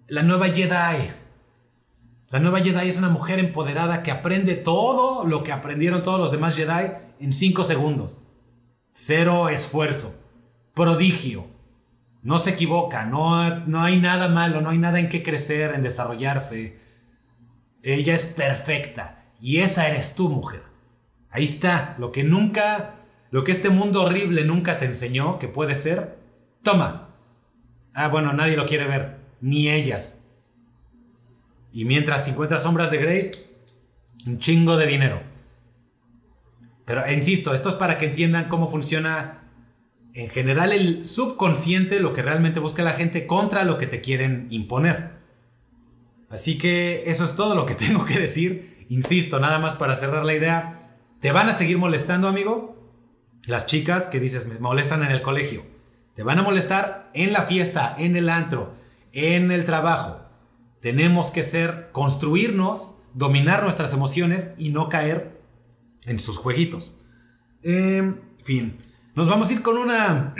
la 0.09 0.23
nueva 0.23 0.49
Jedi. 0.49 1.11
La 2.31 2.41
nueva 2.41 2.61
Jedi 2.61 2.89
es 2.89 2.99
una 2.99 3.09
mujer 3.09 3.39
empoderada 3.39 4.03
que 4.03 4.11
aprende 4.11 4.55
todo 4.55 5.25
lo 5.25 5.43
que 5.43 5.53
aprendieron 5.53 6.03
todos 6.03 6.21
los 6.21 6.31
demás 6.31 6.57
Jedi 6.57 6.93
en 7.21 7.33
5 7.33 7.65
segundos. 7.65 8.19
Cero 8.93 9.49
esfuerzo. 9.49 10.21
Prodigio. 10.75 11.58
No 12.23 12.39
se 12.39 12.51
equivoca. 12.51 13.05
No, 13.05 13.65
no 13.67 13.83
hay 13.83 13.99
nada 13.99 14.29
malo. 14.29 14.61
No 14.61 14.71
hay 14.71 14.79
nada 14.79 14.99
en 14.99 15.09
qué 15.09 15.23
crecer, 15.23 15.75
en 15.75 15.83
desarrollarse. 15.83 16.79
Ella 17.83 18.15
es 18.15 18.25
perfecta. 18.25 19.25
Y 19.41 19.59
esa 19.59 19.87
eres 19.87 20.15
tú, 20.15 20.29
mujer. 20.29 20.63
Ahí 21.31 21.45
está. 21.45 21.95
Lo 21.99 22.13
que 22.13 22.25
nunca. 22.25 22.97
Lo 23.31 23.45
que 23.45 23.53
este 23.53 23.71
mundo 23.71 24.03
horrible 24.03 24.45
nunca 24.45 24.79
te 24.79 24.87
enseñó 24.87 25.39
que 25.39 25.49
puede 25.49 25.75
ser. 25.75 26.19
Toma. 26.63 27.11
Ah, 27.95 28.09
bueno, 28.09 28.33
nadie 28.33 28.57
lo 28.57 28.67
quiere 28.67 28.87
ver. 28.87 29.19
Ni 29.41 29.69
ellas. 29.69 30.21
Y 31.73 31.85
mientras 31.85 32.25
50 32.25 32.59
sombras 32.59 32.91
de 32.91 32.99
Grey. 32.99 33.31
Un 34.27 34.39
chingo 34.39 34.77
de 34.77 34.87
dinero. 34.87 35.23
Pero 36.85 37.03
insisto, 37.13 37.55
esto 37.55 37.69
es 37.69 37.75
para 37.75 37.99
que 37.99 38.07
entiendan 38.07 38.49
cómo 38.49 38.69
funciona 38.69 39.43
en 40.15 40.29
general 40.29 40.73
el 40.73 41.07
subconsciente, 41.07 42.01
lo 42.01 42.13
que 42.13 42.23
realmente 42.23 42.61
busca 42.61 42.83
la 42.83 42.93
gente 42.93 43.27
contra 43.27 43.65
lo 43.65 43.79
que 43.79 43.87
te 43.87 44.01
quieren 44.01 44.47
imponer. 44.51 45.19
Así 46.31 46.59
que 46.59 47.05
eso 47.07 47.25
es 47.25 47.37
todo 47.37 47.55
lo 47.55 47.67
que 47.67 47.75
tengo 47.87 48.05
que 48.05 48.19
decir. 48.19 48.87
Insisto, 48.89 49.39
nada 49.41 49.59
más 49.59 49.77
para 49.77 49.95
cerrar 49.95 50.25
la 50.25 50.35
idea. 50.35 50.79
¿Te 51.21 51.33
van 51.33 51.49
a 51.49 51.53
seguir 51.53 51.79
molestando, 51.79 52.29
amigo? 52.29 52.77
Las 53.47 53.67
chicas 53.67 54.09
que 54.09 54.21
dices, 54.21 54.47
me 54.47 54.59
molestan 54.59 55.03
en 55.03 55.11
el 55.11 55.23
colegio. 55.23 55.65
Te 56.15 56.23
van 56.23 56.39
a 56.39 56.43
molestar 56.43 57.11
en 57.15 57.33
la 57.33 57.43
fiesta, 57.43 57.95
en 57.99 58.17
el 58.17 58.29
antro, 58.29 58.75
en 59.13 59.51
el 59.51 59.65
trabajo. 59.65 60.21
Tenemos 60.81 61.31
que 61.31 61.43
ser, 61.43 61.91
construirnos, 61.93 62.97
dominar 63.15 63.63
nuestras 63.63 63.93
emociones 63.93 64.53
y 64.59 64.71
no 64.71 64.89
caer 64.89 65.41
en 66.07 66.19
sus 66.19 66.39
jueguitos. 66.39 66.99
En 67.63 68.21
fin, 68.43 68.79
nos 69.19 69.27
vamos 69.27 69.51
a 69.51 69.53
ir 69.53 69.63
con 69.63 69.77
una 69.77 70.33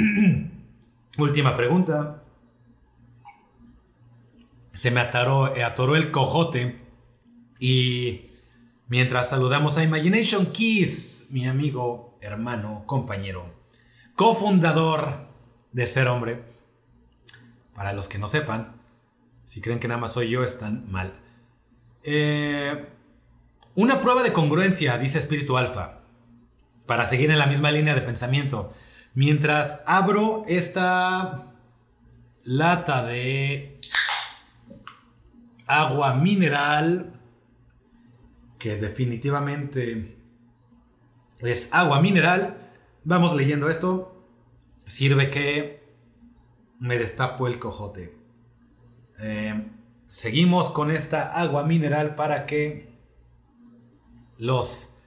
última 1.19 1.57
pregunta. 1.57 2.23
Se 4.71 4.93
me 4.93 5.01
eh, 5.01 5.65
atoró 5.65 5.97
el 5.97 6.13
cojote 6.13 6.81
y 7.59 8.31
mientras 8.87 9.31
saludamos 9.31 9.77
a 9.77 9.83
Imagination 9.83 10.47
Keys, 10.53 11.31
mi 11.33 11.49
amigo, 11.49 12.17
hermano, 12.21 12.85
compañero, 12.87 13.53
cofundador 14.15 15.27
de 15.73 15.85
Ser 15.85 16.07
Hombre, 16.07 16.45
para 17.75 17.93
los 17.93 18.07
que 18.07 18.19
no 18.19 18.29
sepan, 18.29 18.77
si 19.45 19.61
creen 19.61 19.81
que 19.81 19.89
nada 19.89 20.01
más 20.01 20.13
soy 20.13 20.31
yo, 20.31 20.45
están 20.45 20.89
mal. 20.89 21.19
Eh, 22.05 22.87
una 23.75 24.01
prueba 24.01 24.23
de 24.23 24.33
congruencia, 24.33 24.99
dice 24.99 25.19
Espíritu 25.19 25.57
Alfa, 25.57 25.98
para 26.89 27.05
seguir 27.05 27.31
en 27.31 27.39
la 27.39 27.47
misma 27.47 27.71
línea 27.71 27.95
de 27.95 28.01
pensamiento. 28.01 28.73
Mientras 29.13 29.83
abro 29.85 30.43
esta 30.49 31.53
lata 32.45 33.05
de 33.05 33.79
agua 35.67 36.15
mineral, 36.15 37.13
que 38.59 38.77
definitivamente 38.77 40.17
es 41.41 41.69
agua 41.73 42.01
mineral, 42.01 42.57
vamos 43.05 43.37
leyendo 43.37 43.69
esto. 43.69 44.25
Sirve 44.87 45.31
que 45.31 45.87
me 46.81 46.97
destapo 46.97 47.49
el 47.49 47.59
cojote. 47.59 48.17
Eh, 49.21 49.71
seguimos 50.07 50.71
con 50.71 50.91
esta 50.91 51.39
agua 51.39 51.65
mineral 51.65 52.15
para 52.15 52.47
que 52.47 52.89
los, 54.39 54.98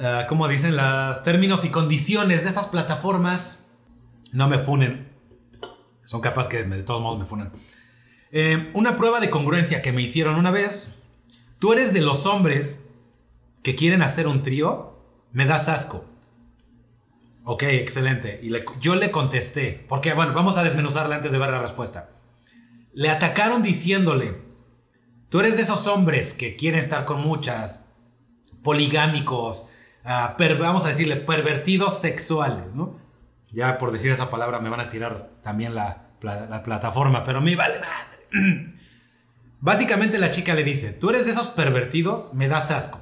uh, 0.00 0.26
como 0.28 0.48
dicen, 0.48 0.76
los 0.76 1.22
términos 1.22 1.64
y 1.64 1.70
condiciones 1.70 2.42
de 2.42 2.48
estas 2.48 2.66
plataformas 2.66 3.66
no 4.32 4.48
me 4.48 4.58
funen. 4.58 5.12
Son 6.04 6.20
capaces 6.20 6.48
que 6.50 6.64
de 6.64 6.82
todos 6.82 7.02
modos 7.02 7.18
me 7.18 7.24
funen. 7.24 7.50
Eh, 8.30 8.70
una 8.74 8.96
prueba 8.96 9.20
de 9.20 9.30
congruencia 9.30 9.82
que 9.82 9.92
me 9.92 10.02
hicieron 10.02 10.36
una 10.36 10.50
vez. 10.50 10.96
Tú 11.58 11.72
eres 11.72 11.92
de 11.92 12.00
los 12.00 12.26
hombres 12.26 12.86
que 13.62 13.74
quieren 13.74 14.02
hacer 14.02 14.26
un 14.26 14.42
trío. 14.42 14.98
Me 15.32 15.46
das 15.46 15.68
asco. 15.68 16.04
Ok, 17.44 17.62
excelente. 17.64 18.40
Y 18.42 18.52
yo 18.80 18.96
le 18.96 19.10
contesté, 19.10 19.84
porque 19.88 20.14
bueno, 20.14 20.32
vamos 20.32 20.56
a 20.56 20.64
desmenuzarla 20.64 21.16
antes 21.16 21.32
de 21.32 21.38
ver 21.38 21.50
la 21.50 21.60
respuesta. 21.60 22.10
Le 22.92 23.08
atacaron 23.08 23.62
diciéndole, 23.62 24.42
tú 25.28 25.40
eres 25.40 25.56
de 25.56 25.62
esos 25.62 25.86
hombres 25.86 26.34
que 26.34 26.56
quieren 26.56 26.80
estar 26.80 27.04
con 27.04 27.20
muchas, 27.20 27.86
poligámicos, 28.62 29.68
vamos 30.58 30.84
a 30.84 30.88
decirle, 30.88 31.16
pervertidos 31.16 32.00
sexuales, 32.00 32.74
¿no? 32.74 32.98
Ya 33.50 33.78
por 33.78 33.92
decir 33.92 34.12
esa 34.12 34.30
palabra 34.30 34.60
me 34.60 34.68
van 34.68 34.80
a 34.80 34.88
tirar 34.88 35.30
también 35.42 35.74
la, 35.74 36.02
plataforma, 36.64 37.24
pero 37.24 37.40
me 37.40 37.56
vale 37.56 37.74
madre. 37.78 38.70
Básicamente 39.60 40.18
la 40.18 40.30
chica 40.30 40.54
le 40.54 40.64
dice, 40.64 40.92
tú 40.92 41.10
eres 41.10 41.24
de 41.24 41.32
esos 41.32 41.48
pervertidos, 41.48 42.34
me 42.34 42.48
das 42.48 42.70
asco. 42.70 43.00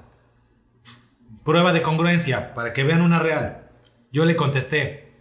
Prueba 1.44 1.72
de 1.72 1.82
congruencia, 1.82 2.54
para 2.54 2.72
que 2.72 2.84
vean 2.84 3.02
una 3.02 3.18
real. 3.18 3.70
Yo 4.12 4.24
le 4.24 4.36
contesté, 4.36 5.12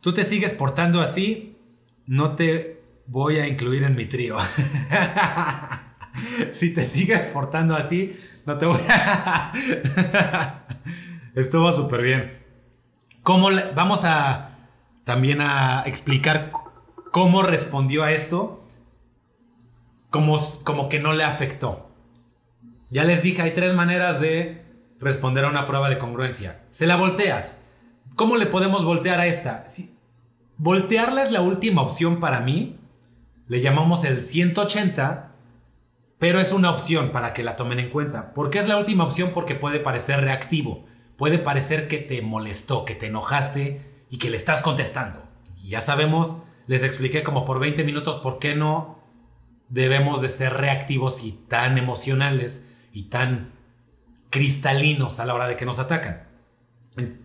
tú 0.00 0.14
te 0.14 0.24
sigues 0.24 0.52
portando 0.52 1.00
así, 1.00 1.58
no 2.06 2.36
te 2.36 2.82
voy 3.06 3.38
a 3.38 3.46
incluir 3.46 3.84
en 3.84 3.96
mi 3.96 4.06
trío. 4.06 4.36
si 6.52 6.72
te 6.72 6.82
sigues 6.82 7.20
portando 7.20 7.74
así, 7.74 8.16
no 8.46 8.58
te 8.58 8.66
voy 8.66 8.78
a... 8.88 9.52
Estuvo 11.34 11.72
súper 11.72 12.02
bien. 12.02 12.44
¿Cómo 13.22 13.48
vamos 13.74 14.04
a 14.04 14.50
también 15.04 15.40
a 15.40 15.82
explicar 15.86 16.52
cómo 17.10 17.42
respondió 17.42 18.02
a 18.02 18.12
esto? 18.12 18.64
Como, 20.10 20.38
como 20.62 20.88
que 20.88 21.00
no 21.00 21.12
le 21.12 21.24
afectó. 21.24 21.90
Ya 22.90 23.04
les 23.04 23.22
dije, 23.22 23.42
hay 23.42 23.52
tres 23.52 23.74
maneras 23.74 24.20
de 24.20 24.64
responder 25.00 25.44
a 25.44 25.50
una 25.50 25.66
prueba 25.66 25.90
de 25.90 25.98
congruencia. 25.98 26.62
Se 26.70 26.86
la 26.86 26.96
volteas. 26.96 27.62
¿Cómo 28.14 28.36
le 28.36 28.46
podemos 28.46 28.84
voltear 28.84 29.18
a 29.18 29.26
esta? 29.26 29.64
Si, 29.64 29.96
voltearla 30.56 31.22
es 31.22 31.32
la 31.32 31.40
última 31.40 31.82
opción 31.82 32.20
para 32.20 32.40
mí. 32.40 32.78
Le 33.48 33.60
llamamos 33.60 34.04
el 34.04 34.20
180 34.20 35.33
pero 36.24 36.40
es 36.40 36.54
una 36.54 36.70
opción 36.70 37.10
para 37.10 37.34
que 37.34 37.42
la 37.42 37.54
tomen 37.54 37.78
en 37.78 37.90
cuenta. 37.90 38.32
¿Por 38.32 38.48
qué 38.48 38.58
es 38.58 38.66
la 38.66 38.78
última 38.78 39.04
opción? 39.04 39.32
Porque 39.34 39.54
puede 39.54 39.78
parecer 39.78 40.22
reactivo. 40.22 40.86
Puede 41.18 41.38
parecer 41.38 41.86
que 41.86 41.98
te 41.98 42.22
molestó, 42.22 42.86
que 42.86 42.94
te 42.94 43.08
enojaste 43.08 43.82
y 44.08 44.16
que 44.16 44.30
le 44.30 44.38
estás 44.38 44.62
contestando. 44.62 45.22
Ya 45.62 45.82
sabemos, 45.82 46.38
les 46.66 46.82
expliqué 46.82 47.22
como 47.22 47.44
por 47.44 47.60
20 47.60 47.84
minutos 47.84 48.22
por 48.22 48.38
qué 48.38 48.54
no 48.54 49.00
debemos 49.68 50.22
de 50.22 50.30
ser 50.30 50.54
reactivos 50.54 51.22
y 51.22 51.32
tan 51.32 51.76
emocionales 51.76 52.70
y 52.90 53.10
tan 53.10 53.52
cristalinos 54.30 55.20
a 55.20 55.26
la 55.26 55.34
hora 55.34 55.46
de 55.46 55.56
que 55.56 55.66
nos 55.66 55.78
atacan. 55.78 56.26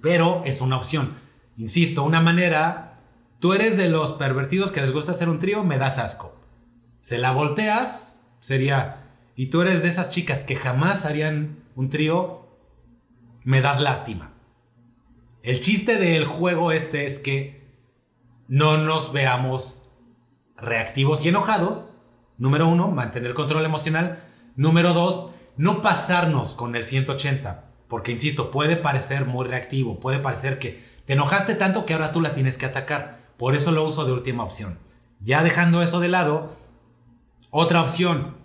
Pero 0.01 0.41
es 0.43 0.59
una 0.59 0.75
opción. 0.75 1.13
Insisto, 1.55 2.03
una 2.03 2.19
manera, 2.19 2.99
tú 3.39 3.53
eres 3.53 3.77
de 3.77 3.87
los 3.87 4.11
pervertidos 4.11 4.73
que 4.73 4.81
les 4.81 4.91
gusta 4.91 5.13
hacer 5.13 5.29
un 5.29 5.39
trío, 5.39 5.63
me 5.63 5.77
das 5.77 5.99
asco. 5.99 6.35
Se 6.99 7.17
la 7.17 7.31
volteas, 7.31 8.18
sería, 8.39 9.09
y 9.35 9.47
tú 9.47 9.61
eres 9.61 9.83
de 9.83 9.89
esas 9.89 10.09
chicas 10.09 10.43
que 10.43 10.55
jamás 10.55 11.05
harían 11.05 11.63
un 11.75 11.89
trío, 11.89 12.47
me 13.43 13.61
das 13.61 13.79
lástima. 13.79 14.33
El 15.43 15.61
chiste 15.61 15.97
del 15.97 16.25
juego 16.25 16.71
este 16.71 17.05
es 17.05 17.19
que 17.19 17.59
no 18.47 18.77
nos 18.77 19.13
veamos 19.13 19.89
reactivos 20.57 21.23
y 21.23 21.29
enojados. 21.29 21.89
Número 22.37 22.67
uno, 22.67 22.89
mantener 22.89 23.33
control 23.33 23.63
emocional. 23.63 24.19
Número 24.55 24.93
dos, 24.93 25.31
no 25.55 25.81
pasarnos 25.81 26.53
con 26.53 26.75
el 26.75 26.83
180. 26.83 27.65
Porque, 27.87 28.11
insisto, 28.11 28.51
puede 28.51 28.75
parecer 28.75 29.25
muy 29.25 29.47
reactivo. 29.47 29.99
Puede 29.99 30.19
parecer 30.19 30.59
que 30.59 30.83
te 31.05 31.13
enojaste 31.13 31.55
tanto 31.55 31.85
que 31.85 31.93
ahora 31.93 32.11
tú 32.11 32.21
la 32.21 32.33
tienes 32.33 32.57
que 32.57 32.65
atacar. 32.65 33.19
Por 33.37 33.55
eso 33.55 33.71
lo 33.71 33.83
uso 33.83 34.05
de 34.05 34.11
última 34.11 34.43
opción. 34.43 34.77
Ya 35.21 35.43
dejando 35.43 35.81
eso 35.81 35.99
de 35.99 36.09
lado, 36.09 36.49
otra 37.51 37.81
opción, 37.81 38.37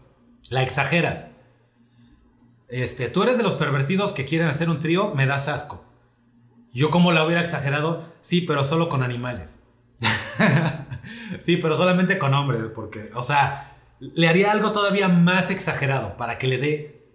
la 0.50 0.62
exageras. 0.62 1.28
Este, 2.68 3.08
tú 3.08 3.22
eres 3.22 3.36
de 3.36 3.42
los 3.42 3.54
pervertidos 3.54 4.12
que 4.12 4.24
quieren 4.24 4.48
hacer 4.48 4.70
un 4.70 4.78
trío, 4.78 5.12
me 5.14 5.26
das 5.26 5.48
asco. 5.48 5.84
Yo 6.72 6.90
como 6.90 7.12
la 7.12 7.24
hubiera 7.24 7.40
exagerado, 7.40 8.12
sí, 8.20 8.40
pero 8.40 8.64
solo 8.64 8.88
con 8.88 9.02
animales. 9.02 9.62
sí, 11.38 11.56
pero 11.56 11.76
solamente 11.76 12.18
con 12.18 12.34
hombres, 12.34 12.62
porque, 12.74 13.10
o 13.14 13.22
sea, 13.22 13.76
le 14.00 14.28
haría 14.28 14.50
algo 14.50 14.72
todavía 14.72 15.08
más 15.08 15.50
exagerado 15.50 16.16
para 16.16 16.36
que 16.38 16.48
le 16.48 16.58
dé 16.58 17.06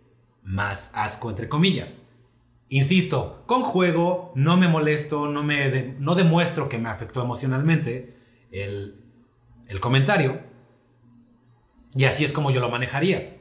más 0.43 0.91
asco, 0.95 1.29
entre 1.29 1.49
comillas. 1.49 2.03
Insisto, 2.69 3.43
con 3.47 3.61
juego 3.63 4.31
no 4.35 4.55
me 4.55 4.67
molesto, 4.67 5.27
no, 5.27 5.43
me 5.43 5.95
no 5.99 6.15
demuestro 6.15 6.69
que 6.69 6.77
me 6.77 6.87
afectó 6.87 7.21
emocionalmente 7.21 8.15
el, 8.51 9.03
el 9.67 9.79
comentario. 9.79 10.39
Y 11.95 12.05
así 12.05 12.23
es 12.23 12.31
como 12.31 12.51
yo 12.51 12.61
lo 12.61 12.69
manejaría. 12.69 13.37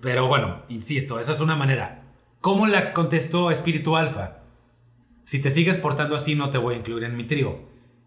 pero 0.00 0.26
bueno, 0.26 0.62
insisto, 0.68 1.20
esa 1.20 1.32
es 1.32 1.40
una 1.40 1.56
manera. 1.56 2.04
¿Cómo 2.40 2.66
la 2.66 2.92
contestó 2.92 3.50
Espíritu 3.50 3.96
Alfa? 3.96 4.38
Si 5.24 5.40
te 5.40 5.50
sigues 5.50 5.76
portando 5.76 6.16
así, 6.16 6.34
no 6.34 6.50
te 6.50 6.58
voy 6.58 6.74
a 6.74 6.78
incluir 6.78 7.04
en 7.04 7.16
mi 7.16 7.24
trío. 7.24 7.60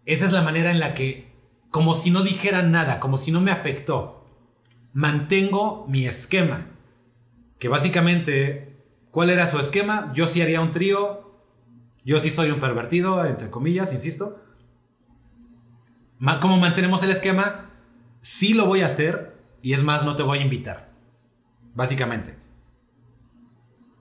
Esa 0.04 0.26
es 0.26 0.32
la 0.32 0.42
manera 0.42 0.70
en 0.70 0.80
la 0.80 0.94
que, 0.94 1.32
como 1.70 1.94
si 1.94 2.10
no 2.10 2.22
dijera 2.22 2.62
nada, 2.62 2.98
como 2.98 3.18
si 3.18 3.30
no 3.30 3.40
me 3.40 3.50
afectó, 3.50 4.26
mantengo 4.92 5.86
mi 5.88 6.06
esquema. 6.06 6.66
Que 7.58 7.68
básicamente, 7.68 8.76
¿cuál 9.10 9.30
era 9.30 9.46
su 9.46 9.58
esquema? 9.60 10.12
Yo 10.14 10.26
sí 10.26 10.42
haría 10.42 10.60
un 10.60 10.72
trío. 10.72 11.30
Yo 12.04 12.18
sí 12.18 12.30
soy 12.30 12.50
un 12.50 12.58
pervertido, 12.58 13.24
entre 13.24 13.50
comillas, 13.50 13.92
insisto. 13.92 14.42
¿Cómo 16.40 16.58
mantenemos 16.58 17.02
el 17.02 17.10
esquema? 17.10 17.71
Sí 18.22 18.54
lo 18.54 18.66
voy 18.66 18.80
a 18.82 18.86
hacer 18.86 19.36
y 19.62 19.74
es 19.74 19.82
más, 19.82 20.04
no 20.04 20.16
te 20.16 20.22
voy 20.22 20.38
a 20.38 20.42
invitar. 20.42 20.88
Básicamente. 21.74 22.36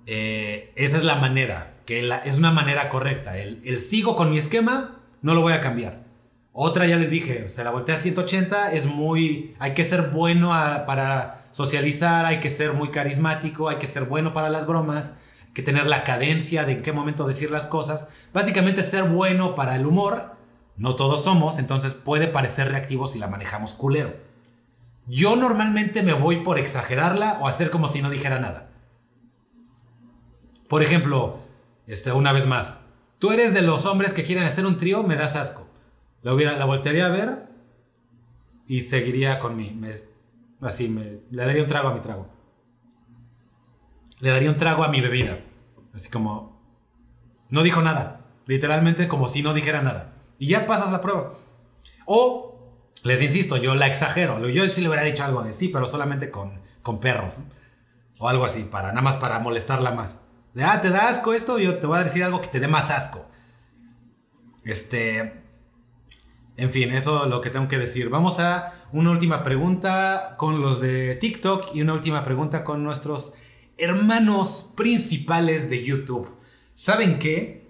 Eh, 0.06 0.72
esa 0.76 0.98
es 0.98 1.04
la 1.04 1.16
manera, 1.16 1.74
que 1.86 2.08
es 2.26 2.38
una 2.38 2.52
manera 2.52 2.88
correcta. 2.88 3.38
El, 3.38 3.80
sigo 3.80 4.16
con 4.16 4.30
mi 4.30 4.38
esquema, 4.38 5.00
no 5.22 5.34
lo 5.34 5.42
voy 5.42 5.54
a 5.54 5.62
cambiar. 5.62 6.04
Otra 6.54 6.86
ya 6.86 6.98
les 6.98 7.10
dije, 7.10 7.50
se 7.50 7.64
la 7.64 7.72
voltea 7.72 7.96
a 7.96 7.98
180, 7.98 8.74
es 8.74 8.86
muy... 8.86 9.56
Hay 9.58 9.74
que 9.74 9.84
ser 9.84 10.10
bueno 10.10 10.50
para 10.50 11.46
socializar, 11.52 12.26
hay 12.26 12.40
que 12.40 12.50
ser 12.50 12.74
muy 12.74 12.92
carismático, 12.92 13.70
hay 13.70 13.78
que 13.78 13.88
ser 13.88 14.04
bueno 14.04 14.34
para 14.34 14.50
las 14.50 14.68
bromas, 14.68 15.16
hay 15.48 15.54
que 15.54 15.62
tener 15.62 15.88
la 15.88 16.04
cadencia 16.04 16.66
de 16.66 16.74
en 16.74 16.82
qué 16.82 16.92
momento 16.92 17.26
decir 17.26 17.50
las 17.50 17.68
cosas. 17.68 18.08
Básicamente 18.34 18.84
ser 18.84 19.06
bueno 19.06 19.56
para 19.56 19.76
el 19.76 19.86
humor 19.86 20.41
no 20.82 20.96
todos 20.96 21.24
somos, 21.24 21.60
entonces 21.60 21.94
puede 21.94 22.28
parecer 22.28 22.70
reactivo 22.70 23.06
si 23.06 23.20
la 23.20 23.28
manejamos 23.28 23.76
culero. 23.76 24.16
Yo 25.06 25.36
normalmente 25.36 26.02
me 26.02 26.14
voy 26.14 26.38
por 26.38 26.58
exagerarla 26.58 27.38
o 27.40 27.48
hacer 27.48 27.70
como 27.70 27.88
si 27.88 28.02
no 28.02 28.10
dijera 28.10 28.40
nada. 28.40 28.72
Por 30.68 30.82
ejemplo, 30.82 31.38
este, 31.86 32.12
una 32.12 32.34
vez 32.34 32.48
más, 32.48 32.82
tú 33.20 33.32
eres 33.32 33.54
de 33.54 33.62
los 33.62 33.86
hombres 33.86 34.12
que 34.12 34.24
quieren 34.24 34.44
hacer 34.44 34.66
un 34.66 34.78
trío, 34.80 35.04
me 35.04 35.16
das 35.16 35.36
asco. 35.36 35.68
La, 36.24 36.34
hubiera, 36.34 36.58
la 36.58 36.66
voltearía 36.66 37.06
a 37.06 37.10
ver 37.10 37.48
y 38.66 38.82
seguiría 38.82 39.38
con 39.38 39.56
mí. 39.56 39.80
así, 40.62 40.90
me, 40.90 41.20
le 41.30 41.46
daría 41.46 41.62
un 41.62 41.70
trago 41.70 41.90
a 41.90 41.94
mi 41.94 42.00
trago. 42.00 42.28
Le 44.20 44.32
daría 44.32 44.50
un 44.50 44.58
trago 44.58 44.84
a 44.84 44.88
mi 44.88 45.00
bebida. 45.00 45.42
Así 45.94 46.10
como... 46.10 46.60
No 47.50 47.62
dijo 47.62 47.84
nada. 47.84 48.26
Literalmente 48.48 49.08
como 49.08 49.28
si 49.28 49.44
no 49.44 49.54
dijera 49.54 49.84
nada. 49.84 50.11
Y 50.42 50.48
ya 50.48 50.66
pasas 50.66 50.92
la 50.92 51.02
prueba. 51.02 51.34
O, 52.08 52.60
les 53.04 53.22
insisto, 53.22 53.58
yo 53.58 53.76
la 53.76 53.86
exagero. 53.86 54.40
Yo 54.50 54.68
sí 54.70 54.82
le 54.82 54.88
hubiera 54.88 55.04
dicho 55.04 55.24
algo 55.24 55.44
de 55.44 55.54
sí, 55.54 55.68
pero 55.68 55.86
solamente 55.86 56.32
con, 56.32 56.60
con 56.82 57.00
perros. 57.00 57.38
O 58.18 58.28
algo 58.28 58.44
así, 58.44 58.64
para, 58.64 58.88
nada 58.88 59.04
más 59.04 59.18
para 59.18 59.38
molestarla 59.38 59.92
más. 59.92 60.18
De, 60.56 60.64
ah, 60.64 60.82
¿te 60.82 60.90
da 60.90 61.10
asco 61.10 61.36
esto? 61.36 61.60
Yo 61.60 61.78
te 61.78 61.86
voy 61.86 62.00
a 62.00 62.04
decir 62.04 62.24
algo 62.24 62.42
que 62.42 62.48
te 62.48 62.60
dé 62.60 62.68
más 62.68 62.90
asco. 62.90 63.28
Este... 64.64 65.44
En 66.58 66.72
fin, 66.72 66.92
eso 66.92 67.26
es 67.26 67.30
lo 67.30 67.40
que 67.40 67.52
tengo 67.52 67.68
que 67.68 67.78
decir. 67.78 68.10
Vamos 68.10 68.40
a 68.40 68.74
una 68.92 69.12
última 69.12 69.44
pregunta 69.44 70.34
con 70.38 70.60
los 70.60 70.82
de 70.82 71.14
TikTok 71.18 71.76
y 71.76 71.84
una 71.84 71.94
última 71.94 72.24
pregunta 72.24 72.64
con 72.64 72.84
nuestros 72.84 73.34
hermanos 73.78 74.74
principales 74.76 75.70
de 75.70 75.84
YouTube. 75.84 76.36
¿Saben 76.74 77.20
qué? 77.20 77.61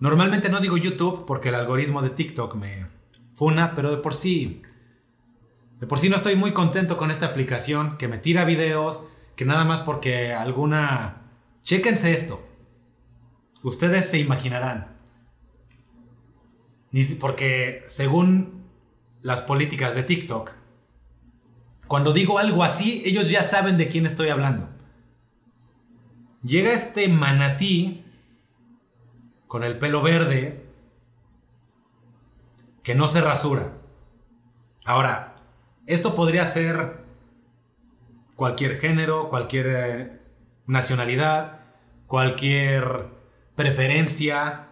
Normalmente 0.00 0.48
no 0.48 0.60
digo 0.60 0.76
YouTube 0.76 1.24
porque 1.26 1.48
el 1.48 1.56
algoritmo 1.56 2.02
de 2.02 2.10
TikTok 2.10 2.54
me 2.54 2.86
funa, 3.34 3.74
pero 3.74 3.90
de 3.90 3.96
por 3.98 4.14
sí. 4.14 4.62
De 5.80 5.86
por 5.86 5.98
sí 5.98 6.08
no 6.08 6.16
estoy 6.16 6.36
muy 6.36 6.52
contento 6.52 6.96
con 6.96 7.10
esta 7.10 7.26
aplicación 7.26 7.96
que 7.98 8.08
me 8.08 8.18
tira 8.18 8.44
videos, 8.44 9.04
que 9.36 9.44
nada 9.44 9.64
más 9.64 9.80
porque 9.80 10.32
alguna... 10.32 11.22
Chéquense 11.62 12.12
esto. 12.12 12.46
Ustedes 13.62 14.08
se 14.08 14.18
imaginarán. 14.18 14.96
Porque 17.20 17.82
según 17.86 18.64
las 19.22 19.40
políticas 19.40 19.94
de 19.94 20.02
TikTok, 20.04 20.52
cuando 21.86 22.12
digo 22.12 22.38
algo 22.38 22.64
así, 22.64 23.02
ellos 23.04 23.30
ya 23.30 23.42
saben 23.42 23.76
de 23.76 23.88
quién 23.88 24.06
estoy 24.06 24.28
hablando. 24.28 24.68
Llega 26.42 26.72
este 26.72 27.08
manatí 27.08 28.04
con 29.48 29.64
el 29.64 29.78
pelo 29.78 30.02
verde 30.02 30.64
que 32.82 32.94
no 32.94 33.06
se 33.06 33.20
rasura. 33.20 33.72
Ahora, 34.84 35.34
esto 35.86 36.14
podría 36.14 36.44
ser 36.44 37.04
cualquier 38.36 38.78
género, 38.78 39.28
cualquier 39.28 39.66
eh, 39.68 40.20
nacionalidad, 40.66 41.60
cualquier 42.06 43.08
preferencia, 43.56 44.68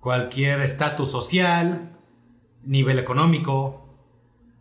cualquier 0.00 0.60
estatus 0.60 1.10
social, 1.10 1.96
nivel 2.64 2.98
económico. 2.98 3.88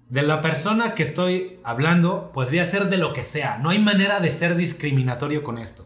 De 0.09 0.21
la 0.21 0.41
persona 0.41 0.95
que 0.95 1.03
estoy 1.03 1.59
hablando 1.63 2.31
podría 2.31 2.63
ser 2.63 2.89
de 2.89 2.97
lo 2.97 3.11
que 3.11 3.23
sea. 3.23 3.57
No 3.57 3.71
hay 3.71 3.79
manera 3.79 4.19
de 4.19 4.31
ser 4.31 4.55
discriminatorio 4.55 5.43
con 5.43 5.57
esto. 5.57 5.85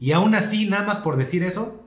Y 0.00 0.12
aún 0.12 0.34
así, 0.34 0.66
nada 0.66 0.84
más 0.84 0.98
por 0.98 1.16
decir 1.16 1.44
eso, 1.44 1.81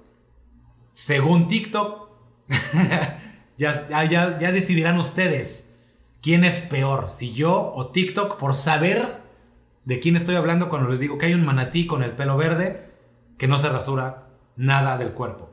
según 0.95 1.49
TikTok, 1.49 2.09
ya, 3.57 3.87
ya, 3.89 4.51
decidirán 4.51 4.97
ustedes 4.97 5.75
quién 6.21 6.43
es 6.45 6.61
peor, 6.61 7.09
si 7.09 7.33
yo 7.33 7.73
o 7.75 7.91
TikTok, 7.91 8.37
por 8.37 8.55
saber 8.55 9.21
de 9.83 9.99
quién 9.99 10.15
estoy 10.15 10.35
hablando 10.35 10.69
cuando 10.69 10.89
les 10.89 10.99
digo 10.99 11.17
que 11.17 11.27
hay 11.27 11.33
un 11.33 11.45
manatí 11.45 11.85
con 11.85 12.01
el 12.01 12.11
pelo 12.11 12.37
verde 12.37 12.89
que 13.37 13.47
no 13.47 13.57
se 13.57 13.69
rasura 13.69 14.29
nada 14.55 14.97
del 14.97 15.11
cuerpo. 15.11 15.51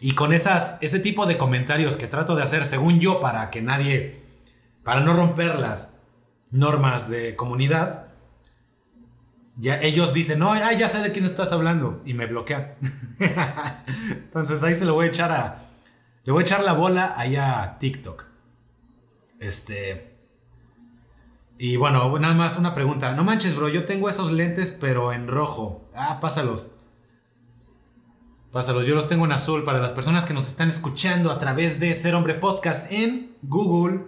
Y 0.00 0.12
con 0.12 0.32
esas, 0.32 0.78
ese 0.80 1.00
tipo 1.00 1.26
de 1.26 1.36
comentarios 1.36 1.96
que 1.96 2.06
trato 2.06 2.36
de 2.36 2.44
hacer, 2.44 2.64
según 2.64 3.00
yo, 3.00 3.20
para 3.20 3.50
que 3.50 3.60
nadie, 3.60 4.22
para 4.84 5.00
no 5.00 5.14
romper 5.14 5.58
las 5.58 5.98
normas 6.52 7.10
de 7.10 7.34
comunidad, 7.34 8.07
ya 9.60 9.82
ellos 9.82 10.14
dicen, 10.14 10.38
no, 10.38 10.54
ya 10.54 10.86
sé 10.86 11.02
de 11.02 11.10
quién 11.10 11.24
estás 11.24 11.52
hablando. 11.52 12.00
Y 12.04 12.14
me 12.14 12.26
bloquean. 12.26 12.74
Entonces 14.10 14.62
ahí 14.62 14.74
se 14.74 14.84
lo 14.84 14.94
voy 14.94 15.06
a 15.06 15.08
echar 15.08 15.32
a. 15.32 15.58
Le 16.22 16.32
voy 16.32 16.42
a 16.42 16.46
echar 16.46 16.62
la 16.62 16.74
bola 16.74 17.14
allá 17.16 17.62
a 17.62 17.78
TikTok. 17.78 18.24
Este. 19.40 20.16
Y 21.58 21.76
bueno, 21.76 22.16
nada 22.20 22.34
más 22.34 22.56
una 22.56 22.72
pregunta. 22.72 23.12
No 23.14 23.24
manches, 23.24 23.56
bro, 23.56 23.68
yo 23.68 23.84
tengo 23.84 24.08
esos 24.08 24.30
lentes, 24.30 24.70
pero 24.70 25.12
en 25.12 25.26
rojo. 25.26 25.88
Ah, 25.92 26.20
pásalos. 26.20 26.70
Pásalos, 28.52 28.86
yo 28.86 28.94
los 28.94 29.08
tengo 29.08 29.24
en 29.24 29.32
azul 29.32 29.64
para 29.64 29.80
las 29.80 29.90
personas 29.92 30.24
que 30.24 30.34
nos 30.34 30.46
están 30.46 30.68
escuchando 30.68 31.32
a 31.32 31.40
través 31.40 31.80
de 31.80 31.92
Ser 31.94 32.14
Hombre 32.14 32.34
Podcast 32.34 32.92
en 32.92 33.36
Google. 33.42 34.04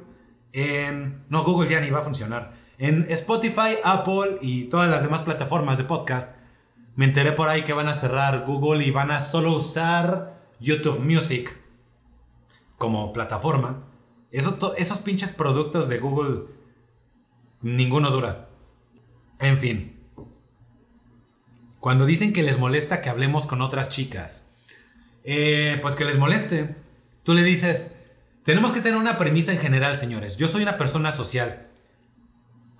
En. 0.52 1.24
No, 1.28 1.42
Google 1.42 1.68
ya 1.68 1.80
ni 1.80 1.90
va 1.90 1.98
a 1.98 2.02
funcionar 2.02 2.59
en 2.80 3.04
Spotify, 3.10 3.76
Apple 3.84 4.38
y 4.40 4.64
todas 4.64 4.88
las 4.88 5.02
demás 5.02 5.22
plataformas 5.22 5.76
de 5.76 5.84
podcast. 5.84 6.34
Me 6.96 7.04
enteré 7.04 7.32
por 7.32 7.48
ahí 7.48 7.62
que 7.62 7.74
van 7.74 7.88
a 7.88 7.94
cerrar 7.94 8.46
Google 8.46 8.84
y 8.84 8.90
van 8.90 9.10
a 9.10 9.20
solo 9.20 9.52
usar 9.52 10.40
YouTube 10.60 10.98
Music 10.98 11.54
como 12.78 13.12
plataforma. 13.12 13.84
Eso, 14.30 14.74
esos 14.78 14.98
pinches 15.00 15.30
productos 15.30 15.90
de 15.90 15.98
Google, 15.98 16.46
ninguno 17.60 18.10
dura. 18.10 18.48
En 19.40 19.58
fin. 19.58 20.00
Cuando 21.80 22.06
dicen 22.06 22.32
que 22.32 22.42
les 22.42 22.58
molesta 22.58 23.02
que 23.02 23.10
hablemos 23.10 23.46
con 23.46 23.60
otras 23.60 23.90
chicas, 23.90 24.52
eh, 25.24 25.78
pues 25.82 25.96
que 25.96 26.06
les 26.06 26.16
moleste. 26.16 26.76
Tú 27.24 27.34
le 27.34 27.42
dices, 27.42 27.96
tenemos 28.42 28.72
que 28.72 28.80
tener 28.80 28.98
una 28.98 29.18
premisa 29.18 29.52
en 29.52 29.58
general, 29.58 29.98
señores. 29.98 30.38
Yo 30.38 30.48
soy 30.48 30.62
una 30.62 30.78
persona 30.78 31.12
social. 31.12 31.69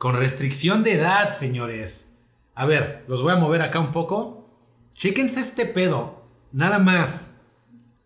Con 0.01 0.17
restricción 0.17 0.83
de 0.83 0.95
edad, 0.95 1.31
señores. 1.35 2.13
A 2.55 2.65
ver, 2.65 3.05
los 3.07 3.21
voy 3.21 3.33
a 3.33 3.37
mover 3.37 3.61
acá 3.61 3.81
un 3.81 3.93
poco. 3.93 4.49
Chéquense 4.95 5.41
este 5.41 5.67
pedo. 5.67 6.25
Nada 6.53 6.79
más, 6.79 7.35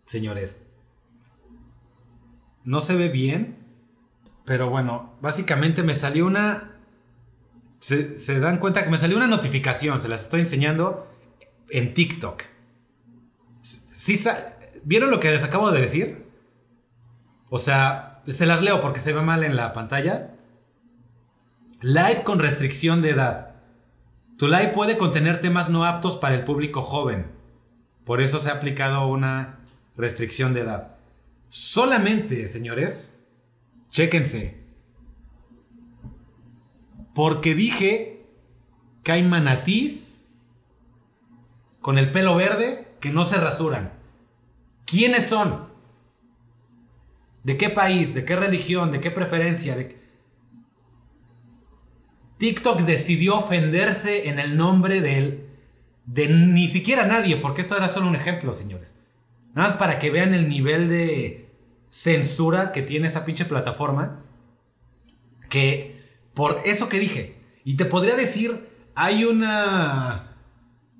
señores. 0.04 0.64
No 2.64 2.80
se 2.80 2.96
ve 2.96 3.10
bien. 3.10 3.64
Pero 4.44 4.70
bueno, 4.70 5.14
básicamente 5.20 5.84
me 5.84 5.94
salió 5.94 6.26
una... 6.26 6.72
Se, 7.78 8.40
dan 8.40 8.58
cuenta 8.58 8.82
que 8.82 8.90
me 8.90 8.98
salió 8.98 9.16
una 9.16 9.28
notificación. 9.28 10.00
Se 10.00 10.08
las 10.08 10.22
estoy 10.22 10.40
enseñando 10.40 11.06
en 11.70 11.94
TikTok. 11.94 12.42
¿Sí 13.62 14.20
¿Vieron 14.82 15.12
lo 15.12 15.20
que 15.20 15.30
les 15.30 15.44
acabo 15.44 15.70
de 15.70 15.80
decir? 15.80 16.26
O 17.50 17.58
sea, 17.58 18.20
se 18.26 18.46
las 18.46 18.62
leo 18.62 18.80
porque 18.80 18.98
se 18.98 19.12
ve 19.12 19.22
mal 19.22 19.44
en 19.44 19.54
la 19.54 19.72
pantalla. 19.72 20.33
Live 21.84 22.22
con 22.24 22.38
restricción 22.38 23.02
de 23.02 23.10
edad. 23.10 23.56
Tu 24.38 24.48
live 24.48 24.68
puede 24.68 24.96
contener 24.96 25.42
temas 25.42 25.68
no 25.68 25.84
aptos 25.84 26.16
para 26.16 26.34
el 26.34 26.42
público 26.42 26.80
joven. 26.80 27.30
Por 28.06 28.22
eso 28.22 28.38
se 28.38 28.48
ha 28.48 28.54
aplicado 28.54 29.06
una 29.06 29.60
restricción 29.94 30.54
de 30.54 30.60
edad. 30.60 30.96
Solamente, 31.48 32.48
señores, 32.48 33.20
chéquense. 33.90 34.64
Porque 37.14 37.54
dije 37.54 38.30
que 39.02 39.12
hay 39.12 39.22
manatís 39.22 40.32
con 41.82 41.98
el 41.98 42.10
pelo 42.10 42.34
verde 42.34 42.96
que 42.98 43.10
no 43.10 43.26
se 43.26 43.36
rasuran. 43.36 43.92
¿Quiénes 44.86 45.26
son? 45.26 45.68
¿De 47.42 47.58
qué 47.58 47.68
país? 47.68 48.14
¿De 48.14 48.24
qué 48.24 48.36
religión? 48.36 48.90
¿De 48.90 49.02
qué 49.02 49.10
preferencia? 49.10 49.76
TikTok 52.44 52.80
decidió 52.80 53.38
ofenderse 53.38 54.28
en 54.28 54.38
el 54.38 54.58
nombre 54.58 55.00
de 55.00 55.16
él, 55.16 55.48
de 56.04 56.28
ni 56.28 56.68
siquiera 56.68 57.06
nadie, 57.06 57.38
porque 57.38 57.62
esto 57.62 57.74
era 57.74 57.88
solo 57.88 58.06
un 58.06 58.16
ejemplo, 58.16 58.52
señores. 58.52 58.96
Nada 59.54 59.70
más 59.70 59.78
para 59.78 59.98
que 59.98 60.10
vean 60.10 60.34
el 60.34 60.46
nivel 60.50 60.90
de 60.90 61.50
censura 61.88 62.70
que 62.70 62.82
tiene 62.82 63.06
esa 63.06 63.24
pinche 63.24 63.46
plataforma. 63.46 64.22
Que 65.48 66.04
por 66.34 66.60
eso 66.66 66.90
que 66.90 66.98
dije, 66.98 67.40
y 67.64 67.78
te 67.78 67.86
podría 67.86 68.14
decir, 68.14 68.68
hay 68.94 69.24
una 69.24 70.36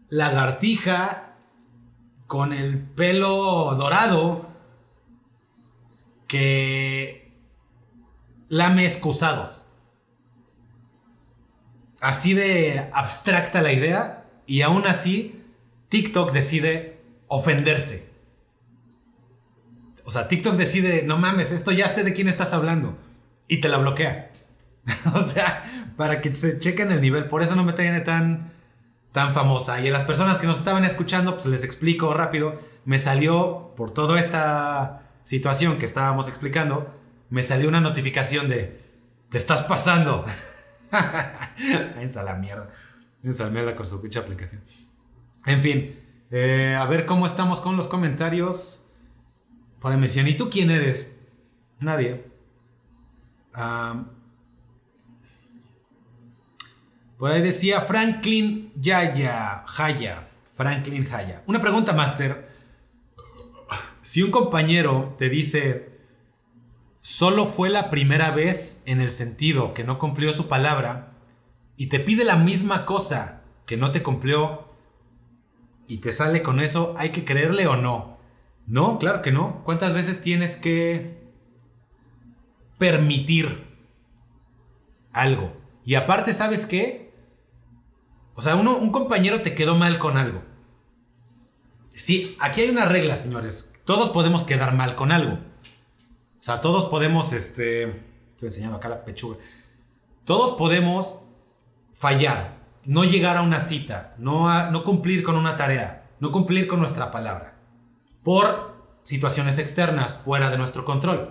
lagartija 0.09 1.36
con 2.26 2.55
el 2.55 2.78
pelo 2.78 3.74
dorado 3.74 4.49
que 6.26 7.34
lame 8.49 8.86
excusados. 8.86 9.64
Así 12.05 12.34
de 12.34 12.90
abstracta 12.92 13.62
la 13.62 13.72
idea 13.72 14.26
y 14.44 14.61
aún 14.61 14.86
así 14.86 15.42
TikTok 15.88 16.32
decide 16.32 17.00
ofenderse. 17.28 18.11
O 20.05 20.11
sea, 20.11 20.28
TikTok 20.28 20.57
decide, 20.57 21.05
no 21.05 21.16
mames, 21.16 21.50
esto 21.50 21.72
ya 21.72 21.88
sé 21.88 22.05
de 22.05 22.12
quién 22.12 22.28
estás 22.28 22.52
hablando. 22.52 22.98
Y 23.48 23.62
te 23.62 23.70
la 23.70 23.78
bloquea. 23.78 24.30
o 25.14 25.22
sea, 25.22 25.64
para 25.96 26.20
que 26.20 26.34
se 26.34 26.59
chequen 26.59 26.92
el 26.92 27.00
nivel. 27.00 27.26
Por 27.26 27.40
eso 27.40 27.57
no 27.57 27.64
me 27.64 27.72
tiene 27.72 28.02
tan, 28.02 28.52
tan 29.11 29.32
famosa. 29.32 29.80
Y 29.80 29.88
a 29.88 29.90
las 29.90 30.05
personas 30.05 30.36
que 30.36 30.46
nos 30.46 30.59
estaban 30.59 30.84
escuchando, 30.84 31.32
pues 31.32 31.46
les 31.46 31.64
explico 31.64 32.12
rápido. 32.12 32.61
Me 32.84 32.98
salió, 32.98 33.72
por 33.78 33.92
toda 33.92 34.20
esta 34.20 35.09
situación 35.22 35.78
que 35.78 35.86
estábamos 35.86 36.28
explicando, 36.28 36.94
me 37.30 37.42
salió 37.42 37.66
una 37.66 37.80
notificación 37.80 38.50
de, 38.50 38.78
te 39.30 39.38
estás 39.38 39.62
pasando. 39.62 40.22
Váyanse 41.95 42.18
a 42.18 42.22
la 42.22 42.34
mierda. 42.34 42.68
La 43.22 43.51
mierda 43.51 43.74
con 43.74 43.86
su 43.86 44.01
pinche 44.01 44.18
aplicación. 44.18 44.62
En 45.47 45.62
fin, 45.62 45.99
eh, 46.30 46.76
a 46.78 46.86
ver 46.86 47.07
cómo 47.07 47.26
estamos 47.26 47.61
con 47.61 47.76
los 47.76 47.86
comentarios. 47.88 48.84
Por 49.80 49.92
ahí 49.92 49.99
me 49.99 50.09
decían, 50.09 50.28
¿y 50.28 50.34
tú 50.34 50.51
quién 50.51 50.70
eres? 50.70 51.18
Nadie. 51.80 52.32
por 57.18 57.30
ahí 57.30 57.40
decía 57.40 57.80
Franklin 57.80 58.72
Yaya, 58.76 59.64
Jaya. 59.66 60.28
Franklin 60.51 61.05
Jaya. 61.05 61.42
Una 61.47 61.61
pregunta, 61.61 61.92
Master. 61.92 62.53
Si 64.03 64.22
un 64.22 64.30
compañero 64.30 65.14
te 65.18 65.28
dice, 65.28 65.93
solo 67.05 67.44
fue 67.44 67.68
la 67.68 67.90
primera 67.90 68.30
vez 68.30 68.82
en 68.86 69.02
el 69.02 69.11
sentido 69.11 69.74
que 69.74 69.84
no 69.84 69.98
cumplió 69.98 70.32
su 70.32 70.48
palabra 70.48 71.12
y 71.76 71.88
te 71.88 72.00
pide 72.00 72.24
la 72.24 72.36
misma 72.36 72.86
cosa 72.86 73.42
que 73.66 73.76
no 73.76 73.92
te 73.92 74.02
cumplió 74.02 74.70
y 75.86 75.98
te 75.98 76.12
sale 76.12 76.42
con 76.42 76.61
eso, 76.61 76.94
¿hay 76.96 77.11
que 77.11 77.26
creerle 77.26 77.66
o 77.66 77.76
no? 77.76 78.16
No, 78.66 78.98
claro 78.98 79.20
que 79.20 79.32
no. 79.32 79.62
¿Cuántas 79.64 79.92
veces 79.92 80.22
tienes 80.22 80.57
que 80.57 81.22
permitir 82.78 83.66
algo? 85.12 85.55
Y 85.84 85.96
aparte, 85.96 86.32
¿sabes 86.32 86.64
qué? 86.64 87.12
O 88.34 88.40
sea, 88.40 88.57
uno, 88.57 88.78
un 88.78 88.90
compañero 88.90 89.42
te 89.42 89.55
quedó 89.55 89.74
mal 89.74 89.98
con 89.98 90.16
algo. 90.16 90.42
Sí, 91.92 92.34
aquí 92.40 92.62
hay 92.62 92.70
una 92.70 92.86
regla, 92.86 93.14
señores. 93.14 93.74
Todos 93.84 94.09
podemos 94.09 94.44
quedar 94.44 94.74
mal 94.74 94.94
con 94.94 95.12
algo. 95.12 95.38
O 96.45 96.47
sea, 96.47 96.61
todos 96.61 96.84
podemos, 96.84 97.32
este... 97.32 97.84
Estoy 98.32 98.49
enseñando 98.49 98.76
acá 98.76 98.90
la 98.90 99.03
pechuga. 99.03 99.38
Todos 100.26 100.59
podemos 100.59 101.22
fallar, 101.95 102.59
no 102.84 103.05
llegar 103.05 103.38
a 103.38 103.40
una 103.40 103.59
cita, 103.59 104.14
no, 104.18 104.70
no 104.70 104.84
cumplir 104.84 105.22
con 105.22 105.36
una 105.36 105.57
tarea, 105.57 106.11
no 106.20 106.30
cumplir 106.30 106.66
con 106.66 106.80
nuestra 106.80 107.11
palabra 107.11 107.57
por 108.22 108.76
situaciones 109.05 109.57
externas 109.57 110.18
fuera 110.18 110.51
de 110.51 110.59
nuestro 110.59 110.84
control. 110.84 111.30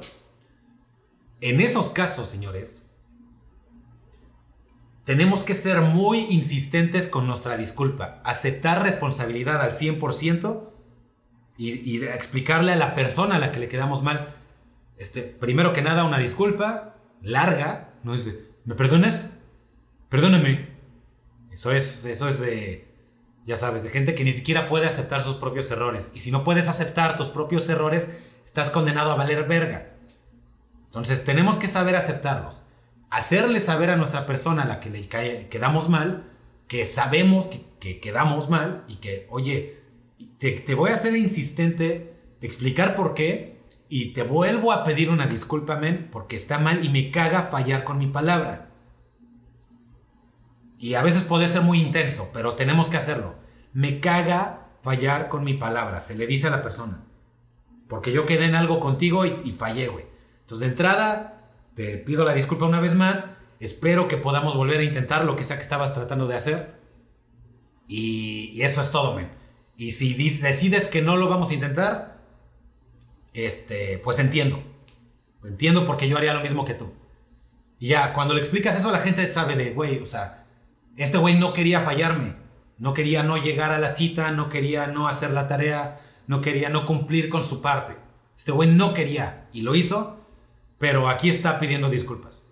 En 1.41 1.61
esos 1.61 1.91
casos, 1.91 2.27
señores, 2.27 2.89
tenemos 5.03 5.43
que 5.43 5.53
ser 5.53 5.81
muy 5.81 6.21
insistentes 6.31 7.07
con 7.07 7.27
nuestra 7.27 7.55
disculpa, 7.55 8.19
aceptar 8.25 8.81
responsabilidad 8.81 9.61
al 9.61 9.73
100% 9.73 10.69
y, 11.55 11.69
y 11.87 12.03
explicarle 12.03 12.71
a 12.71 12.77
la 12.77 12.95
persona 12.95 13.35
a 13.35 13.39
la 13.39 13.51
que 13.51 13.59
le 13.59 13.67
quedamos 13.67 14.01
mal, 14.01 14.39
este, 15.03 15.21
primero 15.21 15.73
que 15.73 15.81
nada, 15.81 16.05
una 16.05 16.17
disculpa 16.17 16.95
larga, 17.21 17.93
no 18.03 18.15
es 18.15 18.23
de, 18.23 18.39
¿me 18.63 18.73
perdones? 18.73 19.25
Perdóname. 20.07 20.69
Eso 21.51 21.73
es, 21.73 22.05
eso 22.05 22.29
es 22.29 22.39
de, 22.39 22.87
ya 23.45 23.57
sabes, 23.57 23.83
de 23.83 23.89
gente 23.89 24.15
que 24.15 24.23
ni 24.23 24.31
siquiera 24.31 24.69
puede 24.69 24.85
aceptar 24.85 25.21
sus 25.21 25.35
propios 25.35 25.69
errores. 25.71 26.11
Y 26.13 26.21
si 26.21 26.31
no 26.31 26.45
puedes 26.45 26.69
aceptar 26.69 27.17
tus 27.17 27.27
propios 27.27 27.67
errores, 27.67 28.11
estás 28.45 28.69
condenado 28.69 29.11
a 29.11 29.15
valer 29.15 29.45
verga. 29.45 29.93
Entonces 30.85 31.25
tenemos 31.25 31.57
que 31.57 31.67
saber 31.67 31.97
aceptarlos. 31.97 32.63
Hacerle 33.09 33.59
saber 33.59 33.89
a 33.89 33.97
nuestra 33.97 34.25
persona 34.25 34.63
a 34.63 34.67
la 34.67 34.79
que 34.79 34.89
le 34.89 35.05
quedamos 35.49 35.89
mal, 35.89 36.31
que 36.69 36.85
sabemos 36.85 37.49
que, 37.81 37.99
quedamos 37.99 38.49
mal 38.49 38.85
y 38.87 38.95
que, 38.95 39.27
oye, 39.29 39.81
te, 40.39 40.51
te 40.51 40.75
voy 40.75 40.91
a 40.91 40.93
hacer 40.93 41.13
insistente 41.17 42.15
de 42.39 42.47
explicar 42.47 42.95
por 42.95 43.13
qué 43.13 43.52
y 43.95 44.05
te 44.13 44.23
vuelvo 44.23 44.71
a 44.71 44.83
pedir 44.83 45.11
una 45.11 45.27
disculpa, 45.27 45.75
men, 45.75 46.09
porque 46.11 46.35
está 46.35 46.57
mal 46.57 46.83
y 46.83 46.89
me 46.89 47.11
caga 47.11 47.43
fallar 47.43 47.83
con 47.83 47.99
mi 47.99 48.07
palabra. 48.07 48.71
Y 50.79 50.95
a 50.95 51.03
veces 51.03 51.23
puede 51.23 51.47
ser 51.47 51.61
muy 51.61 51.79
intenso, 51.79 52.31
pero 52.33 52.53
tenemos 52.53 52.89
que 52.89 52.97
hacerlo. 52.97 53.35
Me 53.71 53.99
caga 53.99 54.71
fallar 54.81 55.29
con 55.29 55.43
mi 55.43 55.53
palabra, 55.53 55.99
se 55.99 56.15
le 56.15 56.25
dice 56.25 56.47
a 56.47 56.49
la 56.49 56.63
persona. 56.63 57.03
Porque 57.87 58.11
yo 58.11 58.25
quedé 58.25 58.45
en 58.45 58.55
algo 58.55 58.79
contigo 58.79 59.27
y, 59.27 59.51
fallé, 59.51 59.89
güey. 59.89 60.05
Entonces, 60.41 60.65
de 60.65 60.71
entrada, 60.71 61.51
te 61.75 61.99
pido 61.99 62.25
la 62.25 62.33
disculpa 62.33 62.65
una 62.65 62.79
vez 62.79 62.95
más. 62.95 63.35
Espero 63.59 64.07
que 64.07 64.17
podamos 64.17 64.55
volver 64.55 64.79
a 64.79 64.85
intentar 64.85 65.23
lo 65.23 65.35
que 65.35 65.43
sea 65.43 65.57
que 65.57 65.61
estabas 65.61 65.93
tratando 65.93 66.25
de 66.25 66.35
hacer. 66.35 66.81
Y, 67.87 68.59
eso 68.63 68.81
es 68.81 68.89
todo, 68.89 69.13
men. 69.13 69.29
Y 69.77 69.91
si 69.91 70.15
decides 70.15 70.87
que 70.87 71.03
no 71.03 71.15
lo 71.15 71.29
vamos 71.29 71.51
a 71.51 71.53
intentar, 71.53 72.12
este, 73.33 73.97
pues 73.99 74.19
entiendo. 74.19 74.63
Entiendo 75.43 75.85
porque 75.85 76.07
yo 76.07 76.17
haría 76.17 76.33
lo 76.33 76.41
mismo 76.41 76.65
que 76.65 76.73
tú. 76.73 76.93
Y 77.79 77.87
ya, 77.89 78.13
cuando 78.13 78.33
le 78.33 78.39
explicas 78.39 78.77
eso, 78.77 78.91
la 78.91 78.99
gente 78.99 79.29
sabe 79.29 79.55
de, 79.55 79.71
güey, 79.71 79.99
o 79.99 80.05
sea, 80.05 80.45
este 80.95 81.17
güey 81.17 81.37
no 81.37 81.53
quería 81.53 81.81
fallarme. 81.81 82.35
No 82.77 82.93
quería 82.93 83.23
no 83.23 83.37
llegar 83.37 83.71
a 83.71 83.77
la 83.79 83.89
cita, 83.89 84.31
no 84.31 84.49
quería 84.49 84.87
no 84.87 85.07
hacer 85.07 85.31
la 85.31 85.47
tarea, 85.47 85.99
no 86.27 86.41
quería 86.41 86.69
no 86.69 86.85
cumplir 86.85 87.29
con 87.29 87.43
su 87.43 87.61
parte. 87.61 87.95
Este 88.35 88.51
güey 88.51 88.69
no 88.69 88.93
quería 88.93 89.47
y 89.53 89.61
lo 89.61 89.75
hizo, 89.75 90.19
pero 90.79 91.07
aquí 91.07 91.29
está 91.29 91.59
pidiendo 91.59 91.89
disculpas. 91.89 92.43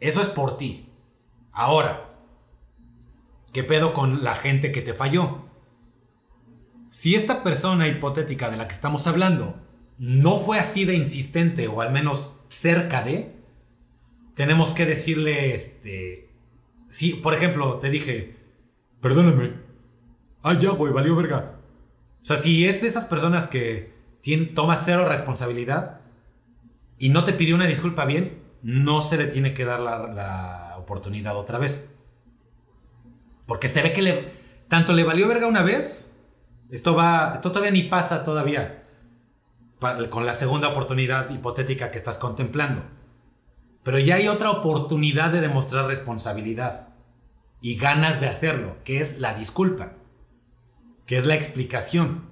Eso 0.00 0.20
es 0.20 0.28
por 0.28 0.56
ti. 0.56 0.88
Ahora, 1.52 2.10
¿qué 3.52 3.62
pedo 3.62 3.92
con 3.92 4.24
la 4.24 4.34
gente 4.34 4.72
que 4.72 4.82
te 4.82 4.94
falló? 4.94 5.38
Si 6.90 7.14
esta 7.14 7.42
persona 7.42 7.86
hipotética 7.86 8.50
de 8.50 8.56
la 8.56 8.66
que 8.66 8.74
estamos 8.74 9.06
hablando 9.06 9.60
no 10.00 10.38
fue 10.38 10.58
así 10.58 10.86
de 10.86 10.96
insistente 10.96 11.68
o 11.68 11.82
al 11.82 11.92
menos 11.92 12.40
cerca 12.48 13.02
de, 13.02 13.36
tenemos 14.34 14.72
que 14.72 14.86
decirle, 14.86 15.54
este, 15.54 16.30
si, 16.88 17.12
por 17.12 17.34
ejemplo, 17.34 17.78
te 17.80 17.90
dije, 17.90 18.34
perdóname, 19.02 19.52
ah, 20.42 20.54
ya, 20.54 20.70
güey, 20.70 20.90
valió 20.90 21.14
verga. 21.16 21.60
O 22.22 22.24
sea, 22.24 22.36
si 22.36 22.66
es 22.66 22.80
de 22.80 22.88
esas 22.88 23.04
personas 23.04 23.46
que 23.46 23.92
tiene, 24.22 24.46
toma 24.46 24.74
cero 24.74 25.06
responsabilidad 25.06 26.00
y 26.96 27.10
no 27.10 27.24
te 27.24 27.34
pidió 27.34 27.54
una 27.54 27.66
disculpa 27.66 28.06
bien, 28.06 28.42
no 28.62 29.02
se 29.02 29.18
le 29.18 29.26
tiene 29.26 29.52
que 29.52 29.66
dar 29.66 29.80
la, 29.80 30.76
oportunidad 30.78 31.36
otra 31.36 31.58
vez. 31.58 31.94
Porque 33.46 33.68
se 33.68 33.82
ve 33.82 33.92
que 33.92 34.32
tanto 34.66 34.94
le 34.94 35.04
valió 35.04 35.28
verga 35.28 35.46
una 35.46 35.62
vez, 35.62 36.16
esto 36.70 36.94
va, 36.94 37.32
esto 37.34 37.50
todavía 37.50 37.70
ni 37.70 37.82
pasa 37.82 38.24
todavía 38.24 38.79
con 40.10 40.26
la 40.26 40.32
segunda 40.32 40.68
oportunidad 40.68 41.30
hipotética 41.30 41.90
que 41.90 41.98
estás 41.98 42.18
contemplando. 42.18 42.82
Pero 43.82 43.98
ya 43.98 44.16
hay 44.16 44.28
otra 44.28 44.50
oportunidad 44.50 45.30
de 45.30 45.40
demostrar 45.40 45.86
responsabilidad 45.86 46.88
y 47.62 47.76
ganas 47.76 48.20
de 48.20 48.28
hacerlo, 48.28 48.76
que 48.84 49.00
es 49.00 49.18
la 49.18 49.34
disculpa, 49.34 49.94
que 51.06 51.16
es 51.16 51.26
la 51.26 51.34
explicación. 51.34 52.28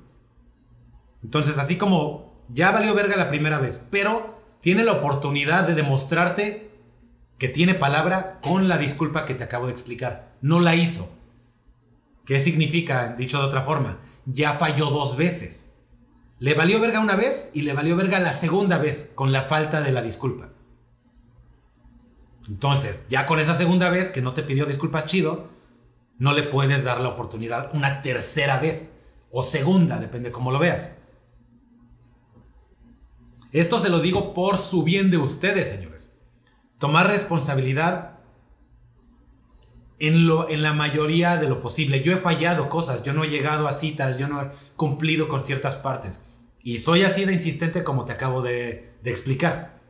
Entonces, 1.22 1.58
así 1.58 1.76
como 1.76 2.44
ya 2.48 2.70
valió 2.70 2.94
verga 2.94 3.16
la 3.16 3.28
primera 3.28 3.58
vez, 3.58 3.86
pero 3.90 4.38
tiene 4.60 4.84
la 4.84 4.92
oportunidad 4.92 5.66
de 5.66 5.74
demostrarte 5.74 6.70
que 7.38 7.48
tiene 7.48 7.74
palabra 7.74 8.40
con 8.42 8.68
la 8.68 8.78
disculpa 8.78 9.24
que 9.24 9.34
te 9.34 9.44
acabo 9.44 9.66
de 9.66 9.72
explicar. 9.72 10.32
No 10.40 10.60
la 10.60 10.74
hizo. 10.74 11.10
¿Qué 12.26 12.40
significa, 12.40 13.14
dicho 13.16 13.38
de 13.38 13.46
otra 13.46 13.62
forma? 13.62 14.00
Ya 14.26 14.52
falló 14.52 14.86
dos 14.90 15.16
veces. 15.16 15.67
Le 16.40 16.54
valió 16.54 16.80
verga 16.80 17.00
una 17.00 17.16
vez 17.16 17.50
y 17.54 17.62
le 17.62 17.72
valió 17.72 17.96
verga 17.96 18.20
la 18.20 18.32
segunda 18.32 18.78
vez 18.78 19.10
con 19.14 19.32
la 19.32 19.42
falta 19.42 19.80
de 19.80 19.92
la 19.92 20.02
disculpa. 20.02 20.50
Entonces, 22.48 23.06
ya 23.08 23.26
con 23.26 23.40
esa 23.40 23.54
segunda 23.54 23.90
vez 23.90 24.10
que 24.10 24.22
no 24.22 24.34
te 24.34 24.42
pidió 24.42 24.64
disculpas 24.64 25.06
chido, 25.06 25.48
no 26.18 26.32
le 26.32 26.44
puedes 26.44 26.84
dar 26.84 27.00
la 27.00 27.08
oportunidad 27.08 27.70
una 27.74 28.02
tercera 28.02 28.58
vez 28.58 28.92
o 29.30 29.42
segunda, 29.42 29.98
depende 29.98 30.32
cómo 30.32 30.50
lo 30.50 30.58
veas. 30.58 30.96
Esto 33.52 33.78
se 33.78 33.88
lo 33.88 34.00
digo 34.00 34.34
por 34.34 34.58
su 34.58 34.82
bien 34.82 35.10
de 35.10 35.18
ustedes, 35.18 35.68
señores. 35.68 36.16
Tomar 36.78 37.08
responsabilidad 37.08 38.18
en, 39.98 40.26
lo, 40.26 40.48
en 40.48 40.62
la 40.62 40.72
mayoría 40.72 41.36
de 41.36 41.48
lo 41.48 41.60
posible. 41.60 42.02
Yo 42.02 42.12
he 42.12 42.16
fallado 42.16 42.68
cosas, 42.68 43.02
yo 43.02 43.12
no 43.12 43.24
he 43.24 43.28
llegado 43.28 43.66
a 43.66 43.72
citas, 43.72 44.18
yo 44.18 44.28
no 44.28 44.42
he 44.42 44.50
cumplido 44.76 45.28
con 45.28 45.44
ciertas 45.44 45.76
partes. 45.76 46.22
Y 46.62 46.78
soy 46.78 47.02
así 47.02 47.24
de 47.24 47.32
insistente 47.32 47.84
como 47.84 48.04
te 48.04 48.12
acabo 48.12 48.42
de, 48.42 48.92
de 49.02 49.10
explicar. 49.10 49.80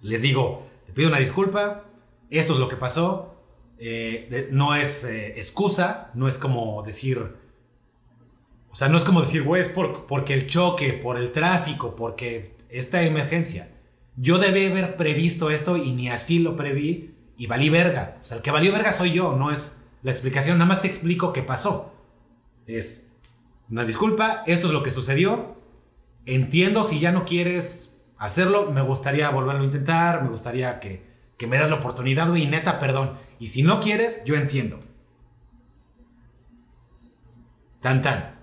Les 0.00 0.22
digo, 0.22 0.66
pido 0.94 1.08
una 1.08 1.18
disculpa, 1.18 1.84
esto 2.30 2.52
es 2.54 2.58
lo 2.58 2.68
que 2.68 2.76
pasó, 2.76 3.34
eh, 3.78 4.48
no 4.50 4.74
es 4.74 5.04
eh, 5.04 5.34
excusa, 5.36 6.10
no 6.14 6.28
es 6.28 6.38
como 6.38 6.82
decir, 6.82 7.34
o 8.70 8.74
sea, 8.76 8.88
no 8.88 8.96
es 8.96 9.04
como 9.04 9.20
decir, 9.20 9.42
güey, 9.42 9.62
es 9.62 9.68
por, 9.68 10.06
porque 10.06 10.34
el 10.34 10.46
choque, 10.46 10.92
por 10.92 11.16
el 11.16 11.32
tráfico, 11.32 11.94
porque 11.94 12.56
esta 12.68 13.02
emergencia. 13.02 13.70
Yo 14.16 14.38
debí 14.38 14.66
haber 14.66 14.96
previsto 14.96 15.50
esto 15.50 15.76
y 15.76 15.92
ni 15.92 16.08
así 16.08 16.38
lo 16.38 16.56
preví 16.56 17.14
y 17.36 17.46
valí 17.46 17.68
verga. 17.68 18.18
O 18.20 18.24
sea, 18.24 18.36
el 18.36 18.42
que 18.42 18.50
valió 18.50 18.72
verga 18.72 18.92
soy 18.92 19.12
yo, 19.12 19.36
no 19.36 19.50
es 19.50 19.82
la 20.02 20.12
explicación, 20.12 20.58
nada 20.58 20.68
más 20.68 20.80
te 20.80 20.88
explico 20.88 21.32
qué 21.32 21.42
pasó. 21.42 21.92
Es 22.66 23.10
una 23.70 23.84
disculpa, 23.84 24.44
esto 24.46 24.68
es 24.68 24.72
lo 24.72 24.82
que 24.82 24.90
sucedió. 24.90 25.53
Entiendo 26.26 26.84
si 26.84 27.00
ya 27.00 27.12
no 27.12 27.24
quieres 27.24 28.02
hacerlo, 28.16 28.70
me 28.70 28.80
gustaría 28.80 29.28
volverlo 29.30 29.62
a 29.62 29.66
intentar, 29.66 30.22
me 30.22 30.30
gustaría 30.30 30.80
que, 30.80 31.06
que 31.36 31.46
me 31.46 31.58
das 31.58 31.70
la 31.70 31.76
oportunidad, 31.76 32.28
güey, 32.28 32.46
neta, 32.46 32.78
perdón. 32.78 33.12
Y 33.38 33.48
si 33.48 33.62
no 33.62 33.80
quieres, 33.80 34.22
yo 34.24 34.34
entiendo. 34.34 34.80
Tan 37.80 38.00
tan. 38.00 38.34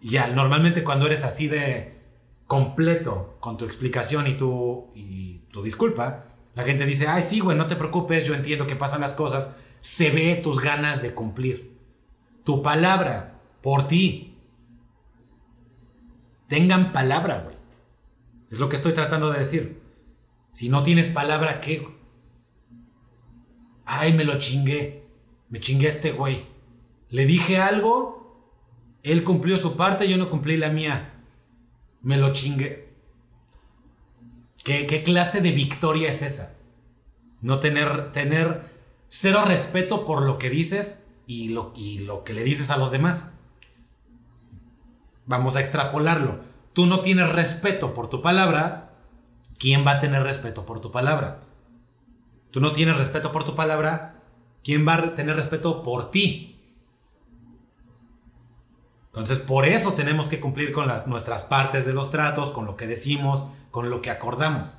Y 0.00 0.10
ya, 0.10 0.28
normalmente 0.28 0.84
cuando 0.84 1.06
eres 1.06 1.24
así 1.24 1.48
de 1.48 1.98
completo 2.46 3.36
con 3.40 3.56
tu 3.56 3.64
explicación 3.64 4.26
y 4.26 4.34
tu, 4.34 4.90
y 4.94 5.38
tu 5.50 5.62
disculpa, 5.62 6.24
la 6.54 6.64
gente 6.64 6.84
dice, 6.84 7.06
ay, 7.06 7.22
sí, 7.22 7.40
güey, 7.40 7.56
no 7.56 7.66
te 7.66 7.76
preocupes, 7.76 8.26
yo 8.26 8.34
entiendo 8.34 8.66
que 8.66 8.76
pasan 8.76 9.00
las 9.00 9.12
cosas. 9.12 9.50
Se 9.80 10.10
ve 10.10 10.34
tus 10.36 10.60
ganas 10.60 11.00
de 11.00 11.14
cumplir. 11.14 11.78
Tu 12.44 12.62
palabra, 12.62 13.40
por 13.62 13.86
ti. 13.86 14.29
Tengan 16.50 16.90
palabra, 16.90 17.42
güey. 17.44 17.54
Es 18.50 18.58
lo 18.58 18.68
que 18.68 18.74
estoy 18.74 18.92
tratando 18.92 19.30
de 19.30 19.38
decir. 19.38 19.80
Si 20.50 20.68
no 20.68 20.82
tienes 20.82 21.08
palabra, 21.08 21.60
¿qué? 21.60 21.86
Ay, 23.84 24.12
me 24.12 24.24
lo 24.24 24.36
chingué. 24.36 25.06
Me 25.48 25.60
chingué 25.60 25.86
a 25.86 25.90
este 25.90 26.10
güey. 26.10 26.44
Le 27.08 27.24
dije 27.24 27.58
algo, 27.58 28.52
él 29.04 29.22
cumplió 29.22 29.56
su 29.56 29.76
parte, 29.76 30.08
yo 30.08 30.18
no 30.18 30.28
cumplí 30.28 30.56
la 30.56 30.70
mía. 30.70 31.22
Me 32.02 32.16
lo 32.16 32.32
chingué. 32.32 32.96
¿Qué, 34.64 34.88
qué 34.88 35.04
clase 35.04 35.40
de 35.40 35.52
victoria 35.52 36.08
es 36.08 36.22
esa? 36.22 36.56
No 37.42 37.60
tener, 37.60 38.10
tener 38.10 38.64
cero 39.08 39.44
respeto 39.46 40.04
por 40.04 40.22
lo 40.22 40.36
que 40.36 40.50
dices 40.50 41.10
y 41.28 41.50
lo, 41.50 41.72
y 41.76 42.00
lo 42.00 42.24
que 42.24 42.32
le 42.32 42.42
dices 42.42 42.70
a 42.70 42.76
los 42.76 42.90
demás. 42.90 43.34
Vamos 45.30 45.56
a 45.56 45.60
extrapolarlo 45.60 46.50
tú 46.72 46.86
no 46.86 47.00
tienes 47.00 47.28
respeto 47.30 47.94
por 47.94 48.08
tu 48.08 48.22
palabra, 48.22 48.92
¿quién 49.58 49.86
va 49.86 49.92
a 49.92 50.00
tener 50.00 50.22
respeto 50.22 50.66
por 50.66 50.80
tu 50.80 50.90
palabra? 50.90 51.42
Tú 52.50 52.60
no 52.60 52.72
tienes 52.72 52.96
respeto 52.96 53.32
por 53.32 53.44
tu 53.44 53.54
palabra, 53.54 54.22
¿quién 54.64 54.86
va 54.86 54.94
a 54.94 55.14
tener 55.14 55.36
respeto 55.36 55.82
por 55.82 56.10
ti? 56.10 56.58
Entonces, 59.06 59.40
por 59.40 59.66
eso 59.66 59.94
tenemos 59.94 60.28
que 60.28 60.40
cumplir 60.40 60.72
con 60.72 60.86
las, 60.86 61.06
nuestras 61.06 61.42
partes 61.42 61.84
de 61.84 61.92
los 61.92 62.10
tratos, 62.10 62.50
con 62.50 62.64
lo 62.64 62.76
que 62.76 62.86
decimos, 62.86 63.46
con 63.70 63.90
lo 63.90 64.02
que 64.02 64.10
acordamos. 64.10 64.78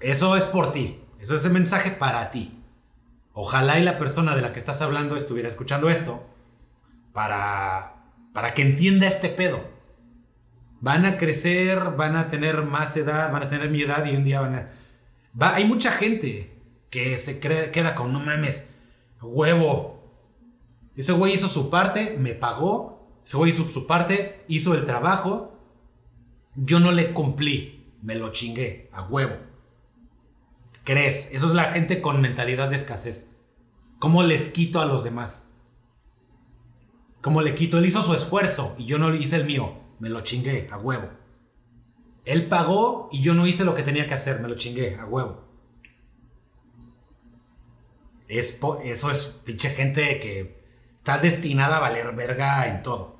Eso 0.00 0.36
es 0.36 0.44
por 0.44 0.70
ti. 0.70 1.00
Eso 1.18 1.34
es 1.34 1.44
el 1.46 1.52
mensaje 1.52 1.90
para 1.90 2.30
ti. 2.30 2.62
Ojalá 3.32 3.78
y 3.78 3.82
la 3.82 3.96
persona 3.96 4.36
de 4.36 4.42
la 4.42 4.52
que 4.52 4.58
estás 4.58 4.82
hablando 4.82 5.16
estuviera 5.16 5.48
escuchando 5.48 5.88
esto 5.88 6.22
para, 7.12 7.97
para 8.32 8.54
que 8.54 8.62
entienda 8.62 9.06
este 9.06 9.28
pedo 9.28 9.78
van 10.80 11.06
a 11.06 11.16
crecer, 11.16 11.96
van 11.96 12.16
a 12.16 12.28
tener 12.28 12.62
más 12.62 12.96
edad, 12.96 13.32
van 13.32 13.42
a 13.42 13.48
tener 13.48 13.70
mi 13.70 13.82
edad 13.82 14.04
y 14.06 14.16
un 14.16 14.24
día 14.24 14.40
van 14.40 14.54
a... 14.54 14.68
Hay 15.54 15.64
mucha 15.64 15.90
gente 15.92 16.56
que 16.90 17.16
se 17.16 17.40
queda 17.40 17.94
con, 17.94 18.12
no 18.12 18.20
mames, 18.20 18.70
huevo. 19.20 19.98
Ese 20.96 21.12
güey 21.12 21.34
hizo 21.34 21.48
su 21.48 21.70
parte, 21.70 22.16
me 22.18 22.34
pagó, 22.34 23.20
ese 23.24 23.36
güey 23.36 23.50
hizo 23.50 23.68
su 23.68 23.86
parte, 23.86 24.44
hizo 24.48 24.74
el 24.74 24.84
trabajo, 24.84 25.58
yo 26.54 26.80
no 26.80 26.90
le 26.90 27.12
cumplí, 27.12 27.92
me 28.02 28.14
lo 28.14 28.32
chingué, 28.32 28.88
a 28.92 29.02
huevo. 29.02 29.36
¿Crees? 30.84 31.30
Eso 31.32 31.46
es 31.46 31.52
la 31.52 31.64
gente 31.64 32.00
con 32.00 32.20
mentalidad 32.20 32.70
de 32.70 32.76
escasez. 32.76 33.30
¿Cómo 33.98 34.22
les 34.22 34.48
quito 34.48 34.80
a 34.80 34.86
los 34.86 35.04
demás? 35.04 35.47
¿Cómo 37.20 37.42
le 37.42 37.54
quito? 37.54 37.78
Él 37.78 37.86
hizo 37.86 38.02
su 38.02 38.14
esfuerzo 38.14 38.74
y 38.78 38.84
yo 38.84 38.98
no 38.98 39.14
hice 39.14 39.36
el 39.36 39.44
mío 39.44 39.88
me 39.98 40.08
lo 40.08 40.20
chingué, 40.20 40.68
a 40.70 40.78
huevo. 40.78 41.10
Él 42.24 42.46
pagó 42.46 43.08
y 43.10 43.22
yo 43.22 43.34
no 43.34 43.46
hice 43.46 43.64
lo 43.64 43.74
que 43.74 43.82
tenía 43.82 44.06
que 44.06 44.14
hacer, 44.14 44.40
me 44.40 44.48
lo 44.48 44.56
chingué, 44.56 44.96
a 44.96 45.06
huevo. 45.06 45.44
Es 48.28 48.58
eso 48.84 49.10
es 49.10 49.24
pinche 49.44 49.70
gente 49.70 50.20
que 50.20 50.62
está 50.94 51.18
destinada 51.18 51.78
a 51.78 51.80
valer 51.80 52.14
verga 52.14 52.68
en 52.68 52.82
todo. 52.82 53.18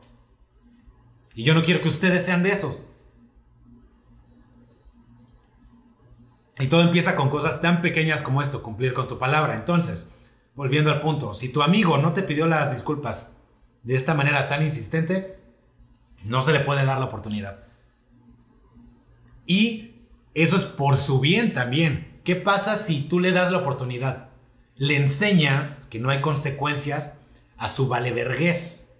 Y 1.34 1.44
yo 1.44 1.54
no 1.54 1.62
quiero 1.62 1.80
que 1.80 1.88
ustedes 1.88 2.24
sean 2.24 2.42
de 2.42 2.50
esos. 2.50 2.86
Y 6.58 6.66
todo 6.66 6.82
empieza 6.82 7.14
con 7.14 7.30
cosas 7.30 7.60
tan 7.60 7.80
pequeñas 7.80 8.20
como 8.20 8.42
esto, 8.42 8.62
cumplir 8.62 8.92
con 8.92 9.08
tu 9.08 9.18
palabra. 9.18 9.54
Entonces, 9.54 10.10
volviendo 10.54 10.90
al 10.90 11.00
punto, 11.00 11.32
si 11.32 11.48
tu 11.50 11.62
amigo 11.62 11.96
no 11.98 12.12
te 12.12 12.22
pidió 12.22 12.46
las 12.46 12.72
disculpas 12.72 13.37
de 13.82 13.96
esta 13.96 14.14
manera 14.14 14.48
tan 14.48 14.62
insistente, 14.62 15.38
no 16.24 16.42
se 16.42 16.52
le 16.52 16.60
puede 16.60 16.84
dar 16.84 16.98
la 16.98 17.06
oportunidad. 17.06 17.60
Y 19.46 19.94
eso 20.34 20.56
es 20.56 20.64
por 20.64 20.96
su 20.96 21.20
bien 21.20 21.52
también. 21.52 22.20
¿Qué 22.24 22.36
pasa 22.36 22.76
si 22.76 23.00
tú 23.00 23.20
le 23.20 23.32
das 23.32 23.50
la 23.50 23.58
oportunidad? 23.58 24.28
Le 24.76 24.96
enseñas 24.96 25.86
que 25.90 25.98
no 25.98 26.10
hay 26.10 26.20
consecuencias 26.20 27.18
a 27.56 27.68
su 27.68 27.88
valeverguez. 27.88 28.92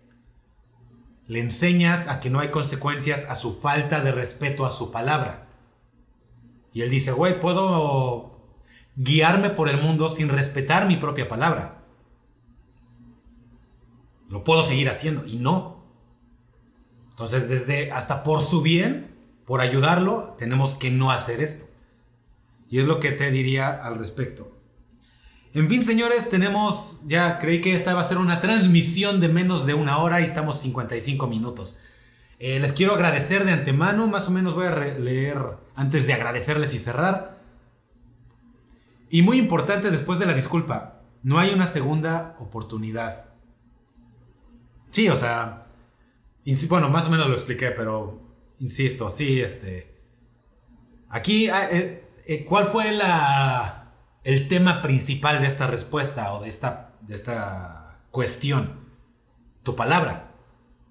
Le 1.27 1.41
enseñas 1.41 2.09
a 2.09 2.21
que 2.21 2.31
no 2.31 2.41
hay 2.41 2.49
consecuencias 2.49 3.27
a 3.29 3.35
su 3.35 3.61
falta 3.61 4.01
de 4.01 4.13
respeto 4.13 4.65
a 4.65 4.71
su 4.71 4.91
palabra. 4.91 5.47
Y 6.73 6.83
él 6.83 6.91
dice, 6.91 7.13
güey, 7.13 7.39
puedo 7.39 8.41
guiarme 8.97 9.51
por 9.51 9.69
el 9.69 9.77
mundo 9.77 10.09
sin 10.09 10.29
respetar 10.29 10.87
mi 10.87 10.97
propia 10.97 11.29
palabra. 11.29 11.78
Lo 14.29 14.45
puedo 14.45 14.63
seguir 14.63 14.89
haciendo 14.89 15.27
y 15.27 15.37
no. 15.37 15.85
Entonces, 17.11 17.49
desde 17.49 17.91
hasta 17.93 18.23
por 18.23 18.41
su 18.41 18.63
bien, 18.63 19.17
por 19.45 19.61
ayudarlo, 19.61 20.35
tenemos 20.39 20.77
que 20.77 20.91
no 20.91 21.11
hacer 21.11 21.41
esto. 21.41 21.67
Y 22.71 22.79
es 22.79 22.87
lo 22.87 23.01
que 23.01 23.13
te 23.13 23.31
diría 23.31 23.71
al 23.71 23.99
respecto. 23.99 24.53
En 25.55 25.69
fin, 25.69 25.83
señores, 25.83 26.29
tenemos, 26.29 27.03
ya 27.07 27.39
creí 27.39 27.61
que 27.61 27.73
esta 27.73 27.95
va 27.95 28.03
a 28.03 28.05
ser 28.05 28.19
una 28.19 28.41
transmisión 28.41 29.21
de 29.21 29.29
menos 29.29 29.65
de 29.65 29.75
una 29.75 29.99
hora 29.99 30.21
y 30.21 30.25
estamos 30.25 30.59
55 30.61 31.27
minutos. 31.27 31.79
Eh, 32.39 32.61
les 32.61 32.73
quiero 32.73 32.95
agradecer 32.95 33.45
de 33.45 33.53
antemano, 33.53 34.07
más 34.07 34.29
o 34.29 34.31
menos 34.31 34.55
voy 34.55 34.67
a 34.67 34.77
leer 34.77 35.39
antes 35.75 36.07
de 36.07 36.13
agradecerles 36.13 36.75
y 36.75 36.79
cerrar. 36.79 37.39
Y 39.11 39.23
muy 39.23 39.39
importante 39.39 39.91
después 39.91 40.19
de 40.19 40.27
la 40.27 40.35
disculpa, 40.35 41.01
no 41.23 41.39
hay 41.39 41.51
una 41.51 41.67
segunda 41.67 42.37
oportunidad. 42.39 43.28
Sí, 44.91 45.09
o 45.09 45.17
sea, 45.17 45.67
bueno, 46.69 46.89
más 46.89 47.07
o 47.07 47.11
menos 47.11 47.29
lo 47.29 47.35
expliqué, 47.35 47.71
pero 47.71 48.21
insisto, 48.59 49.09
sí, 49.11 49.41
este... 49.41 49.97
Aquí, 51.11 51.49
ah, 51.49 51.69
eh, 51.71 52.07
eh, 52.27 52.45
¿cuál 52.45 52.67
fue 52.67 52.93
la, 52.93 53.93
el 54.25 54.49
tema 54.49 54.83
principal 54.83 55.41
de 55.41 55.47
esta 55.47 55.67
respuesta 55.67 56.35
o 56.35 56.43
de 56.43 56.49
esta, 56.49 56.93
de 57.01 57.15
esta 57.15 58.03
cuestión? 58.11 58.89
Tu 59.63 59.75
palabra. 59.75 60.35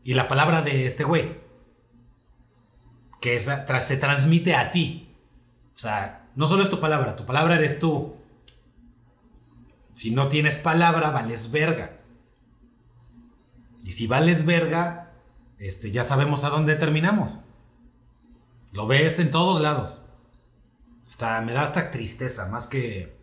Y 0.03 0.15
la 0.15 0.27
palabra 0.27 0.61
de 0.61 0.85
este 0.85 1.03
güey. 1.03 1.39
Que 3.21 3.37
se 3.37 3.97
transmite 3.97 4.55
a 4.55 4.71
ti. 4.71 5.15
O 5.75 5.77
sea, 5.77 6.29
no 6.35 6.47
solo 6.47 6.63
es 6.63 6.69
tu 6.69 6.79
palabra, 6.79 7.15
tu 7.15 7.25
palabra 7.25 7.55
eres 7.55 7.77
tú. 7.77 8.15
Si 9.93 10.11
no 10.11 10.27
tienes 10.27 10.57
palabra, 10.57 11.11
vales 11.11 11.51
verga. 11.51 11.99
Si 13.97 14.05
vales 14.05 14.45
verga, 14.45 15.11
este, 15.57 15.89
ya 15.89 16.03
sabemos 16.03 16.43
a 16.43 16.49
dónde 16.49 16.75
terminamos. 16.75 17.39
Lo 18.71 18.85
ves 18.85 19.17
en 19.17 19.31
todos 19.31 19.59
lados. 19.59 20.03
Hasta, 21.09 21.41
me 21.41 21.51
da 21.51 21.63
hasta 21.63 21.89
tristeza, 21.89 22.47
más 22.49 22.67
que... 22.67 23.17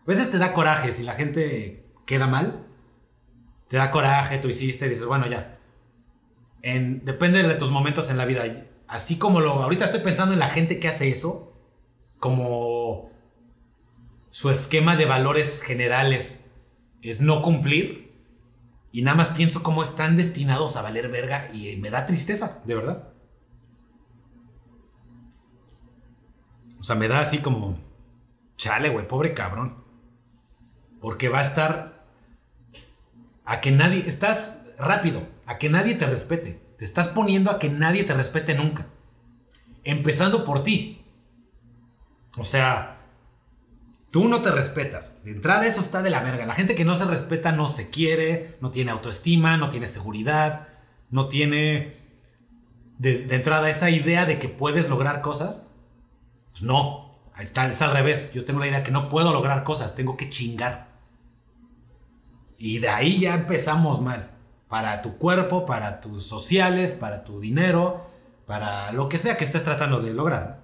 A 0.00 0.06
veces 0.06 0.30
te 0.30 0.38
da 0.38 0.54
coraje 0.54 0.90
si 0.92 1.02
la 1.02 1.12
gente 1.12 1.84
queda 2.06 2.26
mal. 2.26 2.66
Te 3.68 3.76
da 3.76 3.90
coraje, 3.90 4.38
tú 4.38 4.48
hiciste, 4.48 4.88
dices, 4.88 5.04
bueno, 5.04 5.26
ya. 5.26 5.58
En, 6.62 7.04
depende 7.04 7.42
de 7.42 7.54
tus 7.56 7.70
momentos 7.70 8.08
en 8.08 8.16
la 8.16 8.24
vida. 8.24 8.44
Así 8.88 9.18
como 9.18 9.40
lo... 9.40 9.62
Ahorita 9.64 9.84
estoy 9.84 10.00
pensando 10.00 10.32
en 10.32 10.40
la 10.40 10.48
gente 10.48 10.80
que 10.80 10.88
hace 10.88 11.10
eso. 11.10 11.52
Como 12.20 13.10
su 14.30 14.48
esquema 14.48 14.96
de 14.96 15.04
valores 15.04 15.60
generales 15.60 16.52
es 17.02 17.20
no 17.20 17.42
cumplir. 17.42 18.05
Y 18.92 19.02
nada 19.02 19.16
más 19.16 19.30
pienso 19.30 19.62
cómo 19.62 19.82
están 19.82 20.16
destinados 20.16 20.76
a 20.76 20.82
valer 20.82 21.08
verga 21.08 21.50
y 21.52 21.76
me 21.76 21.90
da 21.90 22.06
tristeza, 22.06 22.62
de 22.64 22.74
verdad. 22.74 23.12
O 26.78 26.82
sea, 26.82 26.96
me 26.96 27.08
da 27.08 27.20
así 27.20 27.38
como, 27.38 27.78
chale, 28.56 28.88
güey, 28.88 29.06
pobre 29.08 29.34
cabrón. 29.34 29.84
Porque 31.00 31.28
va 31.28 31.40
a 31.40 31.44
estar 31.44 32.06
a 33.44 33.60
que 33.60 33.70
nadie, 33.70 34.06
estás 34.06 34.74
rápido, 34.78 35.26
a 35.46 35.58
que 35.58 35.68
nadie 35.68 35.94
te 35.94 36.06
respete. 36.06 36.60
Te 36.78 36.84
estás 36.84 37.08
poniendo 37.08 37.50
a 37.50 37.58
que 37.58 37.68
nadie 37.68 38.04
te 38.04 38.14
respete 38.14 38.54
nunca. 38.54 38.86
Empezando 39.84 40.44
por 40.44 40.62
ti. 40.62 41.04
O 42.36 42.44
sea, 42.44 42.95
tú 44.16 44.28
no 44.28 44.40
te 44.40 44.50
respetas. 44.50 45.22
De 45.24 45.30
entrada 45.30 45.66
eso 45.66 45.78
está 45.78 46.00
de 46.00 46.08
la 46.08 46.22
verga. 46.22 46.46
La 46.46 46.54
gente 46.54 46.74
que 46.74 46.86
no 46.86 46.94
se 46.94 47.04
respeta 47.04 47.52
no 47.52 47.66
se 47.66 47.90
quiere, 47.90 48.56
no 48.62 48.70
tiene 48.70 48.90
autoestima, 48.90 49.58
no 49.58 49.68
tiene 49.68 49.86
seguridad, 49.86 50.68
no 51.10 51.28
tiene 51.28 51.98
de, 52.96 53.26
entrada 53.28 53.68
esa 53.68 53.90
idea 53.90 54.24
de 54.24 54.38
que 54.38 54.48
puedes 54.48 54.88
lograr 54.88 55.20
cosas. 55.20 55.68
Pues 56.52 56.62
no, 56.62 57.10
está, 57.38 57.68
es 57.68 57.82
al 57.82 57.92
revés. 57.92 58.32
Yo 58.32 58.46
tengo 58.46 58.58
la 58.58 58.68
idea 58.68 58.82
que 58.82 58.90
no 58.90 59.10
puedo 59.10 59.34
lograr 59.34 59.64
cosas, 59.64 59.94
tengo 59.94 60.16
que 60.16 60.30
chingar. 60.30 60.88
Y 62.56 62.78
de 62.78 62.88
ahí 62.88 63.20
ya 63.20 63.34
empezamos 63.34 64.00
mal. 64.00 64.30
Para 64.66 65.02
tu 65.02 65.18
cuerpo, 65.18 65.66
para 65.66 66.00
tus 66.00 66.26
sociales, 66.26 66.94
para 66.94 67.22
tu 67.22 67.38
dinero, 67.38 68.00
para 68.46 68.92
lo 68.92 69.10
que 69.10 69.18
sea 69.18 69.36
que 69.36 69.44
estés 69.44 69.62
tratando 69.62 70.00
de 70.00 70.14
lograr. 70.14 70.62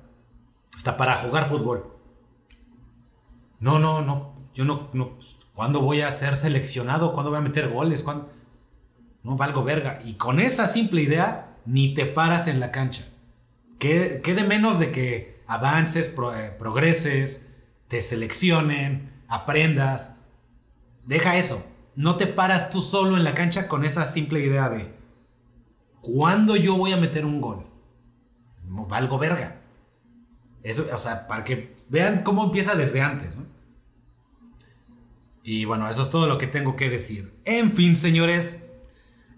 Hasta 0.75 0.97
para 0.97 1.17
jugar 1.17 1.51
fútbol. 1.51 1.92
No, 3.63 3.79
no, 3.79 4.03
no. 4.03 4.35
Yo 4.55 4.65
no, 4.65 4.91
no. 4.93 5.17
¿Cuándo 5.55 5.81
voy 5.81 6.03
a 6.03 6.11
ser 6.11 6.37
seleccionado? 6.37 7.13
¿Cuándo 7.13 7.31
voy 7.31 7.39
a 7.39 7.43
meter 7.43 7.69
goles? 7.69 8.05
No 9.23 9.37
valgo 9.37 9.63
verga. 9.63 10.01
Y 10.05 10.15
con 10.15 10.41
esa 10.41 10.67
simple 10.67 11.01
idea, 11.01 11.57
ni 11.65 11.95
te 11.95 12.05
paras 12.05 12.49
en 12.49 12.59
la 12.59 12.73
cancha. 12.73 13.07
¿Qué, 13.79 14.21
de 14.25 14.45
menos 14.45 14.81
de 14.81 14.91
que 14.91 15.43
avances, 15.47 16.09
eh, 16.09 16.57
progreses, 16.59 17.51
te 17.87 18.03
seleccionen, 18.03 19.23
aprendas? 19.29 20.17
Deja 21.07 21.37
eso. 21.37 21.65
No 21.95 22.17
te 22.17 22.27
paras 22.27 22.71
tú 22.71 22.81
solo 22.81 23.17
en 23.17 23.23
la 23.23 23.35
cancha 23.35 23.69
con 23.69 23.85
esa 23.85 24.07
simple 24.09 24.41
idea 24.41 24.69
de 24.71 24.97
¿cuándo 26.01 26.57
yo 26.57 26.77
voy 26.77 26.93
a 26.93 26.97
meter 26.97 27.25
un 27.25 27.41
gol? 27.41 27.67
No 28.67 28.87
valgo 28.87 29.19
verga. 29.19 29.61
Eso, 30.65 30.85
o 30.93 30.99
sea, 30.99 31.29
para 31.29 31.45
que 31.45 31.77
vean 31.93 32.23
cómo 32.23 32.45
empieza 32.45 32.75
desde 32.75 33.03
antes. 33.03 33.39
Y 35.45 35.67
bueno, 35.67 35.89
eso 35.91 36.01
es 36.01 36.09
todo 36.09 36.27
lo 36.27 36.39
que 36.39 36.47
tengo 36.47 36.75
que 36.75 36.89
decir. 36.89 37.35
En 37.45 37.73
fin, 37.73 37.97
señores, 37.97 38.69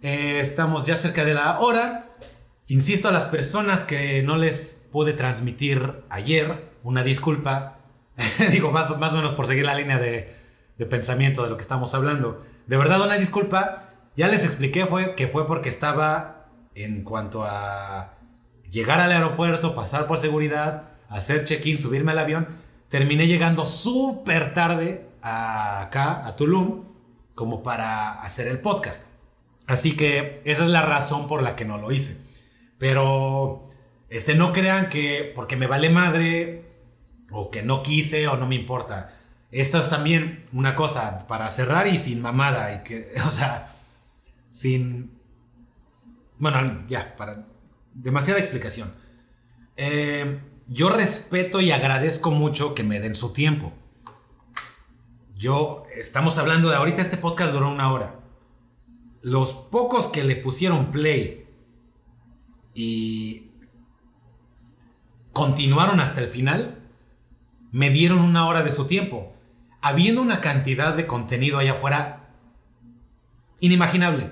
eh, 0.03 0.39
estamos 0.41 0.87
ya 0.87 0.95
cerca 0.95 1.25
de 1.25 1.35
la 1.35 1.59
hora. 1.59 2.07
Insisto 2.69 3.09
a 3.09 3.13
las 3.13 3.25
personas 3.25 3.83
que 3.83 4.23
no 4.23 4.37
les 4.37 4.87
pude 4.93 5.15
transmitir 5.15 6.05
ayer 6.09 6.71
una 6.85 7.03
disculpa. 7.03 7.81
Digo, 8.53 8.71
más, 8.71 8.97
más 8.99 9.13
o 9.13 9.17
menos 9.17 9.33
por 9.33 9.49
seguir 9.49 9.65
la 9.65 9.75
línea 9.75 9.99
de, 9.99 10.33
de 10.79 10.87
pensamiento 10.87 11.43
de 11.43 11.51
lo 11.51 11.57
que 11.57 11.63
estamos 11.63 11.93
hablando. 11.93 12.47
De 12.69 12.77
verdad, 12.77 13.05
una 13.05 13.17
disculpa. 13.17 13.91
Ya 14.15 14.29
les 14.29 14.45
expliqué 14.45 14.87
fue, 14.87 15.17
que 15.17 15.27
fue 15.27 15.49
porque 15.49 15.71
estaba 15.71 16.47
en 16.77 17.03
cuanto 17.03 17.43
a 17.43 18.15
llegar 18.71 19.01
al 19.01 19.11
aeropuerto, 19.11 19.75
pasar 19.75 20.07
por 20.07 20.19
seguridad, 20.19 20.94
hacer 21.09 21.45
check-in, 21.45 21.79
subirme 21.79 22.13
al 22.13 22.19
avión. 22.19 22.49
Terminé 22.89 23.27
llegando 23.27 23.65
súper 23.65 24.53
tarde 24.53 25.09
acá, 25.23 26.27
a 26.27 26.37
Tulum, 26.37 26.85
como 27.35 27.63
para 27.63 28.23
hacer 28.23 28.49
el 28.49 28.61
podcast. 28.61 29.13
Así 29.67 29.97
que 29.97 30.41
esa 30.45 30.65
es 30.65 30.71
la 30.71 30.83
razón 30.83 31.27
por 31.27 31.43
la 31.43 31.57
que 31.57 31.65
no 31.65 31.79
lo 31.79 31.91
hice. 31.93 32.25
Pero 32.79 33.67
este, 34.09 34.35
no 34.35 34.53
crean 34.53 34.89
que 34.89 35.33
porque 35.35 35.57
me 35.57 35.67
vale 35.67 35.91
madre 35.91 36.65
o 37.31 37.51
que 37.51 37.63
no 37.63 37.83
quise 37.83 38.29
o 38.29 38.37
no 38.37 38.47
me 38.47 38.55
importa. 38.55 39.11
Esto 39.51 39.79
es 39.79 39.89
también 39.89 40.47
una 40.53 40.75
cosa 40.75 41.27
para 41.27 41.49
cerrar 41.49 41.87
y 41.87 41.97
sin 41.97 42.21
mamada 42.21 42.75
y 42.75 42.83
que, 42.83 43.13
o 43.27 43.31
sea, 43.31 43.75
sin 44.51 45.15
bueno, 46.39 46.85
ya, 46.89 47.15
para 47.17 47.47
demasiada 47.95 48.41
explicación. 48.41 48.93
Eh, 49.77 50.41
yo 50.69 50.89
respeto 50.89 51.61
y 51.61 51.71
agradezco 51.71 52.31
mucho 52.31 52.75
que 52.75 52.85
me 52.85 53.01
den 53.01 53.15
su 53.15 53.33
tiempo. 53.33 53.73
Yo, 55.37 55.85
estamos 55.95 56.39
hablando 56.39 56.71
de 56.71 56.77
ahorita, 56.77 57.03
este 57.03 57.17
podcast 57.17 57.53
duró 57.53 57.71
una 57.71 57.93
hora. 57.93 58.21
Los 59.23 59.53
pocos 59.53 60.09
que 60.09 60.25
le 60.25 60.37
pusieron 60.37 60.91
play 60.91 61.47
y 62.75 63.51
continuaron 65.33 66.01
hasta 66.01 66.21
el 66.21 66.29
final, 66.29 66.81
me 67.73 67.91
dieron 67.91 68.21
una 68.21 68.47
hora 68.47 68.63
de 68.63 68.71
su 68.71 68.87
tiempo, 68.87 69.35
habiendo 69.83 70.23
una 70.23 70.41
cantidad 70.41 70.95
de 70.95 71.07
contenido 71.07 71.59
allá 71.59 71.73
afuera 71.73 72.31
inimaginable. 73.61 74.27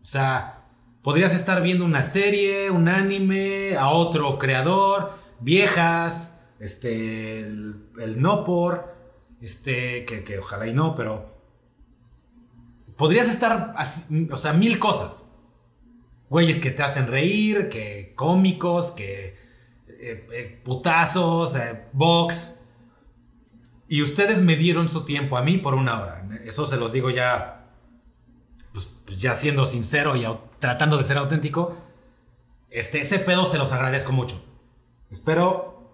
O 0.00 0.04
sea, 0.04 0.64
podrías 1.02 1.34
estar 1.34 1.62
viendo 1.62 1.84
una 1.84 2.02
serie, 2.02 2.70
un 2.70 2.88
anime, 2.88 3.76
a 3.76 3.88
otro 3.88 4.38
creador, 4.38 5.17
viejas, 5.40 6.40
este, 6.58 7.40
el, 7.40 8.16
no 8.16 8.44
por, 8.44 8.94
este, 9.40 10.04
que, 10.04 10.38
ojalá 10.38 10.66
y 10.66 10.72
no, 10.72 10.94
pero 10.94 11.26
podrías 12.96 13.28
estar, 13.28 13.74
o 14.30 14.36
sea, 14.36 14.52
mil 14.52 14.78
cosas. 14.78 15.26
Güeyes 16.30 16.58
que 16.58 16.70
te 16.70 16.82
hacen 16.82 17.06
reír, 17.06 17.70
que 17.70 18.12
cómicos, 18.14 18.90
que 18.90 19.38
eh, 19.88 20.26
eh, 20.32 20.60
putazos, 20.62 21.54
eh, 21.56 21.86
box. 21.92 22.60
Y 23.88 24.02
ustedes 24.02 24.42
me 24.42 24.56
dieron 24.56 24.90
su 24.90 25.06
tiempo 25.06 25.38
a 25.38 25.42
mí 25.42 25.56
por 25.56 25.74
una 25.74 25.98
hora. 25.98 26.28
Eso 26.44 26.66
se 26.66 26.76
los 26.76 26.92
digo 26.92 27.08
ya, 27.08 27.72
pues 28.74 28.88
pues, 29.08 29.18
ya 29.18 29.32
siendo 29.32 29.64
sincero 29.64 30.16
y 30.16 30.26
tratando 30.58 30.98
de 30.98 31.04
ser 31.04 31.16
auténtico, 31.16 31.74
este, 32.68 33.00
ese 33.00 33.18
pedo 33.18 33.46
se 33.46 33.56
los 33.56 33.72
agradezco 33.72 34.12
mucho. 34.12 34.44
Espero 35.10 35.92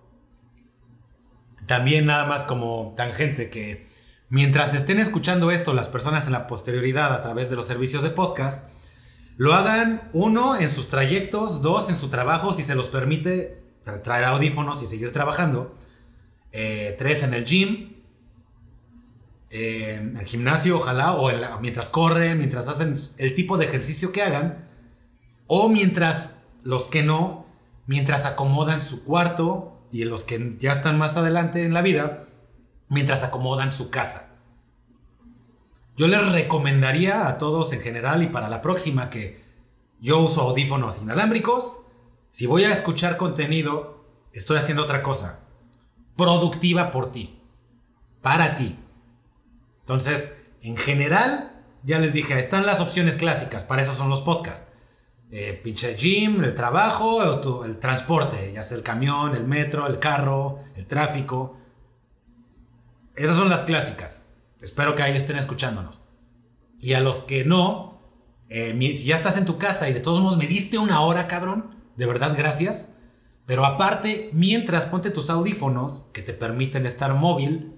también 1.66 2.06
nada 2.06 2.26
más 2.26 2.44
como 2.44 2.94
tangente 2.96 3.48
que 3.48 3.86
mientras 4.28 4.74
estén 4.74 4.98
escuchando 4.98 5.50
esto 5.50 5.72
las 5.72 5.88
personas 5.88 6.26
en 6.26 6.32
la 6.32 6.46
posterioridad 6.46 7.12
a 7.12 7.22
través 7.22 7.48
de 7.48 7.56
los 7.56 7.66
servicios 7.66 8.02
de 8.02 8.10
podcast, 8.10 8.70
lo 9.36 9.54
hagan 9.54 10.08
uno 10.12 10.56
en 10.56 10.68
sus 10.70 10.88
trayectos, 10.88 11.62
dos 11.62 11.88
en 11.88 11.96
su 11.96 12.08
trabajo 12.08 12.52
si 12.52 12.62
se 12.62 12.74
los 12.74 12.88
permite 12.88 13.62
tra- 13.84 14.02
traer 14.02 14.24
audífonos 14.24 14.82
y 14.82 14.86
seguir 14.86 15.10
trabajando, 15.12 15.74
eh, 16.52 16.94
tres 16.98 17.22
en 17.22 17.34
el 17.34 17.44
gym, 17.44 17.94
eh, 19.50 19.94
en 20.00 20.16
el 20.16 20.24
gimnasio 20.26 20.76
ojalá, 20.76 21.14
o 21.14 21.30
mientras 21.60 21.88
corren, 21.88 22.38
mientras 22.38 22.68
hacen 22.68 22.94
el 23.18 23.34
tipo 23.34 23.56
de 23.58 23.66
ejercicio 23.66 24.12
que 24.12 24.22
hagan, 24.22 24.68
o 25.46 25.68
mientras 25.68 26.38
los 26.62 26.88
que 26.88 27.02
no, 27.02 27.43
mientras 27.86 28.26
acomodan 28.26 28.80
su 28.80 29.04
cuarto 29.04 29.86
y 29.90 30.04
los 30.04 30.24
que 30.24 30.56
ya 30.58 30.72
están 30.72 30.98
más 30.98 31.16
adelante 31.16 31.64
en 31.64 31.74
la 31.74 31.82
vida, 31.82 32.24
mientras 32.88 33.22
acomodan 33.22 33.72
su 33.72 33.90
casa. 33.90 34.36
Yo 35.96 36.08
les 36.08 36.32
recomendaría 36.32 37.28
a 37.28 37.38
todos 37.38 37.72
en 37.72 37.80
general 37.80 38.22
y 38.22 38.26
para 38.26 38.48
la 38.48 38.60
próxima 38.60 39.10
que 39.10 39.44
yo 40.00 40.18
uso 40.18 40.42
audífonos 40.42 41.00
inalámbricos. 41.00 41.82
Si 42.30 42.46
voy 42.46 42.64
a 42.64 42.72
escuchar 42.72 43.16
contenido, 43.16 44.04
estoy 44.32 44.58
haciendo 44.58 44.82
otra 44.82 45.02
cosa. 45.02 45.40
Productiva 46.16 46.90
por 46.90 47.12
ti. 47.12 47.40
Para 48.20 48.56
ti. 48.56 48.76
Entonces, 49.80 50.42
en 50.62 50.76
general, 50.76 51.62
ya 51.84 52.00
les 52.00 52.12
dije, 52.12 52.38
están 52.38 52.66
las 52.66 52.80
opciones 52.80 53.16
clásicas. 53.16 53.64
Para 53.64 53.82
eso 53.82 53.92
son 53.92 54.08
los 54.08 54.20
podcasts. 54.20 54.72
Eh, 55.36 55.52
pinche 55.52 55.96
gym, 55.96 56.44
el 56.44 56.54
trabajo, 56.54 57.64
el 57.64 57.78
transporte, 57.80 58.52
ya 58.52 58.62
sea 58.62 58.76
el 58.76 58.84
camión, 58.84 59.34
el 59.34 59.48
metro, 59.48 59.88
el 59.88 59.98
carro, 59.98 60.60
el 60.76 60.86
tráfico. 60.86 61.56
Esas 63.16 63.34
son 63.34 63.48
las 63.48 63.64
clásicas. 63.64 64.26
Espero 64.60 64.94
que 64.94 65.02
ahí 65.02 65.16
estén 65.16 65.36
escuchándonos. 65.36 66.00
Y 66.78 66.92
a 66.92 67.00
los 67.00 67.24
que 67.24 67.44
no, 67.44 68.00
eh, 68.48 68.78
si 68.94 69.06
ya 69.06 69.16
estás 69.16 69.36
en 69.36 69.44
tu 69.44 69.58
casa 69.58 69.88
y 69.88 69.92
de 69.92 69.98
todos 69.98 70.20
modos 70.20 70.38
me 70.38 70.46
diste 70.46 70.78
una 70.78 71.00
hora, 71.00 71.26
cabrón, 71.26 71.82
de 71.96 72.06
verdad, 72.06 72.36
gracias. 72.38 72.94
Pero 73.44 73.66
aparte, 73.66 74.30
mientras 74.32 74.86
ponte 74.86 75.10
tus 75.10 75.30
audífonos 75.30 76.04
que 76.12 76.22
te 76.22 76.32
permiten 76.32 76.86
estar 76.86 77.12
móvil 77.12 77.74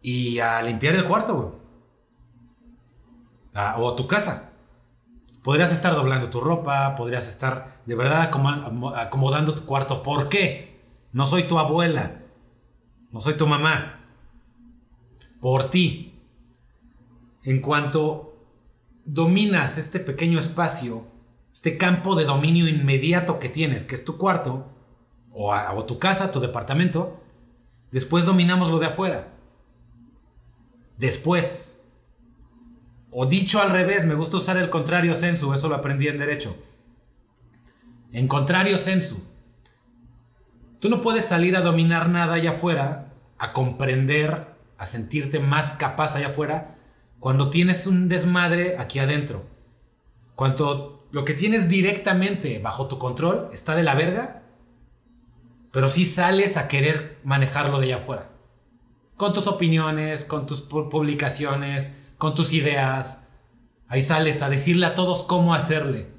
y 0.00 0.38
a 0.38 0.62
limpiar 0.62 0.94
el 0.94 1.04
cuarto, 1.04 1.36
güey. 1.36 1.48
Ah, 3.52 3.74
o 3.78 3.94
tu 3.94 4.06
casa. 4.06 4.55
Podrías 5.46 5.70
estar 5.70 5.94
doblando 5.94 6.28
tu 6.28 6.40
ropa, 6.40 6.96
podrías 6.96 7.28
estar 7.28 7.80
de 7.86 7.94
verdad 7.94 8.28
acomo- 8.32 8.92
acomodando 8.96 9.54
tu 9.54 9.64
cuarto. 9.64 10.02
¿Por 10.02 10.28
qué? 10.28 10.80
No 11.12 11.24
soy 11.24 11.44
tu 11.44 11.60
abuela, 11.60 12.20
no 13.12 13.20
soy 13.20 13.34
tu 13.34 13.46
mamá. 13.46 14.00
Por 15.40 15.70
ti. 15.70 16.20
En 17.44 17.60
cuanto 17.60 18.34
dominas 19.04 19.78
este 19.78 20.00
pequeño 20.00 20.40
espacio, 20.40 21.06
este 21.52 21.78
campo 21.78 22.16
de 22.16 22.24
dominio 22.24 22.66
inmediato 22.68 23.38
que 23.38 23.48
tienes, 23.48 23.84
que 23.84 23.94
es 23.94 24.04
tu 24.04 24.18
cuarto, 24.18 24.66
o, 25.30 25.54
o 25.54 25.84
tu 25.84 26.00
casa, 26.00 26.32
tu 26.32 26.40
departamento, 26.40 27.22
después 27.92 28.24
dominamos 28.24 28.72
lo 28.72 28.80
de 28.80 28.86
afuera. 28.86 29.32
Después. 30.98 31.75
O 33.18 33.24
dicho 33.24 33.62
al 33.62 33.70
revés, 33.70 34.04
me 34.04 34.14
gusta 34.14 34.36
usar 34.36 34.58
el 34.58 34.68
contrario 34.68 35.14
sensu, 35.14 35.54
eso 35.54 35.70
lo 35.70 35.74
aprendí 35.76 36.06
en 36.06 36.18
derecho. 36.18 36.54
En 38.12 38.28
contrario 38.28 38.76
sensu. 38.76 39.24
Tú 40.80 40.90
no 40.90 41.00
puedes 41.00 41.24
salir 41.24 41.56
a 41.56 41.62
dominar 41.62 42.10
nada 42.10 42.34
allá 42.34 42.50
afuera, 42.50 43.14
a 43.38 43.54
comprender, 43.54 44.48
a 44.76 44.84
sentirte 44.84 45.40
más 45.40 45.76
capaz 45.76 46.14
allá 46.14 46.26
afuera, 46.26 46.76
cuando 47.18 47.48
tienes 47.48 47.86
un 47.86 48.08
desmadre 48.10 48.76
aquí 48.78 48.98
adentro. 48.98 49.46
Cuando 50.34 51.08
lo 51.10 51.24
que 51.24 51.32
tienes 51.32 51.70
directamente 51.70 52.58
bajo 52.58 52.86
tu 52.86 52.98
control 52.98 53.48
está 53.50 53.74
de 53.74 53.82
la 53.82 53.94
verga, 53.94 54.42
pero 55.72 55.88
sí 55.88 56.04
sales 56.04 56.58
a 56.58 56.68
querer 56.68 57.18
manejarlo 57.24 57.78
de 57.80 57.86
allá 57.86 57.96
afuera. 57.96 58.30
Con 59.16 59.32
tus 59.32 59.46
opiniones, 59.46 60.26
con 60.26 60.44
tus 60.44 60.68
pu- 60.68 60.90
publicaciones, 60.90 61.88
con 62.18 62.34
tus 62.34 62.52
ideas. 62.52 63.26
Ahí 63.88 64.02
sales 64.02 64.42
a 64.42 64.48
decirle 64.50 64.86
a 64.86 64.94
todos 64.94 65.22
cómo 65.22 65.54
hacerle. 65.54 66.10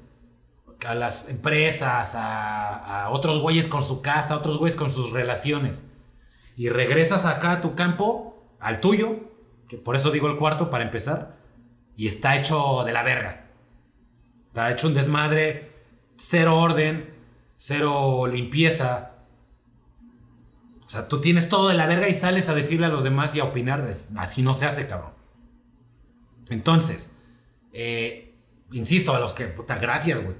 A 0.86 0.94
las 0.94 1.28
empresas, 1.28 2.14
a, 2.14 3.08
otros 3.10 3.40
güeyes 3.40 3.66
con 3.66 3.82
su 3.82 4.00
casa, 4.00 4.34
a 4.34 4.36
otros 4.38 4.58
güeyes 4.58 4.76
con 4.76 4.90
sus 4.90 5.10
relaciones. 5.10 5.90
Y 6.56 6.68
regresas 6.68 7.24
acá 7.24 7.52
a 7.52 7.60
tu 7.60 7.74
campo, 7.74 8.46
al 8.60 8.80
tuyo, 8.80 9.16
que 9.68 9.76
por 9.76 9.96
eso 9.96 10.10
digo 10.10 10.28
el 10.28 10.36
cuarto 10.36 10.70
para 10.70 10.84
empezar, 10.84 11.36
y 11.96 12.06
está 12.06 12.36
hecho 12.36 12.84
de 12.84 12.92
la 12.92 13.02
verga. 13.02 13.46
Está 14.48 14.70
hecho 14.70 14.86
un 14.86 14.94
desmadre, 14.94 15.72
cero 16.16 16.58
orden, 16.58 17.14
cero 17.56 18.26
limpieza. 18.26 19.12
O 20.86 20.88
sea, 20.88 21.08
tú 21.08 21.20
tienes 21.20 21.48
todo 21.48 21.68
de 21.68 21.74
la 21.74 21.86
verga 21.86 22.08
y 22.08 22.14
sales 22.14 22.48
a 22.48 22.54
decirle 22.54 22.86
a 22.86 22.90
los 22.90 23.02
demás 23.02 23.34
y 23.34 23.40
a 23.40 23.44
opinar. 23.44 23.86
Así 24.16 24.42
no 24.42 24.54
se 24.54 24.66
hace, 24.66 24.86
cabrón. 24.86 25.17
Entonces, 26.50 27.16
eh, 27.72 28.34
insisto, 28.72 29.14
a 29.14 29.20
los 29.20 29.32
que, 29.32 29.46
puta, 29.46 29.76
gracias, 29.78 30.22
güey. 30.22 30.36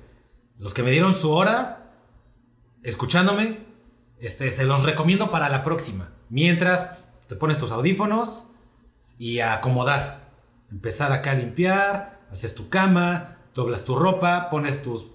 Los 0.59 0.75
que 0.75 0.83
me 0.83 0.91
dieron 0.91 1.15
su 1.15 1.31
hora, 1.31 1.93
escuchándome, 2.83 3.67
este, 4.19 4.51
se 4.51 4.65
los 4.65 4.83
recomiendo 4.83 5.31
para 5.31 5.49
la 5.49 5.63
próxima. 5.65 6.13
Mientras 6.29 7.09
te 7.29 7.37
pones 7.37 7.59
tus 7.59 7.71
audífonos 7.71 8.49
y 9.19 9.41
a 9.41 9.55
acomodar. 9.55 10.31
Empezar 10.71 11.13
acá 11.13 11.33
a 11.33 11.35
limpiar, 11.35 12.21
haces 12.31 12.55
tu 12.55 12.69
cama, 12.69 13.39
doblas 13.55 13.85
tu 13.85 13.97
ropa, 13.97 14.51
pones 14.51 14.83
tus 14.83 15.11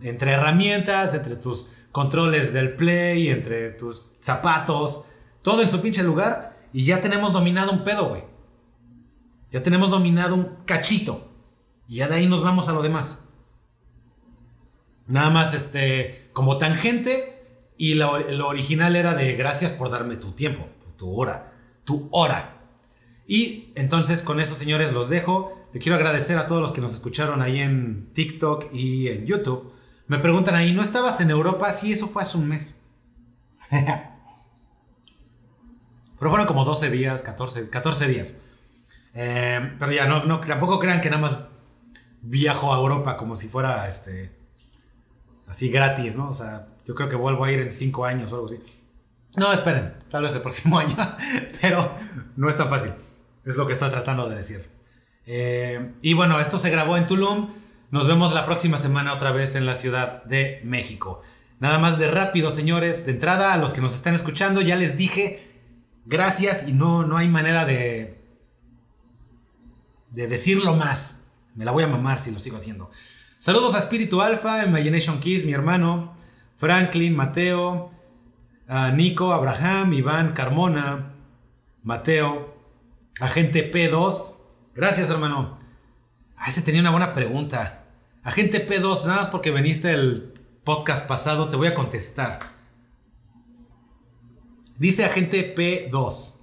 entre 0.00 0.32
herramientas, 0.32 1.14
entre 1.14 1.36
tus 1.36 1.68
controles 1.92 2.52
del 2.52 2.74
play, 2.74 3.28
entre 3.28 3.70
tus 3.70 4.04
zapatos, 4.20 5.04
todo 5.42 5.62
en 5.62 5.68
su 5.68 5.80
pinche 5.80 6.02
lugar 6.02 6.56
y 6.72 6.84
ya 6.84 7.00
tenemos 7.00 7.32
dominado 7.32 7.72
un 7.72 7.84
pedo, 7.84 8.08
güey. 8.08 8.24
Ya 9.52 9.62
tenemos 9.62 9.90
dominado 9.90 10.34
un 10.34 10.56
cachito 10.64 11.28
y 11.86 11.96
ya 11.96 12.08
de 12.08 12.16
ahí 12.16 12.26
nos 12.26 12.42
vamos 12.42 12.68
a 12.68 12.72
lo 12.72 12.82
demás. 12.82 13.20
Nada 15.06 15.30
más 15.30 15.52
este 15.52 16.30
como 16.32 16.56
tangente 16.58 17.70
y 17.76 17.94
lo, 17.94 18.18
lo 18.18 18.48
original 18.48 18.96
era 18.96 19.14
de 19.14 19.34
gracias 19.34 19.70
por 19.72 19.90
darme 19.90 20.16
tu 20.16 20.32
tiempo, 20.32 20.66
tu 20.96 21.14
hora, 21.14 21.52
tu 21.84 22.08
hora. 22.10 22.62
Y 23.26 23.72
entonces 23.74 24.22
con 24.22 24.40
eso, 24.40 24.54
señores, 24.54 24.92
los 24.92 25.08
dejo. 25.10 25.68
Le 25.72 25.80
quiero 25.80 25.96
agradecer 25.96 26.38
a 26.38 26.46
todos 26.46 26.60
los 26.60 26.72
que 26.72 26.80
nos 26.80 26.92
escucharon 26.94 27.42
ahí 27.42 27.60
en 27.60 28.10
TikTok 28.14 28.72
y 28.72 29.08
en 29.08 29.26
YouTube. 29.26 29.72
Me 30.06 30.18
preguntan 30.18 30.54
ahí, 30.54 30.72
¿no 30.72 30.82
estabas 30.82 31.20
en 31.20 31.30
Europa? 31.30 31.70
Sí, 31.72 31.92
eso 31.92 32.08
fue 32.08 32.22
hace 32.22 32.38
un 32.38 32.48
mes. 32.48 32.80
Pero 33.70 34.10
fueron 36.18 36.46
como 36.46 36.64
12 36.64 36.90
días, 36.90 37.22
14, 37.22 37.68
14 37.68 38.08
días. 38.08 38.36
Eh, 39.14 39.76
pero 39.78 39.92
ya, 39.92 40.06
no, 40.06 40.24
no, 40.24 40.40
tampoco 40.40 40.78
crean 40.78 41.00
que 41.00 41.10
nada 41.10 41.22
más 41.22 41.40
viajo 42.22 42.72
a 42.72 42.78
Europa 42.78 43.16
como 43.16 43.36
si 43.36 43.48
fuera 43.48 43.86
este 43.88 44.32
así 45.46 45.68
gratis, 45.70 46.16
¿no? 46.16 46.30
O 46.30 46.34
sea, 46.34 46.66
yo 46.86 46.94
creo 46.94 47.08
que 47.08 47.16
vuelvo 47.16 47.44
a 47.44 47.52
ir 47.52 47.60
en 47.60 47.70
5 47.70 48.04
años 48.04 48.32
o 48.32 48.36
algo 48.36 48.46
así. 48.46 48.58
No, 49.36 49.52
esperen, 49.52 49.94
tal 50.08 50.22
vez 50.22 50.34
el 50.34 50.40
próximo 50.40 50.78
año, 50.80 50.96
pero 51.60 51.94
no 52.36 52.48
es 52.48 52.56
tan 52.56 52.68
fácil. 52.68 52.92
Es 53.44 53.56
lo 53.56 53.66
que 53.66 53.72
estoy 53.72 53.90
tratando 53.90 54.28
de 54.28 54.36
decir. 54.36 54.68
Eh, 55.26 55.94
y 56.00 56.14
bueno, 56.14 56.40
esto 56.40 56.58
se 56.58 56.70
grabó 56.70 56.96
en 56.96 57.06
Tulum. 57.06 57.48
Nos 57.90 58.06
vemos 58.06 58.32
la 58.32 58.46
próxima 58.46 58.78
semana 58.78 59.12
otra 59.12 59.32
vez 59.32 59.54
en 59.54 59.66
la 59.66 59.74
Ciudad 59.74 60.24
de 60.24 60.60
México. 60.64 61.20
Nada 61.60 61.78
más 61.78 61.98
de 61.98 62.08
rápido, 62.08 62.50
señores. 62.50 63.04
De 63.04 63.12
entrada, 63.12 63.52
a 63.52 63.58
los 63.58 63.72
que 63.72 63.80
nos 63.80 63.94
están 63.94 64.14
escuchando, 64.14 64.60
ya 64.60 64.76
les 64.76 64.96
dije 64.96 65.52
gracias 66.04 66.68
y 66.68 66.72
no, 66.72 67.04
no 67.04 67.16
hay 67.16 67.28
manera 67.28 67.64
de, 67.64 68.21
de 70.12 70.28
decirlo 70.28 70.74
más. 70.74 71.24
Me 71.54 71.64
la 71.64 71.72
voy 71.72 71.84
a 71.84 71.88
mamar 71.88 72.18
si 72.18 72.30
lo 72.30 72.38
sigo 72.38 72.58
haciendo. 72.58 72.90
Saludos 73.38 73.74
a 73.74 73.78
Espíritu 73.78 74.22
Alpha, 74.22 74.64
Imagination 74.64 75.18
Kiss, 75.18 75.44
mi 75.44 75.52
hermano, 75.52 76.14
Franklin, 76.54 77.16
Mateo, 77.16 77.90
Nico, 78.94 79.32
Abraham, 79.32 79.92
Iván, 79.92 80.32
Carmona, 80.32 81.14
Mateo, 81.82 82.56
Agente 83.20 83.72
P2. 83.72 84.36
Gracias, 84.74 85.10
hermano. 85.10 85.58
Ah, 86.36 86.48
ese 86.48 86.62
tenía 86.62 86.80
una 86.80 86.90
buena 86.90 87.12
pregunta. 87.12 87.84
Agente 88.22 88.66
P2, 88.66 89.04
nada 89.06 89.22
más 89.22 89.28
porque 89.28 89.50
veniste 89.50 89.90
el 89.90 90.32
podcast 90.64 91.06
pasado, 91.06 91.48
te 91.48 91.56
voy 91.56 91.66
a 91.66 91.74
contestar. 91.74 92.38
Dice 94.78 95.04
Agente 95.04 95.54
P2. 95.54 96.36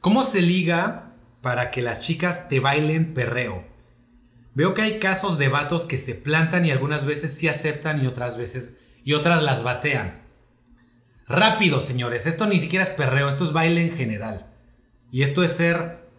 ¿Cómo 0.00 0.22
se 0.22 0.40
liga 0.40 1.05
para 1.46 1.70
que 1.70 1.80
las 1.80 2.00
chicas 2.00 2.48
te 2.48 2.58
bailen 2.58 3.14
perreo? 3.14 3.64
veo 4.56 4.74
que 4.74 4.82
hay 4.82 4.98
casos 4.98 5.38
de 5.38 5.46
vatos 5.46 5.84
que 5.84 5.96
se 5.96 6.16
plantan 6.16 6.64
y 6.64 6.72
algunas 6.72 7.04
veces 7.04 7.32
sí 7.32 7.46
aceptan 7.46 8.02
y 8.02 8.08
otras 8.08 8.36
veces 8.36 8.78
y 9.04 9.12
otras 9.12 9.44
las 9.44 9.62
batean. 9.62 10.24
Rápido, 11.28 11.78
señores, 11.78 12.26
esto 12.26 12.46
ni 12.46 12.58
siquiera 12.58 12.82
es 12.82 12.90
perreo, 12.90 13.28
esto 13.28 13.44
es 13.44 13.52
baile 13.52 13.80
en 13.80 13.96
general. 13.96 14.52
Y 15.12 15.22
esto 15.22 15.44
es 15.44 15.52
ser 15.52 16.10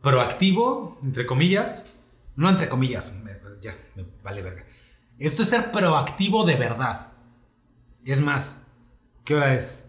proactivo, 0.00 0.98
entre 1.04 1.24
comillas. 1.24 1.86
No 2.34 2.48
entre 2.48 2.68
comillas, 2.68 3.12
ya, 3.62 3.76
me 3.94 4.06
vale 4.24 4.42
verga. 4.42 4.64
Esto 5.20 5.44
es 5.44 5.50
ser 5.50 5.70
proactivo 5.70 6.44
de 6.44 6.56
verdad. 6.56 7.12
Es 8.04 8.20
más, 8.20 8.64
¿qué 9.24 9.36
hora 9.36 9.54
es? 9.54 9.84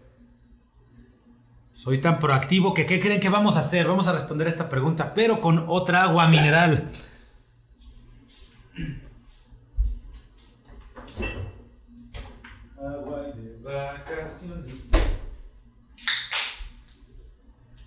Soy 1.74 1.98
tan 1.98 2.20
proactivo 2.20 2.72
que 2.72 2.86
¿qué 2.86 3.00
creen 3.00 3.18
que 3.18 3.28
vamos 3.28 3.56
a 3.56 3.58
hacer? 3.58 3.88
Vamos 3.88 4.06
a 4.06 4.12
responder 4.12 4.46
esta 4.46 4.68
pregunta, 4.68 5.12
pero 5.12 5.40
con 5.40 5.64
otra 5.66 6.04
agua 6.04 6.28
mineral. 6.28 6.88
Agua 12.78 13.22
de 13.34 13.58
vacaciones. 13.60 14.86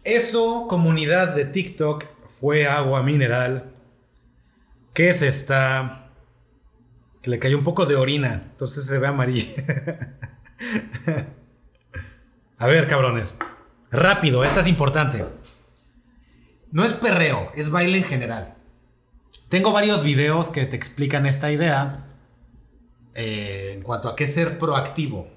Eso, 0.04 0.68
comunidad 0.68 1.34
de 1.34 1.46
TikTok, 1.46 2.04
fue 2.42 2.68
agua 2.68 3.02
mineral. 3.04 3.72
Que 4.94 5.08
es 5.08 5.22
esta? 5.22 6.12
Que 7.22 7.30
le 7.30 7.40
cayó 7.40 7.58
un 7.58 7.64
poco 7.64 7.86
de 7.86 7.96
orina, 7.96 8.48
entonces 8.52 8.86
se 8.86 9.00
ve 9.00 9.08
amarilla. 9.08 9.48
A 12.58 12.68
ver, 12.68 12.90
cabrones. 12.90 13.38
Rápido, 13.92 14.44
esta 14.44 14.60
es 14.60 14.68
importante. 14.68 15.26
No 16.72 16.84
es 16.84 16.94
perreo, 16.94 17.52
es 17.56 17.70
baile 17.70 18.00
en 18.00 18.04
general. 18.04 18.58
Tengo 19.48 19.72
varios 19.72 20.04
videos 20.04 20.50
que 20.50 20.66
te 20.66 20.76
explican 20.76 21.26
esta 21.26 21.52
idea 21.52 22.06
eh, 23.16 23.72
en 23.76 23.82
cuanto 23.82 24.10
a 24.10 24.16
qué 24.16 24.28
ser 24.28 24.58
proactivo. 24.58 25.28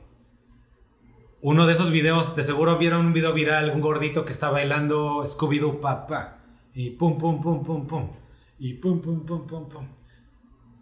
Uno 1.43 1.67
de 1.67 1.73
esos 1.73 1.93
videos, 1.93 2.35
de 2.35 2.43
seguro 2.43 2.77
vieron 2.77 3.07
un 3.07 3.13
video 3.13 3.33
viral, 3.33 3.71
un 3.71 3.81
gordito 3.81 4.25
que 4.25 4.33
está 4.33 4.51
bailando 4.51 5.25
Scooby-Doo 5.25 5.81
papá. 5.81 6.39
Y 6.75 6.91
pum, 6.91 7.17
pum, 7.19 7.41
pum, 7.41 7.65
pum, 7.65 7.87
pum. 7.87 8.11
Y 8.59 8.75
pum, 8.75 9.01
pum, 9.01 9.25
pum, 9.25 9.47
pum, 9.47 9.69
pum. 9.69 9.89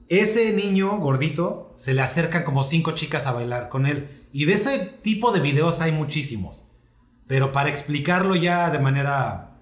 Ese 0.09 0.55
niño 0.55 0.97
gordito 0.99 1.71
se 1.77 1.93
le 1.93 2.01
acercan 2.01 2.45
como 2.45 2.63
cinco 2.63 2.93
chicas 2.93 3.27
a 3.27 3.33
bailar 3.33 3.69
con 3.69 3.87
él. 3.87 4.09
Y 4.33 4.47
de 4.47 4.55
ese 4.55 4.87
tipo 5.03 5.33
de 5.33 5.41
videos 5.41 5.83
hay 5.83 5.93
muchísimos. 5.93 6.65
Pero 7.29 7.53
para 7.53 7.69
explicarlo 7.69 8.35
ya 8.35 8.71
de 8.71 8.81
manera. 8.81 9.53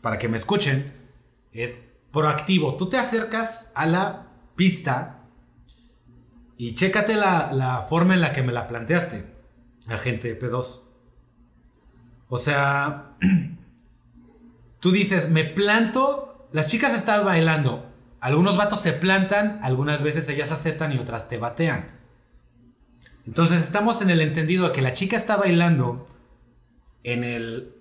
para 0.00 0.18
que 0.18 0.28
me 0.28 0.36
escuchen, 0.36 0.92
es 1.52 1.78
proactivo. 2.12 2.76
Tú 2.76 2.88
te 2.88 2.98
acercas 2.98 3.72
a 3.74 3.86
la 3.86 4.28
pista 4.54 5.24
y 6.56 6.74
chécate 6.74 7.14
la, 7.14 7.52
la 7.52 7.82
forma 7.82 8.14
en 8.14 8.20
la 8.20 8.32
que 8.32 8.42
me 8.42 8.52
la 8.52 8.68
planteaste, 8.68 9.24
agente 9.88 10.38
P2. 10.38 10.84
O 12.28 12.36
sea, 12.36 13.16
tú 14.80 14.92
dices, 14.92 15.30
me 15.30 15.44
planto, 15.44 16.48
las 16.52 16.68
chicas 16.68 16.94
están 16.94 17.24
bailando, 17.24 17.90
algunos 18.20 18.56
vatos 18.56 18.80
se 18.80 18.92
plantan, 18.92 19.58
algunas 19.62 20.02
veces 20.02 20.28
ellas 20.28 20.52
aceptan 20.52 20.92
y 20.92 20.98
otras 20.98 21.28
te 21.28 21.38
batean. 21.38 21.96
Entonces 23.26 23.60
estamos 23.60 24.02
en 24.02 24.10
el 24.10 24.20
entendido 24.20 24.66
de 24.66 24.72
que 24.72 24.82
la 24.82 24.92
chica 24.92 25.16
está 25.16 25.36
bailando 25.36 26.08
en 27.04 27.24
el, 27.24 27.74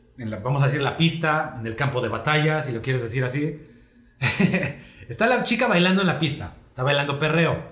vamos 0.44 0.62
a 0.62 0.66
decir, 0.66 0.82
la 0.82 0.98
pista, 0.98 1.56
en 1.60 1.68
el 1.68 1.76
campo 1.76 2.02
de 2.02 2.10
batalla, 2.10 2.62
si 2.62 2.72
lo 2.72 2.82
quieres 2.82 3.02
decir 3.02 3.24
así. 3.24 3.62
está 5.10 5.28
la 5.28 5.44
chica 5.44 5.68
bailando 5.68 6.02
en 6.02 6.08
la 6.08 6.20
pista, 6.20 6.56
está 6.70 6.84
bailando 6.84 7.20
perreo. 7.20 7.72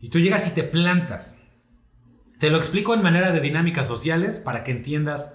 Y 0.00 0.10
tú 0.10 0.18
llegas 0.18 0.46
y 0.46 0.50
te 0.50 0.62
plantas. 0.62 1.44
Te 2.38 2.50
lo 2.50 2.58
explico 2.58 2.94
en 2.94 3.02
manera 3.02 3.32
de 3.32 3.40
dinámicas 3.40 3.86
sociales 3.86 4.38
para 4.38 4.62
que 4.62 4.70
entiendas 4.70 5.34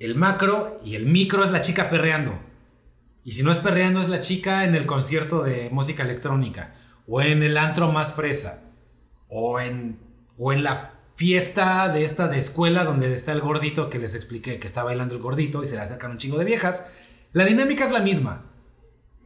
el 0.00 0.14
macro 0.14 0.80
y 0.84 0.96
el 0.96 1.06
micro 1.06 1.44
es 1.44 1.50
la 1.50 1.62
chica 1.62 1.88
perreando. 1.88 2.38
Y 3.24 3.32
si 3.32 3.42
no 3.42 3.52
es 3.52 3.58
perreando 3.58 4.00
es 4.00 4.08
la 4.08 4.20
chica 4.20 4.64
en 4.64 4.74
el 4.74 4.86
concierto 4.86 5.42
de 5.42 5.70
música 5.70 6.02
electrónica 6.02 6.74
o 7.06 7.20
en 7.22 7.42
el 7.42 7.56
antro 7.56 7.92
más 7.92 8.12
fresa 8.12 8.62
o 9.28 9.60
en 9.60 9.98
o 10.38 10.52
en 10.52 10.62
la 10.62 10.97
fiesta 11.18 11.88
de 11.88 12.04
esta 12.04 12.28
de 12.28 12.38
escuela 12.38 12.84
donde 12.84 13.12
está 13.12 13.32
el 13.32 13.40
gordito 13.40 13.90
que 13.90 13.98
les 13.98 14.14
expliqué 14.14 14.60
que 14.60 14.68
está 14.68 14.84
bailando 14.84 15.16
el 15.16 15.20
gordito 15.20 15.64
y 15.64 15.66
se 15.66 15.74
le 15.74 15.80
acercan 15.80 16.12
un 16.12 16.18
chingo 16.18 16.38
de 16.38 16.44
viejas. 16.44 16.84
La 17.32 17.44
dinámica 17.44 17.84
es 17.84 17.90
la 17.90 17.98
misma 17.98 18.46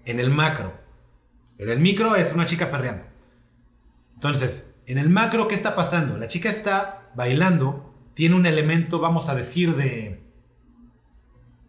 en 0.06 0.18
el 0.18 0.30
macro. 0.30 0.72
En 1.58 1.68
el 1.68 1.80
micro 1.80 2.16
es 2.16 2.32
una 2.32 2.46
chica 2.46 2.70
perreando. 2.70 3.04
Entonces, 4.14 4.76
en 4.86 4.96
el 4.96 5.10
macro, 5.10 5.48
¿qué 5.48 5.54
está 5.54 5.74
pasando? 5.74 6.16
La 6.16 6.28
chica 6.28 6.48
está 6.48 7.10
bailando, 7.14 7.94
tiene 8.14 8.36
un 8.36 8.46
elemento, 8.46 8.98
vamos 8.98 9.28
a 9.28 9.34
decir, 9.34 9.76
de, 9.76 10.18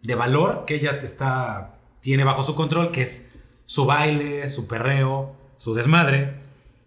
de 0.02 0.14
valor 0.14 0.64
que 0.66 0.76
ella 0.76 0.92
está, 1.02 1.80
tiene 2.00 2.24
bajo 2.24 2.42
su 2.42 2.54
control, 2.54 2.92
que 2.92 3.02
es 3.02 3.32
su 3.66 3.84
baile, 3.84 4.48
su 4.48 4.68
perreo, 4.68 5.36
su 5.58 5.74
desmadre. 5.74 6.38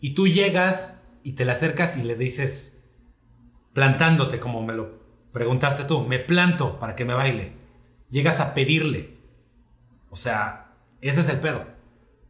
Y 0.01 0.15
tú 0.15 0.27
llegas 0.27 1.03
y 1.21 1.33
te 1.33 1.45
le 1.45 1.51
acercas 1.51 1.97
y 1.97 2.03
le 2.03 2.15
dices, 2.15 2.76
plantándote, 3.77 4.39
como 4.39 4.63
me 4.63 4.73
lo 4.73 4.97
preguntaste 5.31 5.83
tú, 5.83 6.01
me 6.01 6.17
planto 6.17 6.79
para 6.79 6.95
que 6.95 7.05
me 7.05 7.13
baile. 7.13 7.51
Llegas 8.09 8.39
a 8.39 8.55
pedirle. 8.55 9.19
O 10.09 10.15
sea, 10.15 10.71
ese 10.99 11.19
es 11.19 11.29
el 11.29 11.37
pedo. 11.37 11.63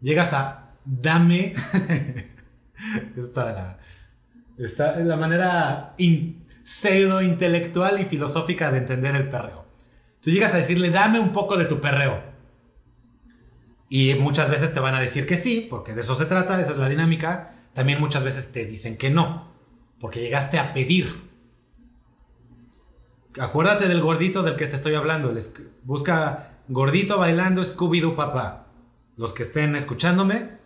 Llegas 0.01 0.33
a, 0.33 0.73
dame. 0.83 1.53
Esta 3.15 3.45
la. 3.53 3.79
Es 4.57 4.77
la 4.77 5.15
manera 5.15 5.93
in- 5.97 6.45
pseudo 6.65 7.21
intelectual 7.21 8.01
y 8.01 8.03
filosófica 8.03 8.69
de 8.69 8.79
entender 8.79 9.15
el 9.15 9.29
perreo. 9.29 9.65
Tú 10.21 10.29
llegas 10.29 10.53
a 10.53 10.57
decirle, 10.57 10.89
dame 10.89 11.17
un 11.17 11.31
poco 11.31 11.55
de 11.55 11.63
tu 11.63 11.79
perreo. 11.79 12.21
Y 13.87 14.15
muchas 14.15 14.49
veces 14.49 14.73
te 14.73 14.81
van 14.81 14.95
a 14.95 14.99
decir 14.99 15.25
que 15.25 15.37
sí, 15.37 15.65
porque 15.69 15.93
de 15.93 16.01
eso 16.01 16.13
se 16.13 16.25
trata, 16.25 16.59
esa 16.59 16.71
es 16.71 16.77
la 16.77 16.89
dinámica. 16.89 17.53
También 17.73 18.01
muchas 18.01 18.25
veces 18.25 18.51
te 18.51 18.65
dicen 18.65 18.97
que 18.97 19.09
no, 19.09 19.53
porque 20.01 20.19
llegaste 20.19 20.59
a 20.59 20.73
pedir. 20.73 21.26
Acuérdate 23.39 23.87
del 23.87 24.01
gordito 24.01 24.43
del 24.43 24.55
que 24.55 24.67
te 24.67 24.75
estoy 24.75 24.95
hablando. 24.95 25.33
busca 25.83 26.59
gordito 26.67 27.17
bailando 27.17 27.63
Scooby-Doo 27.63 28.15
papá. 28.15 28.67
Los 29.15 29.33
que 29.33 29.43
estén 29.43 29.75
escuchándome, 29.75 30.57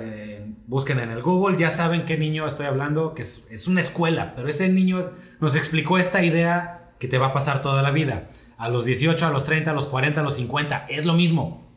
eh, 0.00 0.54
busquen 0.66 1.00
en 1.00 1.10
el 1.10 1.22
Google, 1.22 1.56
ya 1.56 1.70
saben 1.70 2.04
qué 2.04 2.16
niño 2.18 2.46
estoy 2.46 2.66
hablando, 2.66 3.14
que 3.14 3.22
es, 3.22 3.44
es 3.50 3.68
una 3.68 3.80
escuela, 3.80 4.34
pero 4.34 4.48
este 4.48 4.68
niño 4.68 5.10
nos 5.40 5.54
explicó 5.54 5.98
esta 5.98 6.24
idea 6.24 6.92
que 6.98 7.08
te 7.08 7.18
va 7.18 7.26
a 7.26 7.32
pasar 7.32 7.60
toda 7.60 7.82
la 7.82 7.90
vida. 7.90 8.28
A 8.58 8.68
los 8.68 8.84
18, 8.84 9.26
a 9.26 9.30
los 9.30 9.44
30, 9.44 9.70
a 9.70 9.74
los 9.74 9.86
40, 9.86 10.20
a 10.20 10.22
los 10.22 10.34
50, 10.34 10.86
es 10.88 11.04
lo 11.04 11.14
mismo. 11.14 11.68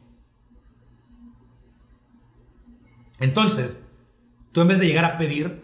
Entonces, 3.20 3.84
tú 4.52 4.62
en 4.62 4.68
vez 4.68 4.80
de 4.80 4.88
llegar 4.88 5.06
a 5.06 5.18
pedir, 5.18 5.64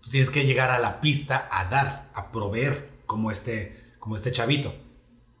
tú 0.00 0.10
tienes 0.10 0.30
que 0.30 0.44
llegar 0.44 0.70
a 0.70 0.78
la 0.78 1.00
pista 1.00 1.48
a 1.50 1.64
dar, 1.66 2.10
a 2.14 2.30
proveer, 2.30 2.90
como 3.06 3.30
este, 3.32 3.79
como 4.00 4.16
este 4.16 4.32
chavito. 4.32 4.74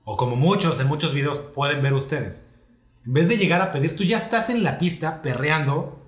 O 0.04 0.16
como 0.16 0.36
muchos, 0.36 0.78
en 0.78 0.86
muchos 0.86 1.12
videos 1.12 1.40
pueden 1.40 1.82
ver 1.82 1.94
ustedes. 1.94 2.46
En 3.04 3.14
vez 3.14 3.28
de 3.28 3.38
llegar 3.38 3.60
a 3.60 3.72
pedir, 3.72 3.96
tú 3.96 4.04
ya 4.04 4.16
estás 4.16 4.50
en 4.50 4.62
la 4.62 4.78
pista 4.78 5.22
perreando, 5.22 6.00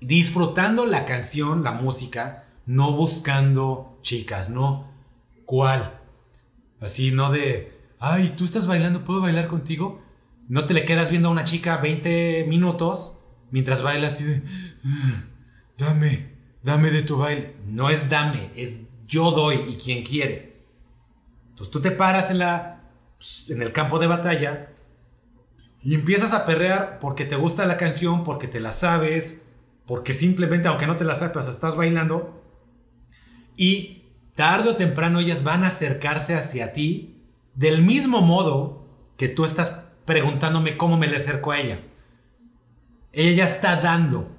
disfrutando 0.00 0.86
la 0.86 1.04
canción, 1.04 1.62
la 1.62 1.72
música, 1.72 2.46
no 2.66 2.92
buscando 2.92 3.98
chicas, 4.02 4.50
no. 4.50 4.90
¿Cuál? 5.44 6.00
Así, 6.80 7.10
no 7.12 7.30
de, 7.30 7.72
ay, 7.98 8.34
tú 8.36 8.44
estás 8.44 8.66
bailando, 8.66 9.04
¿puedo 9.04 9.20
bailar 9.20 9.48
contigo? 9.48 10.02
No 10.48 10.66
te 10.66 10.74
le 10.74 10.84
quedas 10.84 11.10
viendo 11.10 11.28
a 11.28 11.32
una 11.32 11.44
chica 11.44 11.78
20 11.78 12.46
minutos 12.48 13.18
mientras 13.50 13.82
bailas 13.82 14.14
así 14.14 14.24
de, 14.24 14.42
"Ah, 14.84 15.24
dame, 15.78 16.34
dame 16.62 16.90
de 16.90 17.02
tu 17.02 17.16
baile. 17.16 17.56
No 17.64 17.88
es 17.88 18.10
dame, 18.10 18.50
es 18.56 18.80
yo 19.06 19.30
doy 19.30 19.64
y 19.68 19.76
quien 19.76 20.02
quiere. 20.02 20.53
Entonces 21.64 21.72
tú 21.72 21.80
te 21.80 21.96
paras 21.96 22.30
en, 22.30 22.38
la, 22.38 22.82
en 23.48 23.62
el 23.62 23.72
campo 23.72 23.98
de 23.98 24.06
batalla 24.06 24.68
y 25.82 25.94
empiezas 25.94 26.34
a 26.34 26.44
perrear 26.44 26.98
porque 26.98 27.24
te 27.24 27.36
gusta 27.36 27.64
la 27.64 27.78
canción, 27.78 28.22
porque 28.22 28.48
te 28.48 28.60
la 28.60 28.70
sabes, 28.70 29.42
porque 29.86 30.12
simplemente, 30.12 30.68
aunque 30.68 30.86
no 30.86 30.96
te 30.96 31.04
la 31.04 31.14
sepas, 31.14 31.48
estás 31.48 31.74
bailando. 31.74 32.42
Y 33.56 34.02
tarde 34.34 34.70
o 34.70 34.76
temprano 34.76 35.20
ellas 35.20 35.42
van 35.42 35.64
a 35.64 35.68
acercarse 35.68 36.34
hacia 36.34 36.74
ti 36.74 37.22
del 37.54 37.80
mismo 37.80 38.20
modo 38.20 38.86
que 39.16 39.28
tú 39.28 39.46
estás 39.46 39.84
preguntándome 40.04 40.76
cómo 40.76 40.98
me 40.98 41.06
le 41.06 41.16
acerco 41.16 41.52
a 41.52 41.60
ella. 41.60 41.80
Ella 43.12 43.36
ya 43.36 43.44
está 43.44 43.76
dando 43.80 44.36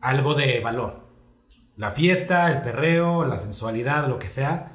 algo 0.00 0.34
de 0.34 0.60
valor. 0.60 1.08
La 1.76 1.90
fiesta, 1.90 2.52
el 2.52 2.62
perreo, 2.62 3.24
la 3.24 3.36
sensualidad, 3.36 4.06
lo 4.06 4.20
que 4.20 4.28
sea, 4.28 4.71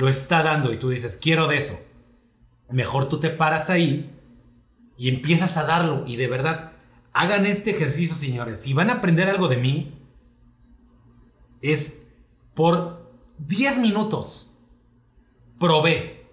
lo 0.00 0.08
está 0.08 0.42
dando 0.42 0.72
y 0.72 0.78
tú 0.78 0.88
dices, 0.88 1.16
quiero 1.16 1.46
de 1.46 1.58
eso. 1.58 1.78
Mejor 2.70 3.08
tú 3.08 3.20
te 3.20 3.30
paras 3.30 3.70
ahí 3.70 4.10
y 4.96 5.08
empiezas 5.08 5.56
a 5.56 5.64
darlo 5.64 6.04
y 6.06 6.16
de 6.16 6.28
verdad 6.28 6.70
Hagan 7.12 7.44
este 7.46 7.70
ejercicio, 7.70 8.14
señores. 8.14 8.60
Si 8.60 8.72
van 8.72 8.90
a 8.90 8.94
aprender 8.94 9.28
algo 9.28 9.48
de 9.48 9.56
mí, 9.56 9.98
es 11.60 12.02
por 12.54 13.10
10 13.38 13.78
minutos. 13.80 14.56
Probé. 15.58 16.28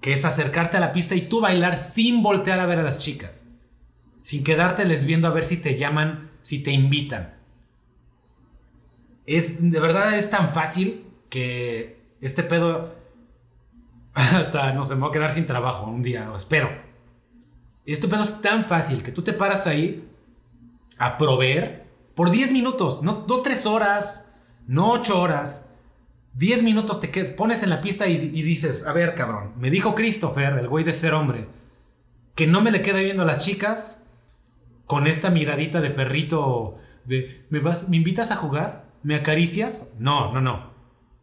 Que 0.00 0.12
es 0.12 0.24
acercarte 0.24 0.76
a 0.76 0.80
la 0.80 0.92
pista 0.92 1.14
y 1.14 1.22
tú 1.22 1.40
bailar 1.40 1.76
sin 1.76 2.22
voltear 2.22 2.60
a 2.60 2.66
ver 2.66 2.78
a 2.78 2.82
las 2.82 3.00
chicas. 3.00 3.44
Sin 4.22 4.44
quedárteles 4.44 5.04
viendo 5.04 5.26
a 5.26 5.32
ver 5.32 5.44
si 5.44 5.56
te 5.56 5.76
llaman, 5.76 6.30
si 6.42 6.62
te 6.62 6.70
invitan. 6.70 7.39
Es, 9.30 9.70
de 9.70 9.78
verdad 9.78 10.18
es 10.18 10.28
tan 10.28 10.52
fácil 10.52 11.06
que 11.28 12.02
este 12.20 12.42
pedo 12.42 12.92
hasta 14.14 14.72
no 14.72 14.82
sé, 14.82 14.96
me 14.96 15.02
voy 15.02 15.10
a 15.10 15.12
quedar 15.12 15.30
sin 15.30 15.46
trabajo 15.46 15.86
un 15.86 16.02
día, 16.02 16.28
espero. 16.36 16.68
Este 17.86 18.08
pedo 18.08 18.24
es 18.24 18.40
tan 18.40 18.64
fácil 18.64 19.04
que 19.04 19.12
tú 19.12 19.22
te 19.22 19.32
paras 19.32 19.68
ahí 19.68 20.08
a 20.98 21.16
proveer 21.16 21.86
por 22.16 22.32
10 22.32 22.50
minutos, 22.50 23.02
no, 23.02 23.24
no 23.28 23.36
3 23.36 23.66
horas, 23.66 24.32
no 24.66 24.90
8 24.90 25.20
horas. 25.20 25.66
10 26.34 26.64
minutos 26.64 26.98
te 26.98 27.08
pones 27.24 27.62
en 27.62 27.70
la 27.70 27.80
pista 27.80 28.08
y, 28.08 28.16
dices, 28.18 28.84
a 28.84 28.92
ver, 28.92 29.14
cabrón, 29.14 29.52
me 29.56 29.70
dijo 29.70 29.94
Christopher, 29.94 30.54
el 30.58 30.66
güey 30.66 30.82
de 30.82 30.92
ser 30.92 31.14
hombre, 31.14 31.46
que 32.34 32.48
no 32.48 32.62
me 32.62 32.72
le 32.72 32.82
quede 32.82 33.04
viendo 33.04 33.22
a 33.22 33.26
las 33.26 33.44
chicas 33.44 34.02
con 34.86 35.06
esta 35.06 35.30
miradita 35.30 35.80
de 35.80 35.90
perrito 35.90 36.78
de, 37.04 37.46
¿me, 37.50 37.60
vas, 37.60 37.88
¿me 37.88 37.96
invitas 37.96 38.32
a 38.32 38.36
jugar? 38.36 38.89
¿Me 39.02 39.14
acaricias? 39.14 39.88
No, 39.98 40.32
no, 40.32 40.40
no. 40.40 40.70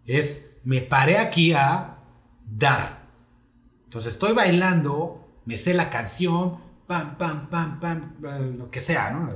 Es, 0.05 0.53
me 0.63 0.81
paré 0.81 1.17
aquí 1.17 1.53
a 1.53 1.99
dar. 2.45 3.07
Entonces 3.85 4.13
estoy 4.13 4.33
bailando, 4.33 5.41
me 5.45 5.57
sé 5.57 5.73
la 5.73 5.89
canción, 5.89 6.57
pam, 6.87 7.17
pam, 7.17 7.49
pam, 7.49 7.79
pam, 7.79 8.15
eh, 8.25 8.53
lo 8.57 8.71
que 8.71 8.79
sea, 8.79 9.11
¿no? 9.11 9.29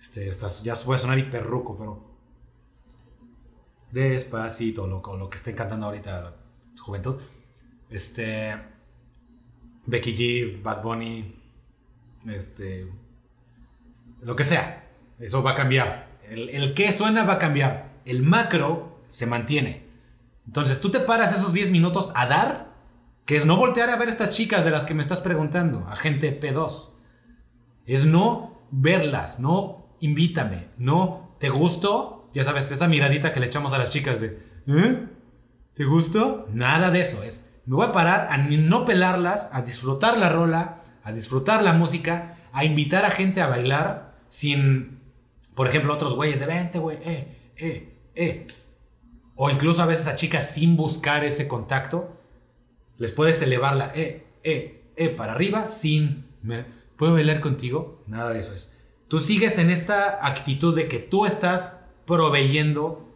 Este, 0.00 0.30
ya 0.62 0.74
voy 0.84 0.94
a 0.96 0.98
sonar 0.98 1.18
hiperruco, 1.18 1.76
pero 1.76 2.14
despacito, 3.90 4.86
lo, 4.86 5.30
que 5.30 5.36
esté 5.36 5.54
cantando 5.54 5.86
ahorita 5.86 6.36
juventud. 6.78 7.20
Este, 7.88 8.54
Becky 9.86 10.16
G, 10.16 10.62
Bad 10.62 10.82
Bunny, 10.82 11.40
este, 12.26 12.86
lo 14.20 14.34
que 14.34 14.44
sea, 14.44 14.90
eso 15.18 15.42
va 15.42 15.52
a 15.52 15.54
cambiar. 15.54 16.03
El, 16.28 16.48
el 16.50 16.74
que 16.74 16.92
suena 16.92 17.24
va 17.24 17.34
a 17.34 17.38
cambiar. 17.38 18.00
El 18.04 18.22
macro 18.22 19.02
se 19.06 19.26
mantiene. 19.26 19.84
Entonces 20.46 20.80
tú 20.80 20.90
te 20.90 21.00
paras 21.00 21.36
esos 21.36 21.52
10 21.52 21.70
minutos 21.70 22.12
a 22.14 22.26
dar, 22.26 22.74
que 23.24 23.36
es 23.36 23.46
no 23.46 23.56
voltear 23.56 23.88
a 23.88 23.96
ver 23.96 24.08
estas 24.08 24.30
chicas 24.30 24.64
de 24.64 24.70
las 24.70 24.84
que 24.84 24.94
me 24.94 25.02
estás 25.02 25.20
preguntando, 25.20 25.86
a 25.88 25.96
gente 25.96 26.38
P2. 26.38 26.94
Es 27.86 28.04
no 28.04 28.66
verlas, 28.70 29.40
no 29.40 29.88
invítame, 30.00 30.68
no 30.76 31.36
te 31.38 31.48
gustó, 31.48 32.30
ya 32.34 32.44
sabes, 32.44 32.70
esa 32.70 32.88
miradita 32.88 33.32
que 33.32 33.40
le 33.40 33.46
echamos 33.46 33.72
a 33.72 33.78
las 33.78 33.90
chicas 33.90 34.20
de, 34.20 34.38
¿eh? 34.66 35.08
¿Te 35.74 35.84
gustó? 35.84 36.46
Nada 36.50 36.90
de 36.90 37.00
eso 37.00 37.22
es. 37.22 37.54
Me 37.66 37.76
voy 37.76 37.86
a 37.86 37.92
parar 37.92 38.28
a 38.30 38.36
no 38.36 38.84
pelarlas, 38.84 39.48
a 39.52 39.62
disfrutar 39.62 40.18
la 40.18 40.28
rola, 40.28 40.82
a 41.02 41.12
disfrutar 41.12 41.62
la 41.62 41.72
música, 41.72 42.36
a 42.52 42.64
invitar 42.64 43.04
a 43.04 43.10
gente 43.10 43.40
a 43.40 43.46
bailar 43.46 44.18
sin, 44.28 45.00
por 45.54 45.68
ejemplo, 45.68 45.92
otros 45.94 46.14
güeyes 46.14 46.40
de 46.40 46.46
vente, 46.46 46.78
güey, 46.78 46.98
eh, 47.02 47.52
eh, 47.56 47.98
eh. 48.14 48.46
O 49.36 49.50
incluso 49.50 49.82
a 49.82 49.86
veces 49.86 50.06
a 50.06 50.16
chicas 50.16 50.50
sin 50.50 50.76
buscar 50.76 51.24
ese 51.24 51.48
contacto, 51.48 52.16
les 52.98 53.12
puedes 53.12 53.40
elevarla, 53.42 53.92
eh, 53.94 54.26
eh, 54.44 54.84
eh, 54.96 55.08
para 55.08 55.32
arriba 55.32 55.66
sin, 55.66 56.26
¿me, 56.42 56.64
¿puedo 56.96 57.14
bailar 57.14 57.40
contigo? 57.40 58.02
Nada 58.06 58.32
de 58.32 58.40
eso 58.40 58.54
es. 58.54 58.82
Tú 59.08 59.18
sigues 59.18 59.58
en 59.58 59.70
esta 59.70 60.26
actitud 60.26 60.74
de 60.74 60.88
que 60.88 60.98
tú 60.98 61.26
estás 61.26 61.80
proveyendo 62.06 63.12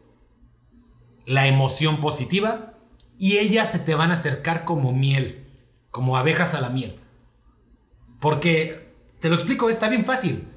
la 1.27 1.47
emoción 1.47 2.01
positiva 2.01 2.75
y 3.19 3.39
ellas 3.39 3.71
se 3.71 3.79
te 3.79 3.95
van 3.95 4.11
a 4.11 4.15
acercar 4.15 4.65
como 4.65 4.93
miel, 4.93 5.47
como 5.91 6.17
abejas 6.17 6.55
a 6.55 6.61
la 6.61 6.71
miel. 6.71 6.99
Porque, 8.21 8.93
te 9.21 9.29
lo 9.29 9.35
explico, 9.35 9.71
está 9.71 9.89
bien 9.89 10.05
fácil. 10.05 10.49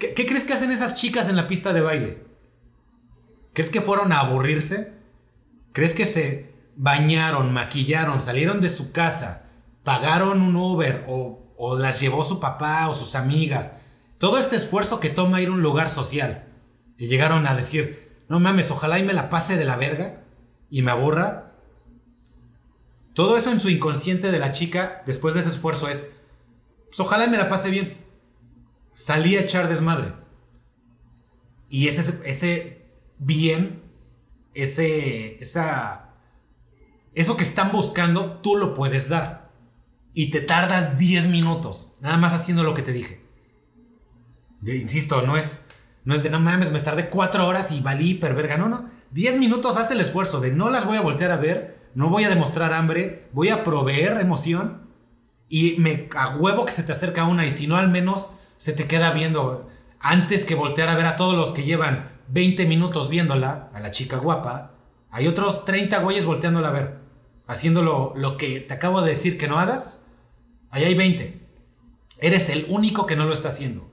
¿Qué, 0.00 0.14
¿Qué, 0.14 0.26
crees 0.26 0.46
que 0.46 0.54
hacen 0.54 0.72
esas 0.72 0.94
chicas 0.94 1.28
en 1.28 1.36
la 1.36 1.46
pista 1.46 1.74
de 1.74 1.82
baile? 1.82 2.24
¿Crees 3.52 3.68
que 3.68 3.82
fueron 3.82 4.12
a 4.12 4.20
aburrirse? 4.20 4.94
¿Crees 5.72 5.92
que 5.92 6.06
se 6.06 6.54
bañaron, 6.74 7.52
maquillaron, 7.52 8.22
salieron 8.22 8.62
de 8.62 8.70
su 8.70 8.92
casa, 8.92 9.44
pagaron 9.84 10.40
un 10.40 10.56
Uber 10.56 11.04
o, 11.06 11.54
o 11.58 11.78
las 11.78 12.00
llevó 12.00 12.24
su 12.24 12.40
papá 12.40 12.88
o 12.88 12.94
sus 12.94 13.14
amigas? 13.14 13.74
Todo 14.16 14.38
este 14.38 14.56
esfuerzo 14.56 15.00
que 15.00 15.10
toma 15.10 15.42
ir 15.42 15.48
a 15.48 15.52
un 15.52 15.62
lugar 15.62 15.90
social. 15.90 16.46
Y 16.96 17.08
llegaron 17.08 17.46
a 17.46 17.54
decir, 17.54 18.24
no 18.28 18.40
mames, 18.40 18.70
ojalá 18.70 18.98
y 18.98 19.02
me 19.02 19.12
la 19.12 19.28
pase 19.28 19.58
de 19.58 19.66
la 19.66 19.76
verga 19.76 20.22
y 20.70 20.80
me 20.80 20.92
aburra. 20.92 21.52
Todo 23.12 23.36
eso 23.36 23.50
en 23.50 23.60
su 23.60 23.68
inconsciente 23.68 24.30
de 24.30 24.38
la 24.38 24.52
chica, 24.52 25.02
después 25.04 25.34
de 25.34 25.40
ese 25.40 25.50
esfuerzo, 25.50 25.88
es, 25.88 26.06
pues 26.86 27.00
ojalá 27.00 27.26
y 27.26 27.30
me 27.30 27.36
la 27.36 27.50
pase 27.50 27.70
bien. 27.70 27.99
Salí 29.00 29.34
a 29.34 29.40
echar 29.40 29.66
desmadre. 29.66 30.12
Y 31.70 31.88
ese, 31.88 32.20
ese 32.26 32.84
bien, 33.18 33.82
ese, 34.52 35.38
esa, 35.40 36.16
eso 37.14 37.34
que 37.34 37.42
están 37.42 37.72
buscando, 37.72 38.42
tú 38.42 38.56
lo 38.56 38.74
puedes 38.74 39.08
dar. 39.08 39.52
Y 40.12 40.30
te 40.30 40.42
tardas 40.42 40.98
10 40.98 41.28
minutos, 41.28 41.96
nada 42.02 42.18
más 42.18 42.34
haciendo 42.34 42.62
lo 42.62 42.74
que 42.74 42.82
te 42.82 42.92
dije. 42.92 43.24
Insisto, 44.66 45.22
no 45.22 45.38
es, 45.38 45.68
no 46.04 46.14
es 46.14 46.22
de 46.22 46.28
no 46.28 46.38
mames, 46.38 46.70
me 46.70 46.80
tardé 46.80 47.08
4 47.08 47.46
horas 47.46 47.72
y 47.72 47.80
valí 47.80 48.10
hiperverga. 48.10 48.58
No, 48.58 48.68
no. 48.68 48.90
10 49.12 49.38
minutos 49.38 49.78
haz 49.78 49.90
el 49.92 50.02
esfuerzo 50.02 50.40
de 50.40 50.52
no 50.52 50.68
las 50.68 50.84
voy 50.84 50.98
a 50.98 51.00
voltear 51.00 51.30
a 51.30 51.38
ver, 51.38 51.88
no 51.94 52.10
voy 52.10 52.24
a 52.24 52.28
demostrar 52.28 52.74
hambre, 52.74 53.30
voy 53.32 53.48
a 53.48 53.64
proveer 53.64 54.20
emoción 54.20 54.90
y 55.48 55.76
me 55.78 56.10
a 56.14 56.36
huevo 56.36 56.66
que 56.66 56.72
se 56.72 56.82
te 56.82 56.92
acerca 56.92 57.24
una 57.24 57.46
y 57.46 57.50
si 57.50 57.66
no 57.66 57.78
al 57.78 57.88
menos 57.88 58.34
se 58.60 58.74
te 58.74 58.86
queda 58.86 59.10
viendo 59.12 59.70
antes 60.00 60.44
que 60.44 60.54
voltear 60.54 60.90
a 60.90 60.94
ver 60.94 61.06
a 61.06 61.16
todos 61.16 61.34
los 61.34 61.50
que 61.50 61.62
llevan 61.62 62.12
20 62.28 62.66
minutos 62.66 63.08
viéndola, 63.08 63.70
a 63.72 63.80
la 63.80 63.90
chica 63.90 64.18
guapa, 64.18 64.74
hay 65.10 65.28
otros 65.28 65.64
30 65.64 65.98
güeyes 66.00 66.26
volteándola 66.26 66.68
a 66.68 66.72
ver, 66.72 66.98
haciendo 67.46 67.80
lo, 67.80 68.12
lo 68.16 68.36
que 68.36 68.60
te 68.60 68.74
acabo 68.74 69.00
de 69.00 69.12
decir 69.12 69.38
que 69.38 69.48
no 69.48 69.58
hagas, 69.58 70.04
ahí 70.70 70.84
hay 70.84 70.94
20. 70.94 71.40
Eres 72.20 72.50
el 72.50 72.66
único 72.68 73.06
que 73.06 73.16
no 73.16 73.24
lo 73.24 73.32
está 73.32 73.48
haciendo, 73.48 73.90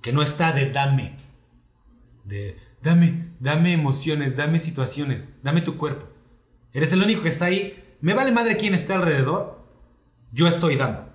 que 0.00 0.12
no 0.12 0.22
está 0.22 0.52
de 0.52 0.70
dame, 0.70 1.16
de 2.22 2.56
dame, 2.82 3.32
dame 3.40 3.72
emociones, 3.72 4.36
dame 4.36 4.60
situaciones, 4.60 5.30
dame 5.42 5.60
tu 5.60 5.76
cuerpo. 5.76 6.06
Eres 6.72 6.92
el 6.92 7.02
único 7.02 7.22
que 7.22 7.30
está 7.30 7.46
ahí. 7.46 7.96
Me 8.00 8.14
vale 8.14 8.30
madre 8.30 8.56
quién 8.56 8.74
está 8.74 8.94
alrededor. 8.94 9.60
Yo 10.30 10.46
estoy 10.46 10.76
dando. 10.76 11.11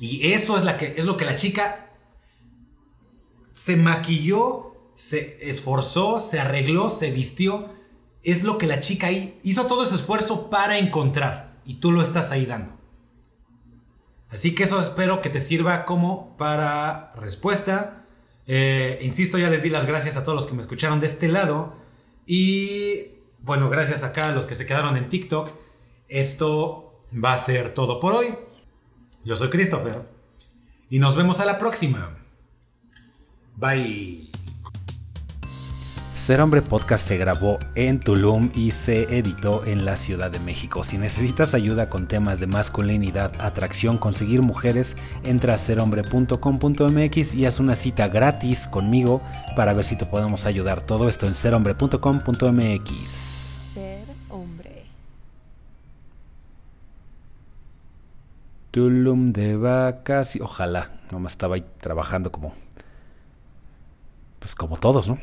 Y 0.00 0.32
eso 0.32 0.56
es, 0.58 0.64
que, 0.74 0.94
es 0.96 1.04
lo 1.04 1.16
que 1.16 1.24
la 1.24 1.36
chica 1.36 1.92
se 3.52 3.76
maquilló, 3.76 4.74
se 4.94 5.38
esforzó, 5.48 6.18
se 6.18 6.40
arregló, 6.40 6.88
se 6.88 7.10
vistió. 7.10 7.70
Es 8.22 8.42
lo 8.42 8.58
que 8.58 8.66
la 8.66 8.80
chica 8.80 9.10
hizo 9.10 9.66
todo 9.66 9.84
ese 9.84 9.94
esfuerzo 9.94 10.50
para 10.50 10.78
encontrar. 10.78 11.60
Y 11.64 11.74
tú 11.74 11.92
lo 11.92 12.02
estás 12.02 12.32
ahí 12.32 12.46
dando. 12.46 12.74
Así 14.30 14.54
que 14.54 14.64
eso 14.64 14.82
espero 14.82 15.20
que 15.20 15.30
te 15.30 15.40
sirva 15.40 15.84
como 15.84 16.36
para 16.36 17.12
respuesta. 17.14 18.04
Eh, 18.46 18.98
insisto, 19.02 19.38
ya 19.38 19.48
les 19.48 19.62
di 19.62 19.70
las 19.70 19.86
gracias 19.86 20.16
a 20.16 20.24
todos 20.24 20.34
los 20.34 20.46
que 20.46 20.54
me 20.54 20.60
escucharon 20.60 21.00
de 21.00 21.06
este 21.06 21.28
lado. 21.28 21.76
Y 22.26 23.10
bueno, 23.40 23.70
gracias 23.70 24.02
acá 24.02 24.28
a 24.28 24.32
los 24.32 24.46
que 24.46 24.54
se 24.54 24.66
quedaron 24.66 24.96
en 24.96 25.08
TikTok. 25.08 25.50
Esto 26.08 27.04
va 27.12 27.34
a 27.34 27.36
ser 27.36 27.74
todo 27.74 28.00
por 28.00 28.12
hoy. 28.14 28.26
Yo 29.24 29.36
soy 29.36 29.48
Christopher. 29.48 30.02
Y 30.90 30.98
nos 30.98 31.16
vemos 31.16 31.40
a 31.40 31.46
la 31.46 31.58
próxima. 31.58 32.10
Bye. 33.56 34.30
Ser 36.14 36.40
Hombre 36.40 36.62
Podcast 36.62 37.06
se 37.06 37.18
grabó 37.18 37.58
en 37.74 38.00
Tulum 38.00 38.50
y 38.54 38.70
se 38.70 39.02
editó 39.14 39.64
en 39.66 39.84
la 39.84 39.96
Ciudad 39.96 40.30
de 40.30 40.38
México. 40.38 40.84
Si 40.84 40.96
necesitas 40.96 41.54
ayuda 41.54 41.90
con 41.90 42.06
temas 42.06 42.38
de 42.38 42.46
masculinidad, 42.46 43.32
atracción, 43.40 43.98
conseguir 43.98 44.40
mujeres, 44.40 44.96
entra 45.24 45.54
a 45.54 45.58
serhombre.com.mx 45.58 47.34
y 47.34 47.46
haz 47.46 47.58
una 47.58 47.76
cita 47.76 48.08
gratis 48.08 48.68
conmigo 48.68 49.20
para 49.56 49.74
ver 49.74 49.84
si 49.84 49.96
te 49.96 50.06
podemos 50.06 50.46
ayudar. 50.46 50.82
Todo 50.82 51.08
esto 51.08 51.26
en 51.26 51.34
serhombre.com.mx. 51.34 53.10
Ser 53.74 54.06
hombre. 54.30 54.84
Tulum 58.74 59.32
de 59.32 59.54
vacas 59.56 60.34
y 60.34 60.40
ojalá, 60.40 60.90
nomás 61.12 61.34
estaba 61.34 61.54
ahí 61.54 61.64
trabajando 61.78 62.32
como 62.32 62.52
pues 64.40 64.56
como 64.56 64.76
todos, 64.76 65.06
¿no? 65.06 65.16